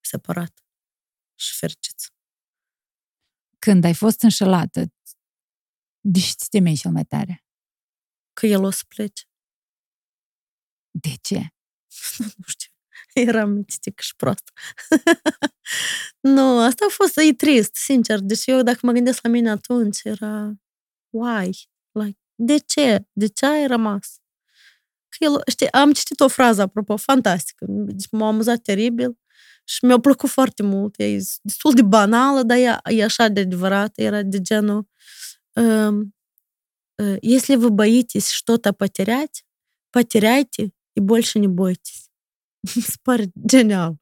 Separat. 0.00 0.64
Și 1.34 1.56
fericiți. 1.56 2.12
Când 3.64 3.84
ai 3.84 3.94
fost 3.94 4.22
înșelată, 4.22 4.80
de 6.00 6.18
ce 6.18 6.32
ți 6.36 6.48
temei 6.48 6.76
cel 6.76 6.90
mai 6.90 7.04
tare? 7.04 7.44
Că 8.32 8.46
el 8.46 8.64
o 8.64 8.70
să 8.70 8.82
plece. 8.88 9.24
De 10.90 11.14
ce? 11.20 11.38
nu 12.36 12.44
știu. 12.46 12.70
Eram 13.14 13.50
mitică 13.50 14.02
și 14.02 14.16
proastă. 14.16 14.52
nu, 16.34 16.58
asta 16.58 16.84
a 16.88 16.92
fost, 16.92 17.16
e 17.16 17.32
trist, 17.34 17.74
sincer. 17.74 18.18
Deci 18.20 18.46
eu, 18.46 18.62
dacă 18.62 18.78
mă 18.82 18.92
gândesc 18.92 19.22
la 19.22 19.30
mine 19.30 19.50
atunci, 19.50 20.02
era, 20.02 20.52
why? 21.10 21.50
Like, 21.90 22.20
de 22.34 22.58
ce? 22.58 23.06
De 23.12 23.26
ce 23.26 23.46
ai 23.46 23.66
rămas? 23.66 24.20
Că 25.08 25.24
el, 25.24 25.42
știi, 25.46 25.72
am 25.72 25.92
citit 25.92 26.20
o 26.20 26.28
frază, 26.28 26.62
apropo, 26.62 26.96
fantastică. 26.96 27.64
Deci 27.68 28.10
m-a 28.10 28.26
amuzat 28.26 28.62
teribil 28.62 29.18
și 29.63 29.85
mi-a 29.85 29.99
plăcut 29.99 30.29
foarte 30.29 30.63
mult. 30.63 30.99
E 30.99 31.17
destul 31.41 31.73
de 31.73 31.81
banală, 31.81 32.43
dar 32.43 32.57
e, 32.57 32.77
e 32.83 33.03
așa 33.03 33.27
de 33.27 33.39
adevărată. 33.39 34.01
Era 34.01 34.21
de 34.21 34.41
genul 34.41 34.87
если 37.21 37.55
вы 37.55 37.69
боитесь 37.69 38.31
что-то 38.31 38.73
потерять, 38.73 39.43
потеряйте 39.91 40.71
и 40.95 40.99
больше 40.99 41.39
не 41.39 41.47
бойтесь. 41.47 42.09
Spare 42.65 43.31
genial. 43.35 43.97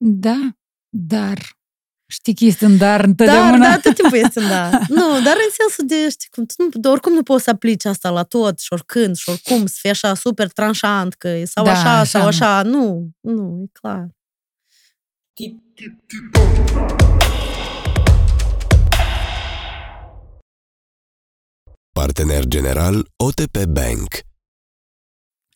Da, 0.00 0.54
dar 0.92 1.38
Știi 2.07 2.35
că 2.35 2.45
este 2.45 2.65
un 2.65 2.77
dar 2.77 3.03
întotdeauna. 3.03 3.57
Da, 3.57 3.69
da, 3.69 3.79
tot 3.79 3.95
timpul 3.95 4.17
este 4.17 4.39
un 4.39 4.47
dar. 4.47 4.85
nu, 4.89 5.21
dar 5.23 5.35
în 5.35 5.51
sensul 5.57 5.85
de, 5.87 6.09
știi, 6.09 6.29
cum, 6.31 6.45
nu, 6.57 6.91
oricum 6.91 7.13
nu 7.13 7.23
poți 7.23 7.43
să 7.43 7.49
aplici 7.49 7.85
asta 7.85 8.09
la 8.09 8.23
tot 8.23 8.59
și 8.59 8.73
oricând 8.73 9.15
și 9.15 9.29
oricum 9.29 9.65
să 9.65 9.75
fie 9.79 9.89
așa 9.89 10.13
super 10.13 10.47
tranșant 10.47 11.13
că 11.13 11.27
e 11.27 11.45
sau 11.45 11.63
da, 11.63 11.71
așa, 11.71 11.99
așa, 11.99 12.03
sau 12.03 12.27
așa. 12.27 12.61
Nu, 12.61 13.09
nu, 13.19 13.61
e 13.63 13.69
clar. 13.71 14.07
Partener 21.91 22.45
general 22.45 23.07
OTP 23.15 23.65
Bank 23.65 24.07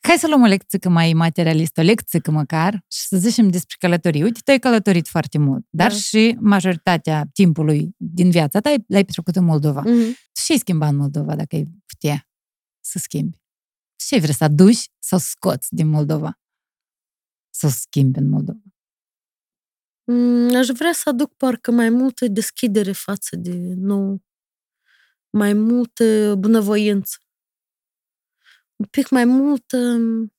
Hai 0.02 0.18
să 0.18 0.28
luăm 0.28 0.42
o 0.42 0.46
lecție 0.46 0.90
mai 0.90 1.14
materialistă, 1.14 1.82
o 1.82 1.84
lecție 1.84 2.22
măcar 2.30 2.74
și 2.74 3.08
să 3.08 3.18
zicem 3.18 3.50
despre 3.50 3.76
călătorii. 3.80 4.24
Uite, 4.24 4.40
tu 4.44 4.52
ai 4.52 4.60
călătorit 4.60 5.08
foarte 5.08 5.38
mult, 5.38 5.66
dar 5.70 5.92
da. 5.92 5.98
și 5.98 6.38
majoritatea 6.40 7.26
timpului 7.34 7.96
din 7.98 8.30
viața 8.30 8.60
ta 8.60 8.70
l-ai 8.70 9.06
petrecut 9.06 9.36
în 9.36 9.44
Moldova. 9.44 9.82
Mm-hmm. 9.82 10.14
Tu 10.34 10.42
ce 10.46 10.52
ai 10.52 10.58
schimbat 10.58 10.90
în 10.90 10.96
Moldova 10.96 11.36
dacă 11.36 11.56
ai 11.56 11.68
putea 11.86 12.28
să 12.80 13.00
schimbi? 13.00 13.42
Ce 13.96 14.16
ai 14.16 14.22
vrea 14.22 14.34
să 14.34 14.44
aduci 14.44 14.90
sau 15.00 15.20
scoți 15.20 15.76
din 15.76 15.88
Moldova? 15.88 16.40
Să 17.50 17.68
schimbi 17.68 18.20
în 18.20 18.30
Moldova? 18.30 18.62
Mm, 20.04 20.56
aș 20.56 20.68
vrea 20.68 20.94
să 20.94 21.10
aduc 21.10 21.34
parcă 21.36 21.72
mai 21.72 21.90
multă 21.90 22.28
deschidere 22.28 22.92
față 22.92 23.36
de 23.36 23.74
nou, 23.76 24.22
mai 25.30 25.54
multă 25.54 26.36
bunăvoință 26.38 27.18
un 28.80 28.86
pic 28.90 29.10
mai 29.10 29.26
mult, 29.26 29.72
um, 29.72 30.34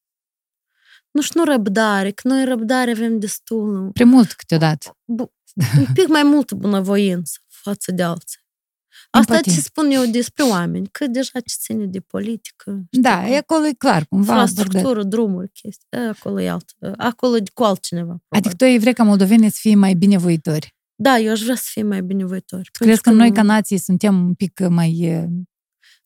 nu 1.11 1.21
știu, 1.21 1.41
nu 1.41 1.47
răbdare, 1.47 2.11
că 2.11 2.29
noi 2.29 2.45
răbdare 2.45 2.91
avem 2.91 3.19
destul. 3.19 3.91
Prea 3.93 4.07
mult 4.07 4.33
câteodată. 4.33 4.99
un 5.79 5.87
pic 5.93 6.09
mai 6.09 6.23
mult 6.23 6.53
bunăvoință 6.53 7.39
față 7.47 7.93
de 7.93 8.03
alții. 8.03 8.39
Asta 9.11 9.33
Empatie. 9.33 9.53
ce 9.53 9.61
spun 9.61 9.91
eu 9.91 10.07
despre 10.07 10.45
oameni, 10.45 10.89
că 10.91 11.07
deja 11.07 11.41
ce 11.41 11.55
ține 11.59 11.87
de 11.87 12.01
politică. 12.01 12.85
Da, 12.91 13.29
e 13.29 13.37
acolo 13.37 13.67
e 13.67 13.73
clar, 13.73 14.07
cumva. 14.09 14.33
Infrastructură, 14.33 15.03
drumuri, 15.03 15.51
chestii. 15.53 15.89
Acolo 16.09 16.41
e 16.41 16.51
alt. 16.51 16.71
Acolo 16.97 17.37
e 17.37 17.43
cu 17.55 17.63
altcineva. 17.63 18.05
Probabil. 18.07 18.37
Adică 18.37 18.55
tu 18.55 18.65
ai 18.65 18.79
vrea 18.79 18.93
ca 18.93 19.03
moldoveni 19.03 19.51
să 19.51 19.59
fie 19.61 19.75
mai 19.75 19.95
binevoitori. 19.95 20.75
Da, 20.95 21.19
eu 21.19 21.31
aș 21.31 21.43
vrea 21.43 21.55
să 21.55 21.65
fie 21.67 21.83
mai 21.83 22.03
binevoitori. 22.03 22.71
Crezi 22.73 23.01
că, 23.01 23.11
că 23.11 23.17
noi 23.17 23.33
ca 23.33 23.43
nații 23.43 23.79
suntem 23.79 24.25
un 24.25 24.35
pic 24.35 24.69
mai 24.69 25.25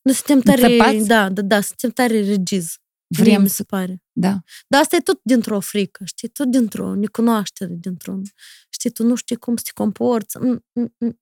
noi 0.05 0.14
suntem 0.14 0.40
tare, 0.40 1.02
da, 1.07 1.28
da, 1.28 1.42
da, 1.42 1.61
suntem 1.61 1.90
tare 1.90 2.20
regiz. 2.20 2.76
Vrem, 3.07 3.42
mi 3.42 3.48
se 3.48 3.62
pare. 3.62 4.02
Da. 4.12 4.38
Dar 4.66 4.80
asta 4.80 4.96
e 4.96 5.00
tot 5.00 5.20
dintr-o 5.22 5.61
frică, 5.61 6.05
știi? 6.05 6.28
Tot 6.28 6.46
dintr-o 6.46 6.94
necunoaștere, 6.94 7.74
dintr-o... 7.76 8.20
Știi, 8.68 8.90
tu 8.90 9.07
nu 9.07 9.14
știi 9.14 9.36
cum 9.36 9.57
să 9.57 9.62
te 9.64 9.70
comporți. 9.74 10.38
Mm, 10.38 10.64
mm, 10.72 10.94
mm. 10.98 11.18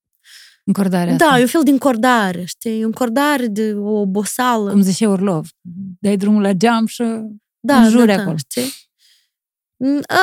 Încordarea 0.64 1.16
Da, 1.16 1.24
asta. 1.24 1.38
e 1.38 1.42
un 1.42 1.48
fel 1.48 1.62
de 1.62 1.70
încordare, 1.70 2.44
știi? 2.44 2.80
E 2.80 2.84
încordare 2.84 3.46
de 3.46 3.72
o 3.74 4.00
obosală. 4.00 4.70
Cum 4.70 4.80
zice 4.80 5.06
Orlov, 5.06 5.48
dai 6.00 6.16
drumul 6.16 6.42
la 6.42 6.52
geam 6.52 6.86
și 6.86 7.02
da, 7.60 7.82
înjuri 7.82 8.06
da, 8.06 8.14
da, 8.14 8.20
acolo. 8.20 8.36
Știi? 8.36 8.72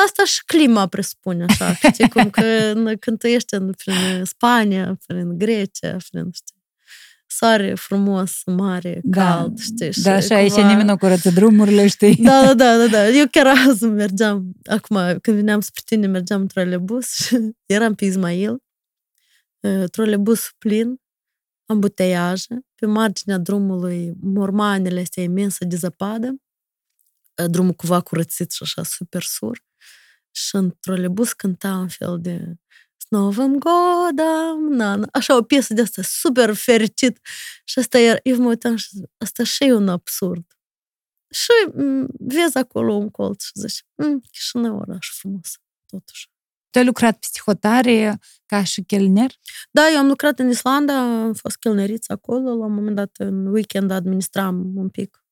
Asta 0.06 0.26
și 0.26 0.46
clima 0.46 0.88
presupune 0.88 1.44
așa, 1.44 1.74
știi? 1.74 2.10
Cum 2.10 2.30
că 2.30 2.74
când 3.04 3.18
tu 3.18 3.28
ești 3.28 3.54
în, 3.54 3.72
prin 3.72 4.24
Spania, 4.24 5.00
prin 5.06 5.38
Grecia, 5.38 5.98
prin, 6.10 6.30
știi? 6.32 6.59
Soare 7.32 7.74
frumos, 7.74 8.42
mare, 8.46 9.00
da. 9.04 9.24
cald, 9.24 9.60
știi? 9.60 9.90
Da, 10.04 10.14
așa 10.14 10.36
cumva... 10.36 10.56
și 10.56 10.66
nimeni 10.66 10.88
nu 10.88 10.98
curăță 10.98 11.30
drumurile, 11.30 11.88
știi? 11.88 12.16
Da, 12.16 12.42
da, 12.42 12.54
da, 12.64 12.78
da, 12.78 12.88
da. 12.88 13.08
Eu 13.08 13.28
chiar 13.32 13.48
azi 13.48 13.86
mergeam, 13.86 14.52
acum, 14.66 14.98
când 15.22 15.38
veneam 15.38 15.62
spre 15.62 15.82
tine, 15.86 16.08
mergeam 16.08 16.42
în 16.42 16.48
trolebus 16.48 17.14
și 17.14 17.38
eram 17.66 17.96
pe 17.96 18.06
Ismail, 18.06 18.64
trolebus 19.92 20.50
plin, 20.58 21.02
ambuteiaje, 21.66 22.66
pe 22.76 22.86
marginea 22.86 23.38
drumului 23.38 24.14
mormanele 24.22 25.00
astea 25.00 25.24
imense 25.24 25.66
de 25.66 25.76
zăpadă, 25.76 26.36
drumul 27.48 27.74
cumva 27.74 28.02
curățit 28.02 28.52
și 28.52 28.64
așa 28.64 28.84
super 28.84 29.22
sur, 29.22 29.64
și 30.32 30.56
în 30.56 30.76
trolebus 30.80 31.34
cânta 31.34 31.76
un 31.76 31.88
fel 31.88 32.20
de 32.22 32.54
Новым 33.11 33.59
годом! 33.59 34.77
Na, 34.77 34.99
așa 35.13 35.37
o 35.37 35.43
piesă 35.43 35.75
de 35.75 35.81
asta 35.81 36.03
super 36.03 36.55
fericit. 36.55 37.19
Și 37.65 37.79
asta 37.79 37.99
era, 37.99 38.19
eu 38.23 38.37
mă 38.37 38.49
uitam 38.49 38.77
și 38.77 38.89
asta 39.17 39.45
și 39.45 39.65
e 39.65 39.73
un 39.73 39.89
absurd. 39.89 40.45
Și 41.31 41.53
vezi 42.19 42.57
acolo 42.57 42.95
un 42.95 43.11
colț 43.11 43.43
și 43.45 43.53
zici, 43.55 43.85
Chișinău 44.31 44.79
oraș 44.79 45.11
frumos, 45.19 45.59
totuși. 45.87 46.31
Tu 46.71 46.79
ai 46.79 46.85
lucrat 46.85 47.19
psihotare 47.19 48.19
ca 48.47 48.65
și 48.65 48.83
chelner? 48.83 49.31
Da, 49.71 49.91
eu 49.91 49.99
am 49.99 50.07
lucrat 50.07 50.39
în 50.39 50.49
Islanda, 50.49 51.23
am 51.23 51.33
fost 51.33 51.57
chelneriță 51.57 52.13
acolo, 52.13 52.57
la 52.57 52.65
un 52.65 52.75
moment 52.75 52.97
dat 52.97 53.17
în 53.19 53.47
weekend 53.47 53.91
administram 53.91 54.77
un 54.77 54.89
pic, 54.89 55.25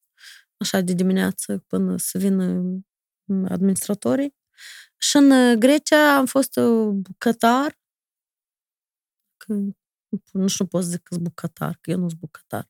așa 0.56 0.80
de 0.80 0.92
dimineață 0.92 1.64
până 1.66 1.94
să 1.98 2.18
vină 2.18 2.62
administratorii. 3.48 4.34
Și 4.97 5.17
în 5.17 5.59
Grecia 5.59 6.15
am 6.15 6.25
fost 6.25 6.59
bucătar, 6.93 7.79
că 9.37 9.53
nu 10.31 10.47
știu 10.47 10.65
pot 10.65 10.83
să 10.83 10.89
zic 10.89 11.01
că 11.03 11.13
sunt 11.13 11.23
bucătar, 11.23 11.77
că 11.81 11.91
eu 11.91 11.97
nu 11.97 12.07
sunt 12.07 12.19
bucătar. 12.19 12.69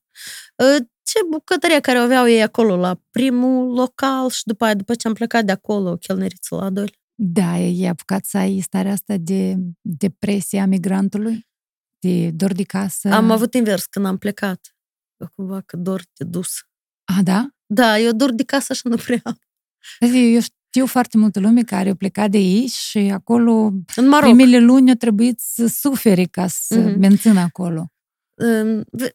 Ce 1.02 1.18
bucătărie 1.30 1.80
care 1.80 1.98
aveau 1.98 2.28
ei 2.28 2.42
acolo 2.42 2.76
la 2.76 3.00
primul 3.10 3.74
local 3.74 4.30
și 4.30 4.42
după 4.44 4.64
aia, 4.64 4.74
după 4.74 4.94
ce 4.94 5.08
am 5.08 5.14
plecat 5.14 5.44
de 5.44 5.52
acolo, 5.52 5.96
chelneriță 5.96 6.54
la 6.54 6.70
doi. 6.70 6.98
Da, 7.14 7.58
e 7.58 7.88
apucat 7.88 8.24
să 8.24 8.36
ai 8.36 8.60
starea 8.60 8.92
asta 8.92 9.16
de 9.16 9.56
depresie 9.80 10.60
a 10.60 10.66
migrantului? 10.66 11.46
De 11.98 12.30
dor 12.30 12.52
de 12.52 12.62
casă? 12.62 13.08
Am 13.08 13.30
avut 13.30 13.54
invers 13.54 13.86
când 13.86 14.06
am 14.06 14.18
plecat. 14.18 14.76
Cumva 15.34 15.60
că 15.60 15.76
dor 15.76 16.02
de 16.12 16.24
dus. 16.24 16.58
A, 17.04 17.22
da? 17.22 17.48
Da, 17.66 17.98
eu 17.98 18.12
dor 18.12 18.32
de 18.32 18.44
casă 18.44 18.72
și 18.72 18.86
nu 18.86 18.96
prea 18.96 19.22
Eu 20.00 20.40
știu 20.68 20.86
foarte 20.86 21.16
multă 21.16 21.40
lume 21.40 21.62
care 21.62 21.88
au 21.88 21.94
plecat 21.94 22.30
de 22.30 22.36
aici 22.36 22.72
și 22.72 22.98
acolo, 22.98 23.52
în 23.96 24.08
Maroc. 24.08 24.34
primele 24.34 24.58
luni, 24.58 24.88
au 24.88 24.94
trebuit 24.94 25.40
să 25.40 25.66
sufere 25.66 26.24
ca 26.24 26.46
să 26.46 26.80
mm-hmm. 26.80 26.96
mențină 26.96 27.40
acolo. 27.40 27.92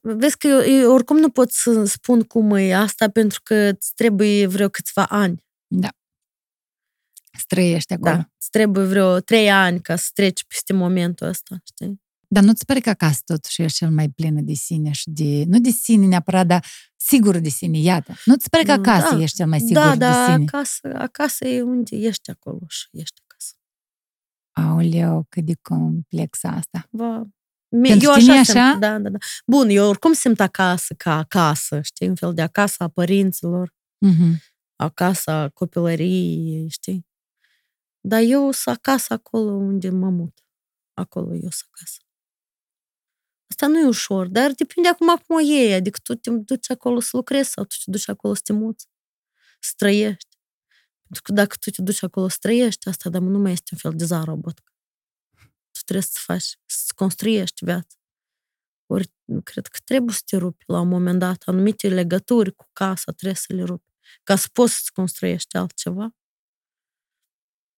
Vezi 0.01 0.37
că 0.37 0.47
eu, 0.47 0.59
eu 0.59 0.93
oricum 0.93 1.17
nu 1.17 1.29
pot 1.29 1.51
să 1.51 1.83
spun 1.83 2.21
cum 2.21 2.51
e 2.51 2.75
asta 2.75 3.09
pentru 3.09 3.39
că 3.43 3.55
îți 3.55 3.93
trebuie 3.95 4.47
vreo 4.47 4.69
câțiva 4.69 5.05
ani. 5.05 5.45
Da. 5.67 5.89
Străiești 7.39 7.93
acolo. 7.93 8.15
Da. 8.15 8.29
Îți 8.37 8.49
trebuie 8.49 8.85
vreo 8.85 9.19
trei 9.19 9.51
ani 9.51 9.81
ca 9.81 9.95
să 9.95 10.09
treci 10.13 10.45
peste 10.47 10.73
momentul 10.73 11.27
ăsta, 11.27 11.55
știi? 11.63 12.01
Dar 12.27 12.43
nu-ți 12.43 12.65
pare 12.65 12.79
că 12.79 12.89
acasă 12.89 13.21
totuși 13.25 13.61
ești 13.61 13.77
cel 13.77 13.89
mai 13.89 14.09
plină 14.09 14.41
de 14.41 14.53
sine 14.53 14.91
și 14.91 15.09
de... 15.09 15.43
Nu 15.47 15.59
de 15.59 15.69
sine 15.69 16.05
neapărat, 16.05 16.47
dar 16.47 16.65
sigur 17.05 17.37
de 17.37 17.49
sine, 17.49 17.77
iată. 17.77 18.13
Nu-ți 18.25 18.49
pare 18.49 18.63
că 18.63 18.71
acasă 18.71 19.15
da, 19.15 19.21
ești 19.21 19.35
cel 19.35 19.47
mai 19.47 19.59
sigur 19.59 19.73
da, 19.73 19.91
de 19.91 19.97
da, 19.97 20.25
sine? 20.25 20.37
Da, 20.37 20.43
acasă, 20.57 20.93
acasă 20.93 21.47
e 21.47 21.61
unde 21.61 21.95
ești 21.95 22.29
acolo 22.29 22.59
și 22.67 22.87
ești 22.91 23.21
acasă. 23.27 23.53
Aoleu, 24.51 25.25
cât 25.29 25.45
de 25.45 25.53
complexă 25.61 26.47
asta. 26.47 26.87
Va. 26.89 27.23
Pentru 27.81 28.09
eu 28.09 28.13
tine 28.13 28.31
așa, 28.31 28.39
așa? 28.39 28.69
Simt, 28.69 28.79
da, 28.79 28.99
da, 28.99 29.09
da. 29.09 29.17
Bun, 29.45 29.69
eu 29.69 29.87
oricum 29.87 30.13
simt 30.13 30.39
acasă 30.39 30.93
ca 30.93 31.17
acasă, 31.17 31.81
știi, 31.81 32.07
un 32.07 32.15
fel 32.15 32.33
de 32.33 32.41
acasă 32.41 32.83
a 32.83 32.87
părinților, 32.87 33.73
mm-hmm. 34.05 34.35
acasă 34.75 35.31
a 35.31 35.49
copilăriei, 35.49 36.69
știi? 36.69 37.07
Dar 37.99 38.21
eu 38.21 38.51
sunt 38.51 38.75
acasă 38.75 39.13
acolo 39.13 39.51
unde 39.51 39.89
mă 39.89 40.09
mut. 40.09 40.45
Acolo 40.93 41.33
eu 41.33 41.49
sunt 41.49 41.69
acasă. 41.71 41.97
Asta 43.53 43.67
nu 43.67 43.79
e 43.79 43.85
ușor, 43.85 44.27
dar 44.27 44.51
depinde 44.51 44.89
acum 44.89 45.07
cum 45.07 45.35
o 45.35 45.39
iei, 45.39 45.73
adică 45.73 45.99
tu 46.03 46.15
te 46.15 46.29
duci 46.29 46.69
acolo 46.69 46.99
să 46.99 47.09
lucrezi 47.13 47.49
sau 47.49 47.63
tu 47.63 47.75
te 47.83 47.91
duci 47.91 48.09
acolo 48.09 48.33
să 48.33 48.41
te 48.43 48.53
muți, 48.53 48.87
să 49.59 49.73
trăiești. 49.77 50.37
Pentru 51.03 51.21
că 51.21 51.31
dacă 51.31 51.55
tu 51.59 51.69
te 51.69 51.81
duci 51.81 52.03
acolo 52.03 52.27
să 52.27 52.37
trăiești, 52.39 52.87
asta 52.87 53.09
dar 53.09 53.21
nu 53.21 53.39
mai 53.39 53.51
este 53.51 53.69
un 53.71 53.77
fel 53.77 53.93
de 53.95 54.05
zarobot. 54.05 54.63
Tu 55.71 55.79
trebuie 55.85 56.05
să 56.05 56.19
faci, 56.21 56.57
să 56.65 56.93
construiești 56.95 57.65
viața. 57.65 57.97
Ori 58.85 59.11
cred 59.43 59.67
că 59.67 59.79
trebuie 59.83 60.15
să 60.15 60.21
te 60.25 60.37
rupi 60.37 60.63
la 60.67 60.79
un 60.79 60.87
moment 60.87 61.19
dat. 61.19 61.43
Anumite 61.45 61.87
legături 61.87 62.55
cu 62.55 62.65
casa 62.73 63.11
trebuie 63.11 63.37
să 63.37 63.53
le 63.53 63.63
rupi. 63.63 63.89
Ca 64.23 64.35
să 64.35 64.47
poți 64.53 64.73
să 64.73 64.89
construiești 64.93 65.57
altceva. 65.57 66.15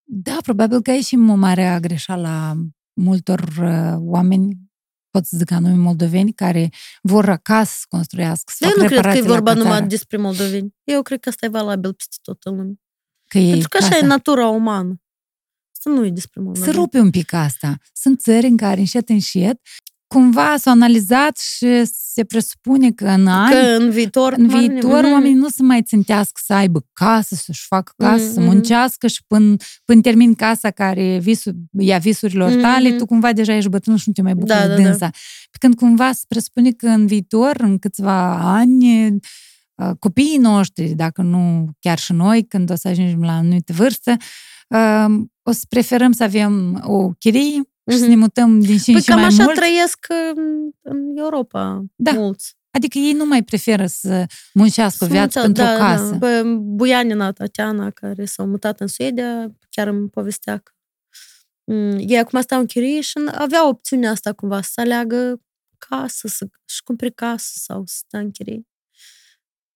Da, 0.02 0.36
probabil 0.42 0.82
că 0.82 0.90
e 0.90 1.00
și 1.00 1.14
o 1.14 1.34
mare 1.34 1.78
greșeală 1.80 2.28
a 2.28 2.54
multor 2.92 3.40
uh, 3.40 3.96
oameni 3.98 4.66
pot 5.16 5.26
să 5.26 5.36
zic 5.36 5.50
anume 5.50 5.74
moldoveni, 5.74 6.32
care 6.32 6.70
vor 7.02 7.28
acasă 7.28 7.74
să 7.78 7.84
construiască, 7.88 8.52
să 8.56 8.64
Eu 8.64 8.82
nu 8.82 8.88
cred 8.88 9.00
că 9.00 9.16
e 9.16 9.20
vorba 9.20 9.54
numai 9.54 9.86
despre 9.86 10.16
moldoveni. 10.16 10.74
Eu 10.84 11.02
cred 11.02 11.20
că 11.20 11.28
asta 11.28 11.46
e 11.46 11.48
valabil 11.48 11.94
peste 11.94 12.16
tot 12.22 12.44
în 12.44 12.56
lume. 12.56 12.74
Că 13.28 13.38
Pentru 13.38 13.68
că 13.68 13.76
așa 13.76 13.96
e 13.96 14.06
natura 14.06 14.46
umană. 14.48 15.00
Să 15.72 15.88
nu 15.88 16.06
e 16.06 16.10
despre 16.10 16.40
moldoveni. 16.40 16.72
Să 16.72 16.78
rupe 16.80 16.98
un 16.98 17.10
pic 17.10 17.32
asta. 17.32 17.78
Sunt 17.92 18.20
țări 18.20 18.46
în 18.46 18.56
care 18.56 18.80
încet, 18.80 19.08
încet, 19.08 19.60
cumva 20.06 20.56
s-au 20.58 20.72
analizat 20.72 21.38
și 21.38 21.84
se 21.84 22.24
presupune 22.24 22.90
că 22.90 23.08
în 23.08 23.26
ani, 23.26 23.52
că 23.52 23.58
în 23.58 23.90
viitor, 23.90 24.32
în 24.36 24.46
viitor 24.46 25.04
mm-hmm. 25.04 25.12
oamenii 25.12 25.34
nu 25.34 25.48
se 25.48 25.62
mai 25.62 25.82
țintească 25.82 26.40
să 26.44 26.52
aibă 26.52 26.86
casă, 26.92 27.34
să-și 27.34 27.66
facă 27.66 27.92
casă, 27.96 28.28
mm-hmm. 28.28 28.32
să 28.32 28.40
muncească 28.40 29.06
și 29.06 29.24
până, 29.26 29.56
până 29.84 30.00
termin 30.00 30.34
casa 30.34 30.70
care 30.70 31.18
visul, 31.18 31.54
ia 31.78 31.98
visurilor 31.98 32.50
mm-hmm. 32.50 32.60
tale, 32.60 32.92
tu 32.92 33.06
cumva 33.06 33.32
deja 33.32 33.54
ești 33.54 33.68
bătrân 33.70 33.96
și 33.96 34.04
nu 34.06 34.12
te 34.12 34.22
mai 34.22 34.34
bucuri 34.34 34.52
da, 34.52 34.66
de 34.66 34.74
da, 34.74 34.82
dânsa. 34.82 34.98
Da. 34.98 35.10
Pe 35.50 35.58
când 35.58 35.74
cumva 35.74 36.12
se 36.12 36.24
presupune 36.28 36.70
că 36.70 36.86
în 36.86 37.06
viitor, 37.06 37.56
în 37.58 37.78
câțiva 37.78 38.32
ani, 38.56 39.06
uh, 39.74 39.90
copiii 39.98 40.38
noștri, 40.38 40.88
dacă 40.88 41.22
nu 41.22 41.68
chiar 41.80 41.98
și 41.98 42.12
noi, 42.12 42.44
când 42.44 42.70
o 42.70 42.74
să 42.74 42.88
ajungem 42.88 43.22
la 43.22 43.36
anumită 43.36 43.72
vârstă, 43.72 44.16
uh, 44.68 45.20
o 45.42 45.52
să 45.52 45.64
preferăm 45.68 46.12
să 46.12 46.22
avem 46.22 46.82
o 46.86 47.08
chirie 47.08 47.62
mm-hmm. 47.86 47.94
și 47.94 47.98
să 47.98 48.06
ne 48.06 48.16
mutăm 48.16 48.60
din 48.60 48.78
ce 48.78 48.92
păi 48.92 49.00
și 49.00 49.10
mai 49.10 49.20
mult. 49.22 49.36
cam 49.36 49.48
așa 49.48 49.52
trăiesc 49.52 50.06
în 50.82 51.16
Europa 51.16 51.84
da. 51.94 52.12
mulți. 52.12 52.56
Adică 52.70 52.98
ei 52.98 53.12
nu 53.12 53.26
mai 53.26 53.42
preferă 53.42 53.86
să 53.86 54.26
muncească 54.52 55.04
o 55.04 55.08
viață 55.08 55.40
pentru 55.40 55.62
da, 55.62 55.74
o 55.74 55.78
casă. 55.78 56.14
Da. 56.14 56.42
Buianina 56.54 57.32
Tatiana, 57.32 57.90
care 57.90 58.24
s-a 58.24 58.44
mutat 58.44 58.80
în 58.80 58.86
Suedia, 58.86 59.56
chiar 59.70 59.86
îmi 59.86 60.08
povestea 60.08 60.58
că 60.58 60.72
mm, 61.64 61.98
ei 61.98 62.18
acum 62.18 62.40
stau 62.40 62.60
în 62.60 62.66
chirie 62.66 63.00
și 63.00 63.12
avea 63.34 63.68
opțiunea 63.68 64.10
asta 64.10 64.32
cumva 64.32 64.62
să 64.62 64.80
aleagă 64.80 65.40
casă, 65.78 66.28
să-și 66.28 66.82
cumpere 66.84 67.10
casă 67.10 67.52
sau 67.54 67.82
să 67.86 67.94
stea 67.96 68.20
în 68.20 68.30
chirie. 68.30 68.66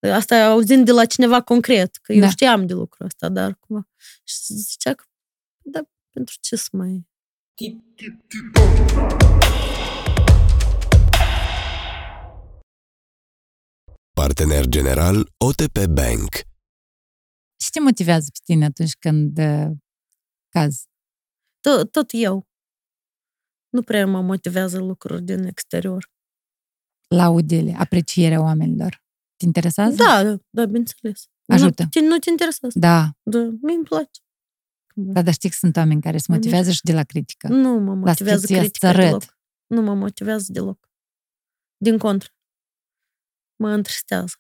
Asta 0.01 0.47
auzind 0.47 0.85
de 0.85 0.93
la 0.93 1.05
cineva 1.05 1.41
concret, 1.41 1.97
că 1.97 2.13
eu 2.13 2.21
da. 2.21 2.29
știam 2.29 2.67
de 2.67 2.73
lucrul 2.73 3.07
ăsta, 3.07 3.29
dar 3.29 3.55
cumva. 3.61 3.89
Și 4.25 4.37
zicea 4.45 4.95
că, 4.95 5.05
da, 5.65 5.81
pentru 6.11 6.35
ce 6.41 6.57
să 6.57 6.69
mai 6.73 7.10
Partener 14.13 14.69
general 14.69 15.33
OTP 15.37 15.87
Bank. 15.87 16.29
Ce 17.57 17.69
te 17.71 17.81
motivează 17.81 18.29
pe 18.33 18.39
tine 18.45 18.65
atunci 18.65 18.95
când 18.99 19.39
uh, 19.39 19.71
caz? 20.49 20.85
Tot, 21.61 21.91
tot 21.91 22.09
eu. 22.13 22.49
Nu 23.69 23.83
prea 23.83 24.07
mă 24.07 24.21
motivează 24.21 24.79
lucruri 24.79 25.23
din 25.23 25.45
exterior. 25.45 26.11
Laudele, 27.09 27.75
aprecierea 27.79 28.41
oamenilor. 28.41 29.03
Te 29.37 29.45
interesează? 29.45 29.97
Da, 29.97 30.23
da, 30.51 30.65
bineînțeles. 30.65 31.29
Ajută. 31.47 31.89
Nu, 31.95 32.07
nu 32.07 32.19
te 32.19 32.31
interesează? 32.31 32.79
Da. 32.79 33.11
Da, 33.23 33.39
mie 33.39 33.75
îmi 33.75 33.85
place. 33.85 34.21
Da, 35.07 35.23
dar 35.23 35.33
știi 35.33 35.49
că 35.49 35.57
sunt 35.59 35.77
oameni 35.77 36.01
care 36.01 36.19
se 36.19 36.27
motivează 36.29 36.71
și 36.71 36.83
de 36.83 36.93
la 36.93 37.03
critică. 37.03 37.49
Nu 37.49 37.79
mă 37.79 37.95
motivează 37.95 38.47
critica 38.47 38.93
deloc. 38.93 39.39
Nu 39.67 39.83
mă 39.83 39.95
motivează 39.95 40.53
deloc. 40.53 40.91
Din 41.77 41.99
contră. 41.99 42.31
Mă 43.57 43.71
întristează. 43.71 44.35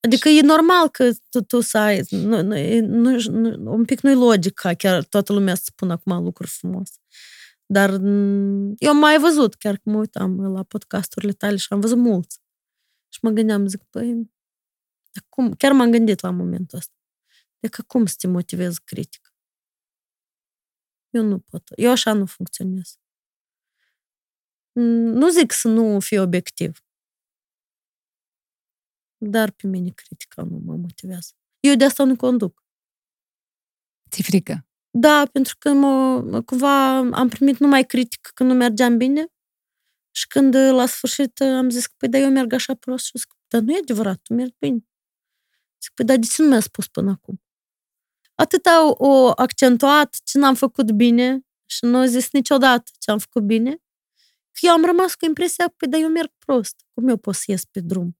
Adică 0.00 0.28
e 0.28 0.40
normal 0.40 0.88
că 0.88 1.10
tu, 1.28 1.42
tu 1.42 1.60
să 1.60 1.78
ai... 1.78 2.02
Nu, 2.10 2.42
nu, 2.42 2.54
nu, 2.80 3.56
nu, 3.56 3.72
un 3.72 3.84
pic 3.84 4.00
nu-i 4.00 4.14
logic 4.14 4.54
ca 4.54 4.74
chiar 4.74 5.04
toată 5.04 5.32
lumea 5.32 5.54
să 5.54 5.62
spună 5.64 5.92
acum 5.92 6.22
lucruri 6.22 6.50
frumoase. 6.50 6.98
Dar 7.66 7.90
eu 8.78 8.90
am 8.90 8.96
mai 8.96 9.18
văzut, 9.18 9.54
chiar 9.54 9.76
că 9.76 9.90
mă 9.90 9.98
uitam 9.98 10.52
la 10.52 10.62
podcasturile 10.62 11.32
tale 11.32 11.56
și 11.56 11.66
am 11.70 11.80
văzut 11.80 11.98
mulți. 11.98 12.40
Și 13.08 13.18
mă 13.22 13.30
gândeam, 13.30 13.66
zic, 13.66 13.82
păi, 13.82 14.30
cum? 15.28 15.52
Chiar 15.52 15.72
m-am 15.72 15.90
gândit 15.90 16.20
la 16.20 16.30
momentul 16.30 16.78
ăsta. 16.78 16.92
Adică 17.60 17.82
cum 17.82 18.06
să 18.06 18.14
te 18.18 18.26
motivezi 18.26 18.80
critic? 18.84 19.34
Eu 21.10 21.22
nu 21.22 21.38
pot. 21.38 21.62
Eu 21.76 21.90
așa 21.90 22.12
nu 22.12 22.26
funcționez. 22.26 22.98
Nu 24.72 25.30
zic 25.30 25.52
să 25.52 25.68
nu 25.68 26.00
fii 26.00 26.18
obiectiv. 26.18 26.82
Dar 29.16 29.50
pe 29.50 29.66
mine 29.66 29.90
critica 29.90 30.42
nu 30.42 30.58
mă 30.58 30.76
motivează. 30.76 31.32
Eu 31.60 31.74
de 31.74 31.84
asta 31.84 32.04
nu 32.04 32.16
conduc. 32.16 32.64
Ți 34.10 34.22
frică? 34.22 34.68
Da, 34.90 35.26
pentru 35.32 35.56
că 35.58 35.72
mă, 35.72 36.42
cumva 36.42 36.96
am 36.96 37.28
primit 37.28 37.58
numai 37.58 37.84
critică 37.84 38.30
când 38.34 38.50
nu 38.50 38.56
mergeam 38.56 38.96
bine 38.96 39.26
și 40.10 40.26
când 40.26 40.54
la 40.54 40.86
sfârșit 40.86 41.40
am 41.40 41.70
zis 41.70 41.86
că 41.86 41.94
păi 41.96 42.08
da, 42.08 42.18
eu 42.18 42.30
merg 42.30 42.52
așa 42.52 42.74
prost 42.74 43.04
și 43.04 43.18
zic, 43.18 43.34
dar 43.48 43.60
nu 43.60 43.72
e 43.72 43.78
adevărat, 43.78 44.20
tu 44.22 44.34
mergi 44.34 44.54
bine. 44.58 44.88
Zic, 45.82 45.92
păi 45.94 46.04
da, 46.04 46.16
de 46.16 46.26
ce 46.26 46.42
nu 46.42 46.48
mi-a 46.48 46.60
spus 46.60 46.86
până 46.88 47.10
acum? 47.10 47.42
Atât 48.40 48.66
au 48.66 48.90
o 48.90 49.32
accentuat 49.36 50.16
ce 50.24 50.38
n-am 50.38 50.54
făcut 50.54 50.90
bine 50.90 51.46
și 51.66 51.84
nu 51.84 51.96
au 51.96 52.04
zis 52.04 52.30
niciodată 52.32 52.90
ce 52.98 53.10
am 53.10 53.18
făcut 53.18 53.42
bine, 53.42 53.70
că 54.52 54.58
eu 54.60 54.72
am 54.72 54.84
rămas 54.84 55.14
cu 55.14 55.24
impresia 55.24 55.64
că, 55.64 55.74
păi, 55.76 55.88
dar 55.88 56.00
eu 56.00 56.08
merg 56.08 56.32
prost. 56.38 56.74
Cum 56.94 57.08
eu 57.08 57.16
pot 57.16 57.34
să 57.34 57.44
ies 57.46 57.64
pe 57.64 57.80
drum? 57.80 58.18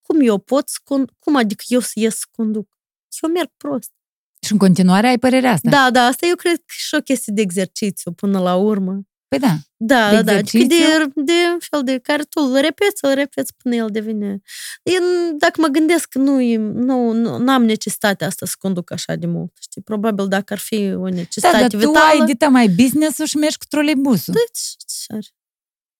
Cum 0.00 0.20
eu 0.20 0.38
pot 0.38 0.68
să 0.68 0.78
conduc? 0.84 1.16
Cum 1.18 1.36
adică 1.36 1.64
eu 1.68 1.80
să 1.80 1.92
ies 1.94 2.16
să 2.16 2.24
conduc? 2.30 2.78
Eu 3.20 3.30
merg 3.30 3.50
prost. 3.56 3.92
Și 4.40 4.52
în 4.52 4.58
continuare 4.58 5.06
ai 5.06 5.18
părerea 5.18 5.52
asta? 5.52 5.70
Da, 5.70 5.90
da, 5.90 6.04
asta 6.04 6.26
eu 6.26 6.34
cred 6.34 6.56
că 6.56 6.64
și 6.66 6.94
o 6.94 7.00
chestie 7.00 7.32
de 7.36 7.40
exercițiu 7.40 8.12
până 8.12 8.38
la 8.38 8.56
urmă. 8.56 9.00
Păi 9.28 9.38
da. 9.38 9.56
Da, 9.76 10.10
de 10.10 10.16
da, 10.16 10.22
da. 10.22 10.36
Adică 10.38 10.58
de, 10.66 11.12
de 11.14 11.32
fel 11.58 11.82
de 11.84 11.98
care 11.98 12.22
tu 12.22 12.40
îl 12.40 12.60
repeți, 12.60 13.04
îl 13.04 13.14
repeți 13.14 13.54
până 13.56 13.74
el 13.74 13.90
devine. 13.90 14.40
Eu, 14.82 15.02
dacă 15.38 15.60
mă 15.60 15.66
gândesc, 15.66 16.14
nu, 16.14 16.56
nu, 16.56 17.12
nu 17.38 17.50
am 17.50 17.64
necesitatea 17.64 18.26
asta 18.26 18.46
să 18.46 18.54
conduc 18.58 18.90
așa 18.90 19.14
de 19.14 19.26
mult. 19.26 19.56
Știi? 19.60 19.82
Probabil 19.82 20.28
dacă 20.28 20.52
ar 20.52 20.58
fi 20.58 20.92
o 20.92 21.08
necesitate 21.08 21.60
da, 21.60 21.66
dar 21.68 21.80
vitală... 21.80 21.92
tu 21.92 22.20
ai 22.20 22.26
dita 22.26 22.48
mai 22.48 22.68
business 22.68 23.18
și 23.24 23.36
mergi 23.36 23.58
cu 23.58 23.64
troleibusul. 23.68 24.34
Deci, 24.34 24.60
ce 24.86 25.12
are? 25.12 25.28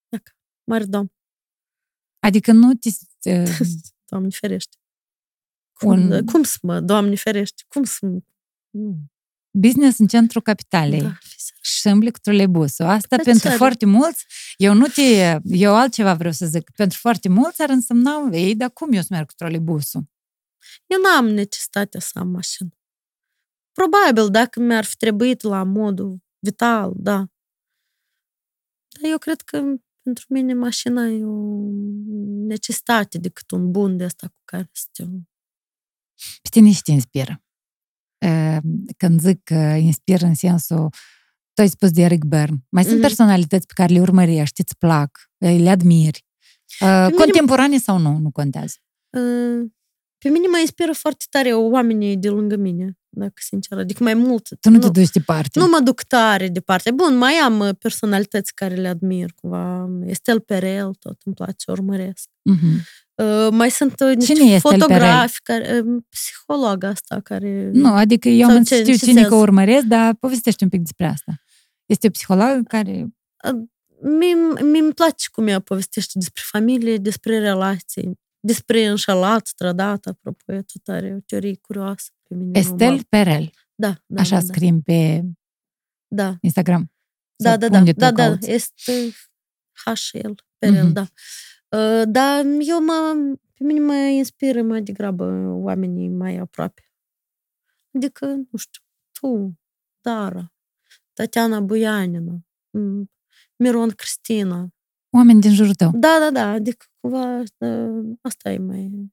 Dacă, 0.08 0.32
mare 0.64 0.84
domn. 0.84 1.12
Adică 2.18 2.52
nu 2.52 2.72
te... 3.20 3.44
Doamne 4.10 4.28
ferește. 4.30 4.76
Cum, 5.72 5.90
un... 5.90 6.24
cum 6.24 6.42
să 6.42 6.58
mă, 6.62 6.80
Doamne 6.80 7.14
ferește, 7.14 7.62
cum 7.68 7.84
să 7.84 8.06
mă... 8.06 8.18
Nu 8.70 8.96
business 9.58 9.98
în 9.98 10.06
centrul 10.06 10.42
capitalei. 10.42 11.00
Da, 11.00 11.18
și 11.66 11.88
îmbli 11.88 12.10
cu 12.10 12.18
troleibusul. 12.18 12.84
Asta 12.84 13.16
pentru 13.16 13.42
țară. 13.42 13.56
foarte 13.56 13.86
mulți, 13.86 14.26
eu 14.56 14.74
nu 14.74 14.86
te, 14.86 15.38
eu 15.44 15.74
altceva 15.74 16.14
vreau 16.14 16.32
să 16.32 16.46
zic, 16.46 16.70
pentru 16.70 16.98
foarte 16.98 17.28
mulți 17.28 17.62
ar 17.62 17.68
însemna, 17.68 18.28
ei, 18.32 18.56
dar 18.56 18.70
cum 18.70 18.92
eu 18.92 19.00
să 19.00 19.08
merg 19.10 19.26
cu 19.26 19.34
troleibusul? 19.36 20.04
Eu 20.86 20.98
nu 21.00 21.08
am 21.08 21.26
necesitatea 21.26 22.00
să 22.00 22.18
am 22.18 22.28
mașină. 22.28 22.70
Probabil, 23.72 24.30
dacă 24.30 24.60
mi-ar 24.60 24.84
fi 24.84 24.96
trebuit 24.96 25.42
la 25.42 25.62
modul 25.62 26.18
vital, 26.38 26.92
da. 26.96 27.16
Dar 28.88 29.10
eu 29.10 29.18
cred 29.18 29.40
că 29.40 29.62
pentru 30.02 30.24
mine 30.28 30.54
mașina 30.54 31.06
e 31.06 31.24
o 31.24 31.70
necesitate 32.46 33.18
decât 33.18 33.50
un 33.50 33.70
bun 33.70 33.96
de 33.96 34.04
asta 34.04 34.26
cu 34.26 34.40
care 34.44 34.70
să 34.72 34.86
te... 34.92 35.04
Pe 36.42 36.48
tine 36.50 36.70
și 36.72 36.82
te 36.82 36.90
inspiră? 36.90 37.40
când 38.96 39.20
zic 39.20 39.42
că 39.42 39.54
inspir 39.54 40.22
în 40.22 40.34
sensul 40.34 40.88
tu 41.56 41.62
ai 41.62 41.68
spus 41.68 41.90
de 41.90 42.02
Eric 42.02 42.24
Bern. 42.24 42.64
Mai 42.68 42.82
mm-hmm. 42.82 42.86
sunt 42.86 42.98
mhm. 42.98 43.06
personalități 43.06 43.66
pe 43.66 43.72
care 43.76 43.92
le 43.92 44.00
urmărești, 44.00 44.60
îți 44.60 44.76
plac, 44.78 45.30
le 45.38 45.68
admiri. 45.68 46.24
Uh, 46.80 47.06
contemporane 47.14 47.78
sau 47.78 47.98
nu, 47.98 48.18
nu 48.18 48.30
contează. 48.30 48.74
Uh, 49.10 49.70
pe 50.18 50.28
mine 50.28 50.46
mă 50.46 50.58
inspiră 50.58 50.92
foarte 50.92 51.24
tare 51.30 51.52
oamenii 51.52 52.16
de 52.16 52.28
lângă 52.28 52.56
mine, 52.56 52.98
dacă 53.08 53.34
sincer. 53.34 53.78
Adică 53.78 54.02
mai 54.02 54.14
mult. 54.14 54.48
Tu 54.60 54.70
nu, 54.70 54.76
nu 54.76 54.80
te 54.80 55.00
duci 55.00 55.10
departe. 55.10 55.58
Nu 55.58 55.66
mă 55.66 55.80
duc 55.80 56.02
tare 56.02 56.48
departe. 56.48 56.90
Bun, 56.90 57.16
mai 57.16 57.32
am 57.32 57.76
personalități 57.78 58.54
care 58.54 58.74
le 58.74 58.88
admir, 58.88 59.32
cumva. 59.34 59.88
Estel 60.06 60.40
Perel, 60.40 60.94
tot 60.98 61.20
îmi 61.24 61.34
place, 61.34 61.70
urmăresc. 61.70 62.28
Uh-huh. 62.28 63.04
Uh, 63.14 63.48
mai 63.50 63.70
sunt 63.70 64.00
uh, 64.00 64.16
niște 64.16 64.32
cine 64.32 64.58
fotografi, 64.58 65.40
care, 65.42 65.82
uh, 65.86 66.02
psihologa 66.08 66.88
asta 66.88 67.20
care... 67.20 67.70
Nu, 67.72 67.92
adică 67.92 68.28
eu 68.28 68.48
am 68.48 68.64
știu 68.64 68.94
cine 68.94 69.24
că 69.24 69.34
urmăresc, 69.34 69.84
dar 69.84 70.14
povestește 70.14 70.64
un 70.64 70.70
pic 70.70 70.80
despre 70.80 71.06
asta. 71.06 71.40
Este 71.86 72.06
o 72.06 72.10
psihologă 72.10 72.62
care... 72.68 73.06
mi 74.02 74.78
îmi 74.78 74.92
place 74.94 75.28
cum 75.32 75.46
ea 75.46 75.60
povestește 75.60 76.12
despre 76.18 76.42
familie, 76.44 76.96
despre 76.96 77.38
relații, 77.38 78.18
despre 78.40 78.86
înșelat, 78.86 79.50
trădat, 79.56 80.06
apropo, 80.06 80.52
e 80.52 80.62
tot 80.62 80.88
are 80.94 81.14
o 81.14 81.20
teorie 81.20 81.56
curioasă 81.56 82.10
pe 82.28 82.34
mine. 82.34 82.58
Estel 82.58 82.76
normal. 82.78 83.04
Perel. 83.08 83.50
Da, 83.74 83.94
da, 84.06 84.20
Așa 84.20 84.34
da, 84.40 84.44
scrim 84.46 84.80
pe 84.82 85.22
Da, 86.08 86.36
Instagram. 86.40 86.92
da, 87.36 87.48
Sau 87.50 87.58
da, 87.58 87.68
da, 87.68 87.78
unde 87.78 87.92
tu 87.92 87.98
da, 87.98 88.10
da, 88.12 88.24
cauți? 88.28 88.50
este 88.50 88.92
HL, 89.84 90.30
Perel, 90.58 90.84
Mhm. 90.84 90.92
da. 90.92 91.00
Uh, 91.68 92.02
Dar 92.08 92.44
eu 92.44 92.84
mă, 92.84 93.14
pe 93.54 93.64
mine 93.64 93.80
mă 93.80 93.92
inspiră 93.94 94.62
mai 94.62 94.82
degrabă 94.82 95.24
oamenii 95.62 96.08
mai 96.08 96.36
aproape. 96.36 96.90
Adică, 97.94 98.26
nu 98.26 98.58
știu, 98.58 98.82
tu, 99.12 99.58
Dara, 100.00 100.52
Tatiana 101.16 101.60
Buianina, 101.60 102.34
m, 102.70 103.04
Miron 103.56 103.90
Cristina. 103.90 104.68
Oameni 105.16 105.40
din 105.40 105.54
jurul 105.54 105.74
tău. 105.74 105.90
Da, 105.90 106.18
da, 106.18 106.30
da, 106.30 106.50
adică 106.50 106.86
cumva 107.00 107.38
uh, 107.58 108.16
asta 108.20 108.50
e 108.50 108.58
mai, 108.58 109.12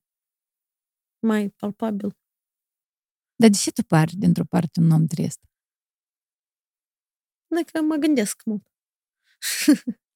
mai 1.20 1.50
palpabil. 1.50 2.10
Dar 3.36 3.50
de 3.50 3.58
ce 3.58 3.72
tu 3.72 3.84
pari 3.84 4.16
dintr-o 4.16 4.44
parte 4.46 4.80
un 4.80 4.92
om 4.92 5.06
trist? 5.06 5.40
Adică 7.56 7.82
mă 7.82 7.96
gândesc 7.96 8.42
mult. 8.46 8.68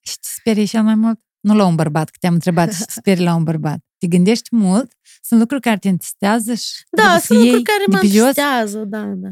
Și 0.07 0.15
te 0.19 0.27
sperii 0.39 0.67
cel 0.67 0.83
mai 0.83 0.95
mult? 0.95 1.19
Nu 1.39 1.55
la 1.55 1.65
un 1.65 1.75
bărbat, 1.75 2.09
că 2.09 2.17
te-am 2.19 2.33
întrebat 2.33 2.73
și 2.73 2.85
te 2.85 2.91
sperii 2.91 3.23
la 3.23 3.35
un 3.35 3.43
bărbat. 3.43 3.79
Te 3.97 4.07
gândești 4.07 4.55
mult? 4.55 4.93
Sunt 5.21 5.39
lucruri 5.39 5.61
care 5.61 5.77
te 5.77 5.89
întristează 5.89 6.53
și 6.53 6.83
Da, 6.89 7.03
după 7.03 7.13
sunt 7.13 7.23
să 7.23 7.33
lucruri 7.33 7.53
iei 7.55 7.63
care 7.63 7.83
de 7.87 7.95
mă 7.95 7.99
pe 7.99 8.07
jos? 8.07 8.15
întristează, 8.15 8.85
da, 8.85 9.05
da. 9.05 9.29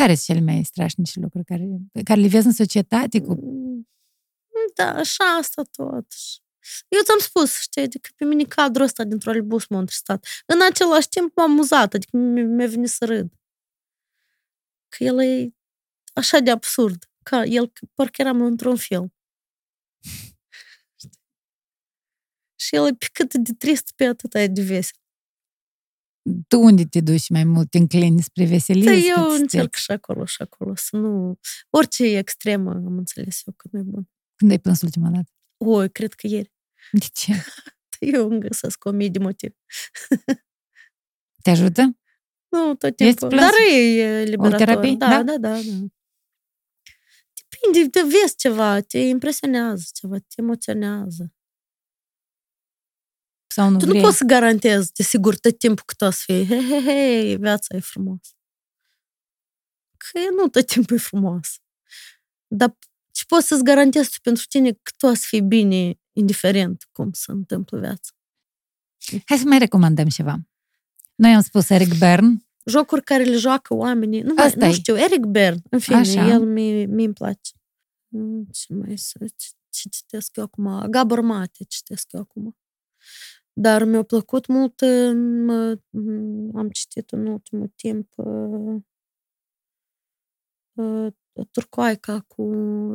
Care 0.00 0.14
sunt 0.14 0.38
cele 0.38 0.52
mai 0.52 0.64
strașnice 0.64 1.20
lucruri 1.20 1.44
care, 1.44 1.66
pe 1.92 2.02
care 2.02 2.20
le 2.20 2.28
vezi 2.28 2.46
în 2.46 2.52
societate? 2.52 3.20
Cu... 3.20 3.34
Mm, 3.34 3.86
Da, 4.74 4.88
așa 4.94 5.24
asta 5.24 5.62
tot. 5.62 6.06
Eu 6.88 7.00
ți-am 7.04 7.18
spus, 7.18 7.58
știi, 7.60 7.82
adică 7.82 8.08
pe 8.16 8.24
mine 8.24 8.44
cadrul 8.44 8.84
ăsta 8.84 9.04
dintr-un 9.04 9.32
albus 9.32 9.66
m-a 9.66 9.78
întristat. 9.78 10.26
În 10.46 10.58
același 10.70 11.08
timp 11.08 11.36
m-am 11.36 11.50
amuzat, 11.50 11.94
adică 11.94 12.16
mi- 12.16 12.42
mi-a 12.44 12.66
venit 12.66 12.88
să 12.88 13.04
râd. 13.04 13.32
Că 14.88 15.04
el 15.04 15.20
e 15.20 15.54
așa 16.14 16.38
de 16.38 16.50
absurd. 16.50 17.10
Că 17.22 17.36
el 17.46 17.72
parcă 17.94 18.22
eram 18.22 18.40
într-un 18.42 18.76
film. 18.76 19.14
Și 22.60 22.74
el 22.74 22.86
e 22.86 22.94
pe 22.94 23.06
cât 23.12 23.34
de 23.34 23.52
trist, 23.58 23.92
pe 23.96 24.04
atât 24.04 24.34
e 24.34 24.46
de 24.46 24.62
vesel. 24.62 24.98
Tu 26.48 26.60
unde 26.60 26.84
te 26.84 27.00
duci 27.00 27.28
mai 27.28 27.44
mult? 27.44 27.70
Te 27.70 27.78
înclini 27.78 28.22
spre 28.22 28.44
veselie? 28.44 28.84
Da, 28.84 28.90
spre 28.90 29.06
eu 29.06 29.14
tristețe? 29.14 29.40
încerc 29.42 29.74
și 29.74 29.90
acolo 29.90 30.24
și 30.24 30.42
acolo 30.42 30.74
să 30.74 30.96
nu... 30.96 31.38
Orice 31.70 32.04
extremă 32.16 32.70
am 32.70 32.98
înțeles 32.98 33.42
eu 33.46 33.54
că 33.56 33.68
nu 33.70 33.78
e 33.78 33.82
bun. 33.82 34.08
Când 34.36 34.50
ai 34.50 34.58
plâns 34.58 34.80
ultima 34.80 35.08
dată? 35.10 35.30
Oi, 35.56 35.90
cred 35.90 36.12
că 36.12 36.26
ieri. 36.26 36.52
De 36.92 37.06
ce? 37.12 37.32
Eu 37.98 38.30
îmi 38.30 38.40
găsesc 38.40 38.84
o 38.84 38.90
mie 38.90 39.08
de 39.08 39.18
motive. 39.18 39.56
Te 41.42 41.50
ajută? 41.50 41.98
Nu, 42.48 42.74
tot 42.74 43.00
Ești 43.00 43.14
timpul. 43.14 43.28
plâns? 43.28 43.42
Dar 43.42 43.52
e 43.78 44.22
liberator. 44.22 44.58
terapie? 44.58 44.94
Da, 44.94 45.08
Da? 45.08 45.22
da, 45.22 45.36
da, 45.38 45.48
da. 45.48 45.60
Depinde, 47.48 47.88
te 47.90 48.00
vezi 48.02 48.36
ceva, 48.36 48.80
te 48.80 48.98
impresionează 48.98 49.84
ceva, 49.94 50.16
te 50.18 50.34
emoționează. 50.36 51.34
Sau 53.56 53.70
nu 53.70 53.78
tu 53.78 53.84
vrei? 53.86 54.00
nu 54.00 54.06
poți 54.06 54.16
să 54.16 54.24
garantezi, 54.24 54.92
de 54.92 55.02
sigur, 55.02 55.36
tot 55.36 55.58
timpul 55.58 55.82
că 55.86 55.94
tu 55.96 56.04
o 56.04 56.10
să 56.10 56.20
fii, 56.24 56.46
he, 56.46 56.56
he, 56.56 56.80
he, 56.80 57.34
viața 57.36 57.76
e 57.76 57.80
frumoasă. 57.80 58.30
Că 59.96 60.18
nu 60.36 60.48
tot 60.48 60.66
timpul 60.66 60.96
e 60.96 60.98
frumos. 61.00 61.60
Dar 62.46 62.76
ce 63.10 63.24
poți 63.26 63.46
să-ți 63.46 63.64
garantezi 63.64 64.10
tu 64.10 64.16
pentru 64.22 64.44
tine 64.48 64.72
că 64.72 64.90
tu 64.96 65.06
o 65.06 65.14
să 65.14 65.24
fii 65.26 65.42
bine, 65.42 65.98
indiferent 66.12 66.88
cum 66.92 67.12
se 67.12 67.30
întâmplă 67.32 67.78
viața. 67.78 68.10
Hai 69.24 69.38
să 69.38 69.44
mai 69.46 69.58
recomandăm 69.58 70.08
ceva. 70.08 70.36
Noi 71.14 71.34
am 71.34 71.40
spus 71.42 71.68
Eric 71.70 71.98
Bern. 71.98 72.46
Jocuri 72.64 73.02
care 73.02 73.22
le 73.22 73.36
joacă 73.36 73.74
oamenii, 73.74 74.20
nu, 74.20 74.34
mai, 74.34 74.46
Asta 74.46 74.64
nu 74.66 74.72
e. 74.72 74.74
știu, 74.74 74.96
Eric 74.98 75.24
Bern, 75.24 75.62
în 75.70 75.78
fine, 75.78 75.96
Așa. 75.96 76.26
el 76.28 76.44
mi- 76.46 76.86
mi-mi 76.86 77.12
place. 77.12 77.50
Mm, 78.08 78.44
Ce 78.52 78.74
mai 78.74 78.98
să 78.98 79.18
ce, 79.36 79.48
ce 79.70 79.88
citesc 79.88 80.36
eu 80.36 80.44
acum? 80.44 80.86
Gabor 80.90 81.20
Mate 81.20 81.64
citesc 81.64 82.12
eu 82.12 82.20
acum. 82.20 82.56
Dar 83.60 83.84
mi-a 83.84 84.02
plăcut 84.02 84.46
mult, 84.46 84.80
mă, 85.44 85.78
am 86.54 86.68
citit 86.70 87.10
în 87.10 87.26
ultimul 87.26 87.72
timp 87.76 88.12
uh, 88.16 88.82
uh, 90.72 91.12
Turcoaica 91.50 92.20
cu 92.20 92.42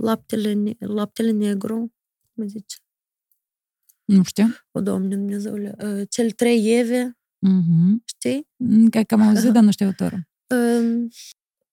laptele, 0.02 0.54
ne- 0.54 0.76
laptele 0.80 1.32
negru, 1.32 1.94
cum 2.34 2.48
zice, 2.48 2.78
Nu 4.06 4.24
știu. 4.24 4.46
o 4.72 4.82
Doamne 4.82 5.16
Dumnezeule, 5.16 5.76
uh, 5.84 6.08
cel 6.10 6.32
trei 6.32 6.78
Eve, 6.80 7.18
Mhm. 7.40 8.02
știi? 8.06 8.48
Mm, 8.56 8.90
Cred 8.90 9.06
că 9.06 9.14
am 9.14 9.22
auzit, 9.22 9.52
dar 9.58 9.64
nu 9.64 9.72
știu 9.72 9.86
autorul. 9.86 10.28
Uh, 10.56 11.08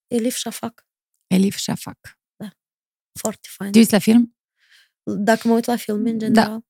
Elif 0.07 0.37
Shafak, 0.37 0.87
Elif 1.27 1.57
Shafak. 1.57 2.19
foarte 3.21 3.49
fain. 3.57 3.73
Te 3.73 3.79
uiți 3.79 3.93
la 3.93 3.99
film? 3.99 4.37
Dacă 5.03 5.49
mă 5.49 5.55
uit 5.55 5.65
la 5.65 5.77
filme, 5.77 6.11
în 6.11 6.19
Da. 6.19 6.25
general. 6.27 6.59
Da. 6.59 6.65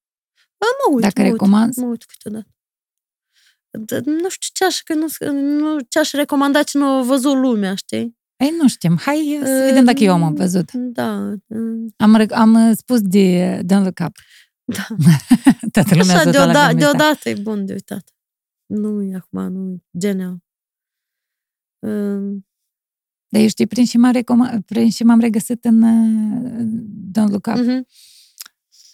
Mă 0.60 0.94
uit, 0.94 1.02
Dacă 1.02 1.20
mă 1.20 1.24
uit, 1.26 1.32
recomanzi? 1.32 1.78
mă 1.80 1.86
uit 1.86 2.04
câteodată. 2.04 2.48
D- 3.78 4.04
Nu 4.04 4.28
știu 4.28 4.48
ce 4.52 4.64
aș, 4.64 4.80
că 4.80 4.94
nu, 4.94 5.06
nu, 5.32 5.78
ce 5.88 5.98
aș 5.98 6.12
recomanda 6.12 6.62
ce 6.62 6.78
nu 6.78 6.84
a 6.84 7.02
văzut 7.02 7.36
lumea, 7.36 7.74
știi? 7.74 8.16
Ei, 8.36 8.54
nu 8.60 8.68
știm. 8.68 8.96
Hai 8.96 9.38
să 9.42 9.64
vedem 9.68 9.84
dacă 9.84 10.02
eu 10.04 10.12
am 10.22 10.34
văzut. 10.34 10.72
Da. 10.72 11.34
mm, 11.46 11.94
Am, 11.96 12.18
rec- 12.22 12.30
am 12.34 12.54
uh, 12.70 12.76
spus 12.76 13.00
de 13.02 13.58
Don't 13.64 13.82
Look 13.82 13.98
Up. 14.06 14.16
Da. 14.64 14.86
Toată 15.72 15.94
lumea 15.94 16.14
a 16.14 16.18
Așa, 16.18 16.30
zis 16.30 16.38
la 16.38 16.44
deoda, 16.44 16.66
filmul 16.66 16.82
ăsta. 16.82 16.96
deodată 16.96 17.28
e 17.28 17.34
bun 17.34 17.66
de 17.66 17.72
uitat. 17.72 18.14
Nu 18.66 19.02
e 19.02 19.14
acum, 19.14 19.52
nu 19.52 19.72
e 19.72 19.82
genial. 19.98 20.36
Mm, 21.86 22.46
Dar 23.28 23.40
eu 23.42 23.48
știi, 23.48 23.66
prin 23.66 23.84
și, 23.84 23.96
m-am 23.96 24.12
recoma- 24.12 24.58
prin 24.66 24.90
și 24.90 25.02
m-am 25.04 25.20
regăsit 25.20 25.64
în 25.64 25.82
uh, 25.82 26.66
Don't 27.18 27.30
Look 27.30 27.46
Up. 27.46 27.54
mhm, 27.56 27.86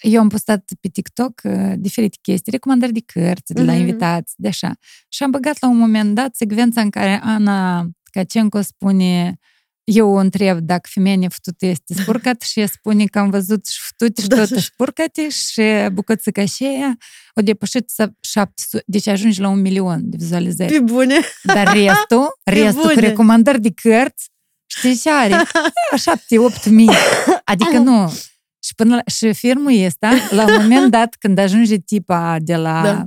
Eu 0.07 0.21
am 0.21 0.29
postat 0.29 0.65
pe 0.81 0.89
TikTok 0.89 1.41
uh, 1.45 1.73
diferite 1.77 2.17
chestii, 2.23 2.53
recomandări 2.53 2.93
de 2.93 3.01
cărți, 3.13 3.53
de 3.53 3.63
la 3.63 3.73
Mhm. 3.73 3.81
invitați, 3.81 4.35
de 4.37 4.49
așa. 4.49 4.73
Și 5.09 5.23
am 5.23 5.31
băgat 5.31 5.57
la 5.61 5.69
un 5.69 5.77
moment 5.77 6.15
dat 6.15 6.35
secvența 6.35 6.81
în 6.81 6.91
care 6.91 7.21
Ana 7.23 7.89
Cacenco 8.11 8.61
spune 8.61 9.37
eu 9.85 10.09
o 10.11 10.17
întreb 10.17 10.59
dacă 10.59 10.89
femeia 10.93 11.17
nefătută 11.17 11.67
este 11.67 11.95
spurcat 11.95 12.41
și 12.43 12.61
ea 12.61 12.67
spune 12.67 13.05
că 13.05 13.19
am 13.19 13.31
văzut 13.31 13.67
și 13.67 13.81
fătute 13.83 14.21
și 14.23 14.27
Da. 14.29 14.37
tot 14.47 14.59
spurcate 14.59 15.29
și 15.29 15.63
bucățica 15.93 16.45
și 16.45 16.65
aia 16.65 16.97
o 17.35 17.41
depășit 17.43 17.91
să 17.91 18.11
700, 18.21 18.83
deci 18.87 19.07
ajungi 19.07 19.41
la 19.41 19.49
un 19.49 19.61
milion 19.61 20.01
de 20.11 20.17
vizualizări. 20.21 20.73
Pe 20.73 20.81
bune. 20.81 21.15
Dar 21.43 21.73
restul, 21.77 22.39
restul 22.45 22.83
cu 22.83 22.89
bune. 22.95 23.07
recomandări 23.07 23.61
de 23.61 23.71
cărți, 23.83 24.31
știi 24.67 24.97
ce 24.97 25.11
are? 25.11 25.35
7-8 26.65 26.71
mii. 26.71 26.91
Adică 27.45 27.79
nu. 27.79 28.13
Și, 28.65 28.75
până 28.75 28.95
la, 28.95 29.03
și 29.07 29.33
filmul 29.33 29.85
ăsta, 29.85 30.11
la 30.31 30.45
un 30.47 30.63
moment 30.63 30.91
dat, 30.91 31.15
când 31.23 31.39
ajunge 31.39 31.77
tipa 31.79 32.39
de 32.41 32.57
la, 32.57 32.83
Da. 32.83 33.07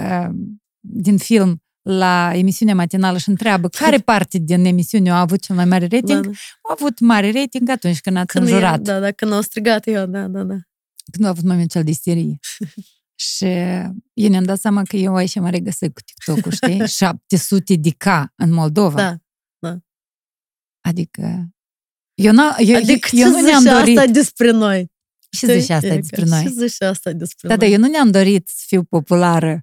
uh, 0.00 0.34
din 0.80 1.16
film 1.18 1.60
la 1.82 2.30
emisiunea 2.34 2.74
matinală 2.74 3.18
și 3.18 3.28
întreabă 3.28 3.68
care 3.68 3.98
parte 4.12 4.38
din 4.38 4.64
emisiune 4.64 5.10
a 5.10 5.20
avut 5.20 5.40
cel 5.40 5.56
mai 5.56 5.64
mare 5.64 5.86
rating, 5.86 6.20
Da, 6.24 6.30
da. 6.30 6.30
a 6.62 6.74
avut 6.78 7.00
mare 7.00 7.32
rating 7.32 7.68
atunci 7.68 8.00
când 8.00 8.16
ați 8.16 8.26
Când 8.26 8.46
e- 8.46 8.50
înjurat. 8.50 8.80
Da, 8.80 8.98
da, 9.00 9.10
când 9.12 9.32
au 9.32 9.40
strigat 9.40 9.86
eu, 9.86 10.06
da, 10.06 10.26
da, 10.26 10.42
da. 10.42 10.56
Când 11.12 11.24
a 11.24 11.28
avut 11.28 11.44
momentul 11.44 11.82
de 11.82 11.90
isterie. 11.90 12.38
și 13.34 13.44
eu 14.12 14.28
ne-am 14.28 14.44
dat 14.44 14.58
seama 14.58 14.82
că 14.82 14.96
eu 14.96 15.14
aici 15.14 15.34
mă 15.38 15.50
regăsesc 15.50 15.92
cu 15.92 16.00
TikTok-ul, 16.00 16.52
știi? 16.52 16.86
700 16.86 17.74
de 17.76 17.90
K 17.90 18.04
în 18.36 18.52
Moldova. 18.52 18.96
Da. 19.58 19.78
Adică 20.80 21.48
eu, 22.16 22.32
n- 22.32 22.56
eu, 22.58 22.76
Adică 22.76 23.08
eu 23.12 23.30
ce 23.30 23.36
nu 23.36 23.40
ne-am 23.40 23.60
zice 23.62 23.72
dorit. 23.74 23.98
asta 23.98 24.10
despre 24.10 24.50
noi? 24.50 24.90
Ce 25.30 25.58
zice 25.58 25.72
asta 25.72 25.86
Știi? 25.86 26.00
despre 26.00 26.22
Ce 26.22 26.28
noi? 26.28 26.54
zice 26.68 26.84
asta 26.84 27.12
despre 27.12 27.48
Da, 27.48 27.56
dar 27.56 27.68
noi? 27.68 27.72
eu 27.76 27.82
nu 27.82 27.88
ne-am 27.90 28.10
dorit 28.10 28.48
să 28.48 28.62
fiu 28.66 28.82
populară 28.82 29.60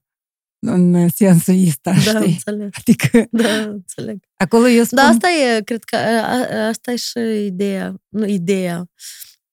în 0.60 1.10
sensul 1.10 1.64
ăsta, 1.68 1.92
Da, 1.92 2.20
știi? 2.20 2.32
înțeleg. 2.34 2.70
Adică 2.78 3.28
Da, 3.32 3.54
înțeleg. 3.62 4.18
acolo 4.38 4.68
eu 4.68 4.84
spun... 4.84 4.98
Da, 4.98 5.04
asta 5.04 5.28
e, 5.30 5.62
cred 5.62 5.84
că 5.84 5.96
a, 5.96 6.28
a, 6.28 6.68
asta 6.68 6.92
e 6.92 6.96
și 6.96 7.20
ideea. 7.46 7.96
Nu, 8.10 8.26
ideea. 8.26 8.86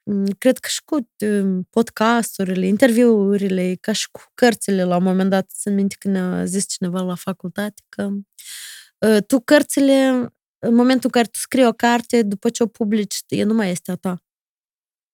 Mm, 0.03 0.24
Cred 0.38 0.59
că 0.59 0.68
și 0.70 0.80
cu 0.84 1.09
um, 1.26 1.62
podcasturile, 1.70 2.66
interviurile, 2.66 3.76
ca 3.80 3.92
și 3.92 4.09
cu 4.11 4.20
cărțile, 4.34 4.84
la 4.84 4.96
un 4.96 5.03
moment 5.03 5.30
dat, 5.30 5.51
să 5.55 5.70
minte 5.70 5.96
că 5.98 6.09
ne-a 6.09 6.44
zis 6.44 6.68
cineva 6.68 7.01
la 7.01 7.14
facultate 7.14 7.82
că 7.88 8.11
uh, 8.98 9.22
tu 9.26 9.40
cărțile, 9.40 10.26
în 10.62 10.74
momentul 10.74 11.04
în 11.04 11.11
care 11.11 11.26
tu 11.26 11.38
scrii 11.38 11.66
o 11.66 11.72
carte, 11.72 12.22
după 12.22 12.50
ce 12.50 12.62
o 12.62 12.66
publici, 12.66 13.18
e 13.28 13.42
nu 13.42 13.54
mai 13.54 13.70
este 13.70 13.90
a 13.90 13.96
ta. 13.96 14.22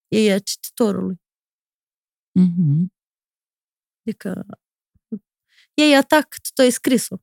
E 0.09 0.33
a 0.33 0.39
cititorului. 0.39 1.21
Mhm. 2.39 2.93
Adică 4.07 4.47
e 5.75 5.97
a 5.97 6.03
ta 6.03 6.21
că 6.23 6.37
tu 6.55 6.63
ai 6.63 6.71
scris-o. 6.71 7.17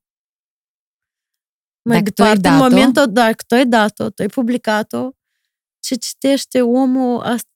Mai 1.90 1.98
Dacă 1.98 2.12
tu 2.12 2.22
ai 2.24 2.36
departe, 2.36 2.48
în 2.48 2.60
dat-o- 2.60 2.70
momentul, 2.76 3.14
dacă 3.14 3.44
tu 3.48 3.56
ai 3.56 3.66
dat-o, 3.68 4.10
tu 4.10 4.22
ai 4.22 4.28
publicat-o, 4.28 5.12
ce 5.80 5.96
citește 5.96 6.62
omul, 6.62 7.22
asta, 7.22 7.50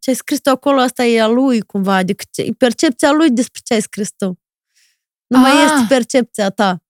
ce 0.00 0.10
ai 0.10 0.16
scris 0.16 0.40
tu 0.40 0.50
acolo, 0.50 0.80
asta 0.80 1.04
e 1.04 1.20
a 1.20 1.26
lui 1.26 1.60
cumva, 1.60 1.94
adică 1.94 2.24
e 2.42 2.52
percepția 2.52 3.12
lui 3.12 3.30
despre 3.30 3.60
ce 3.64 3.74
ai 3.74 3.80
scris 3.82 4.12
tu. 4.16 4.26
Nu 5.26 5.38
mai 5.38 5.50
Ah. 5.50 5.62
este 5.72 5.94
percepția 5.94 6.50
ta. 6.50 6.82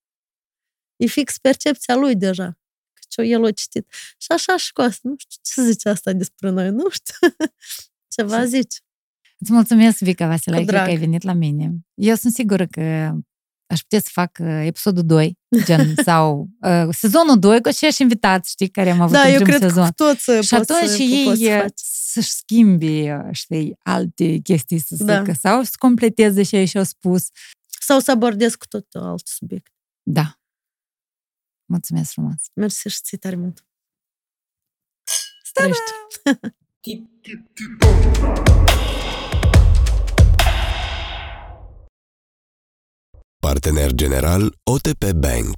E 0.97 1.07
fix 1.07 1.38
percepția 1.38 1.95
lui 1.97 2.16
deja. 2.16 2.59
Că 3.15 3.23
el 3.23 3.45
a 3.45 3.51
citit. 3.51 3.87
Și 4.19 4.33
așa 4.33 4.57
și 4.57 4.73
cu 4.73 4.81
asta. 4.81 5.01
Nu 5.03 5.15
știu 5.19 5.41
ce 5.43 5.71
zice 5.71 5.89
asta 5.89 6.12
despre 6.12 6.51
noi, 6.51 6.71
nu 6.71 6.85
știu. 6.91 7.15
Ceva 8.17 8.45
zici. 8.45 8.83
Îți 9.39 9.53
mulțumesc, 9.53 9.99
Vica 9.99 10.27
Vasilaică, 10.27 10.65
Cu 10.65 10.71
că 10.71 10.77
drag. 10.77 10.89
ai 10.89 10.97
venit 10.97 11.23
la 11.23 11.33
mine. 11.33 11.73
Eu 11.95 12.15
sunt 12.15 12.33
sigură 12.33 12.67
că 12.67 12.81
aș 13.67 13.81
putea 13.81 14.01
să 14.01 14.09
fac 14.12 14.39
uh, 14.41 14.62
episodul 14.65 15.03
2, 15.07 15.39
gen, 15.65 15.95
sau 16.07 16.49
uh, 16.61 16.89
sezonul 16.91 17.39
2 17.39 17.61
cu 17.61 17.69
acești 17.69 18.03
invitați, 18.03 18.51
știi, 18.51 18.69
care 18.69 18.91
am 18.91 19.01
avut 19.01 19.12
Da, 19.12 19.21
în 19.23 19.29
eu 19.29 19.35
primul 19.35 19.53
cred 19.59 19.69
sezon. 19.69 19.85
că 19.85 19.91
cu 19.91 19.95
toți 19.95 20.23
Și 20.23 20.55
poți 20.55 20.55
atunci 20.55 20.89
să, 20.91 21.03
ei 21.03 21.25
poți 21.25 21.41
să 21.43 21.47
uh, 21.55 21.61
faci. 21.61 21.73
să-și 21.75 22.31
schimbi, 22.31 23.11
uh, 23.11 23.19
știi, 23.33 23.75
alte 23.79 24.37
chestii 24.39 24.79
să 24.79 25.05
Da. 25.05 25.19
zică, 25.19 25.33
sau 25.41 25.62
să 25.62 25.73
completeze 25.79 26.43
ce 26.43 26.57
ei 26.57 26.67
și-au 26.67 26.85
spus. 26.85 27.27
Sau 27.81 28.01
să 28.01 28.11
abordezi 28.11 28.57
cu 28.59 28.67
tot 28.67 28.87
alt 28.93 29.27
subiect. 29.27 29.73
Da. 30.03 30.39
Mulțumesc 31.67 32.11
frumos. 32.12 32.51
Mersi 32.55 32.89
și 32.89 33.01
ții 33.01 33.19
tare 33.19 33.37
mult. 33.37 33.67
Strești. 35.43 35.93
Partener 43.39 43.93
general 43.93 44.59
OTP 44.62 45.12
Bank 45.12 45.55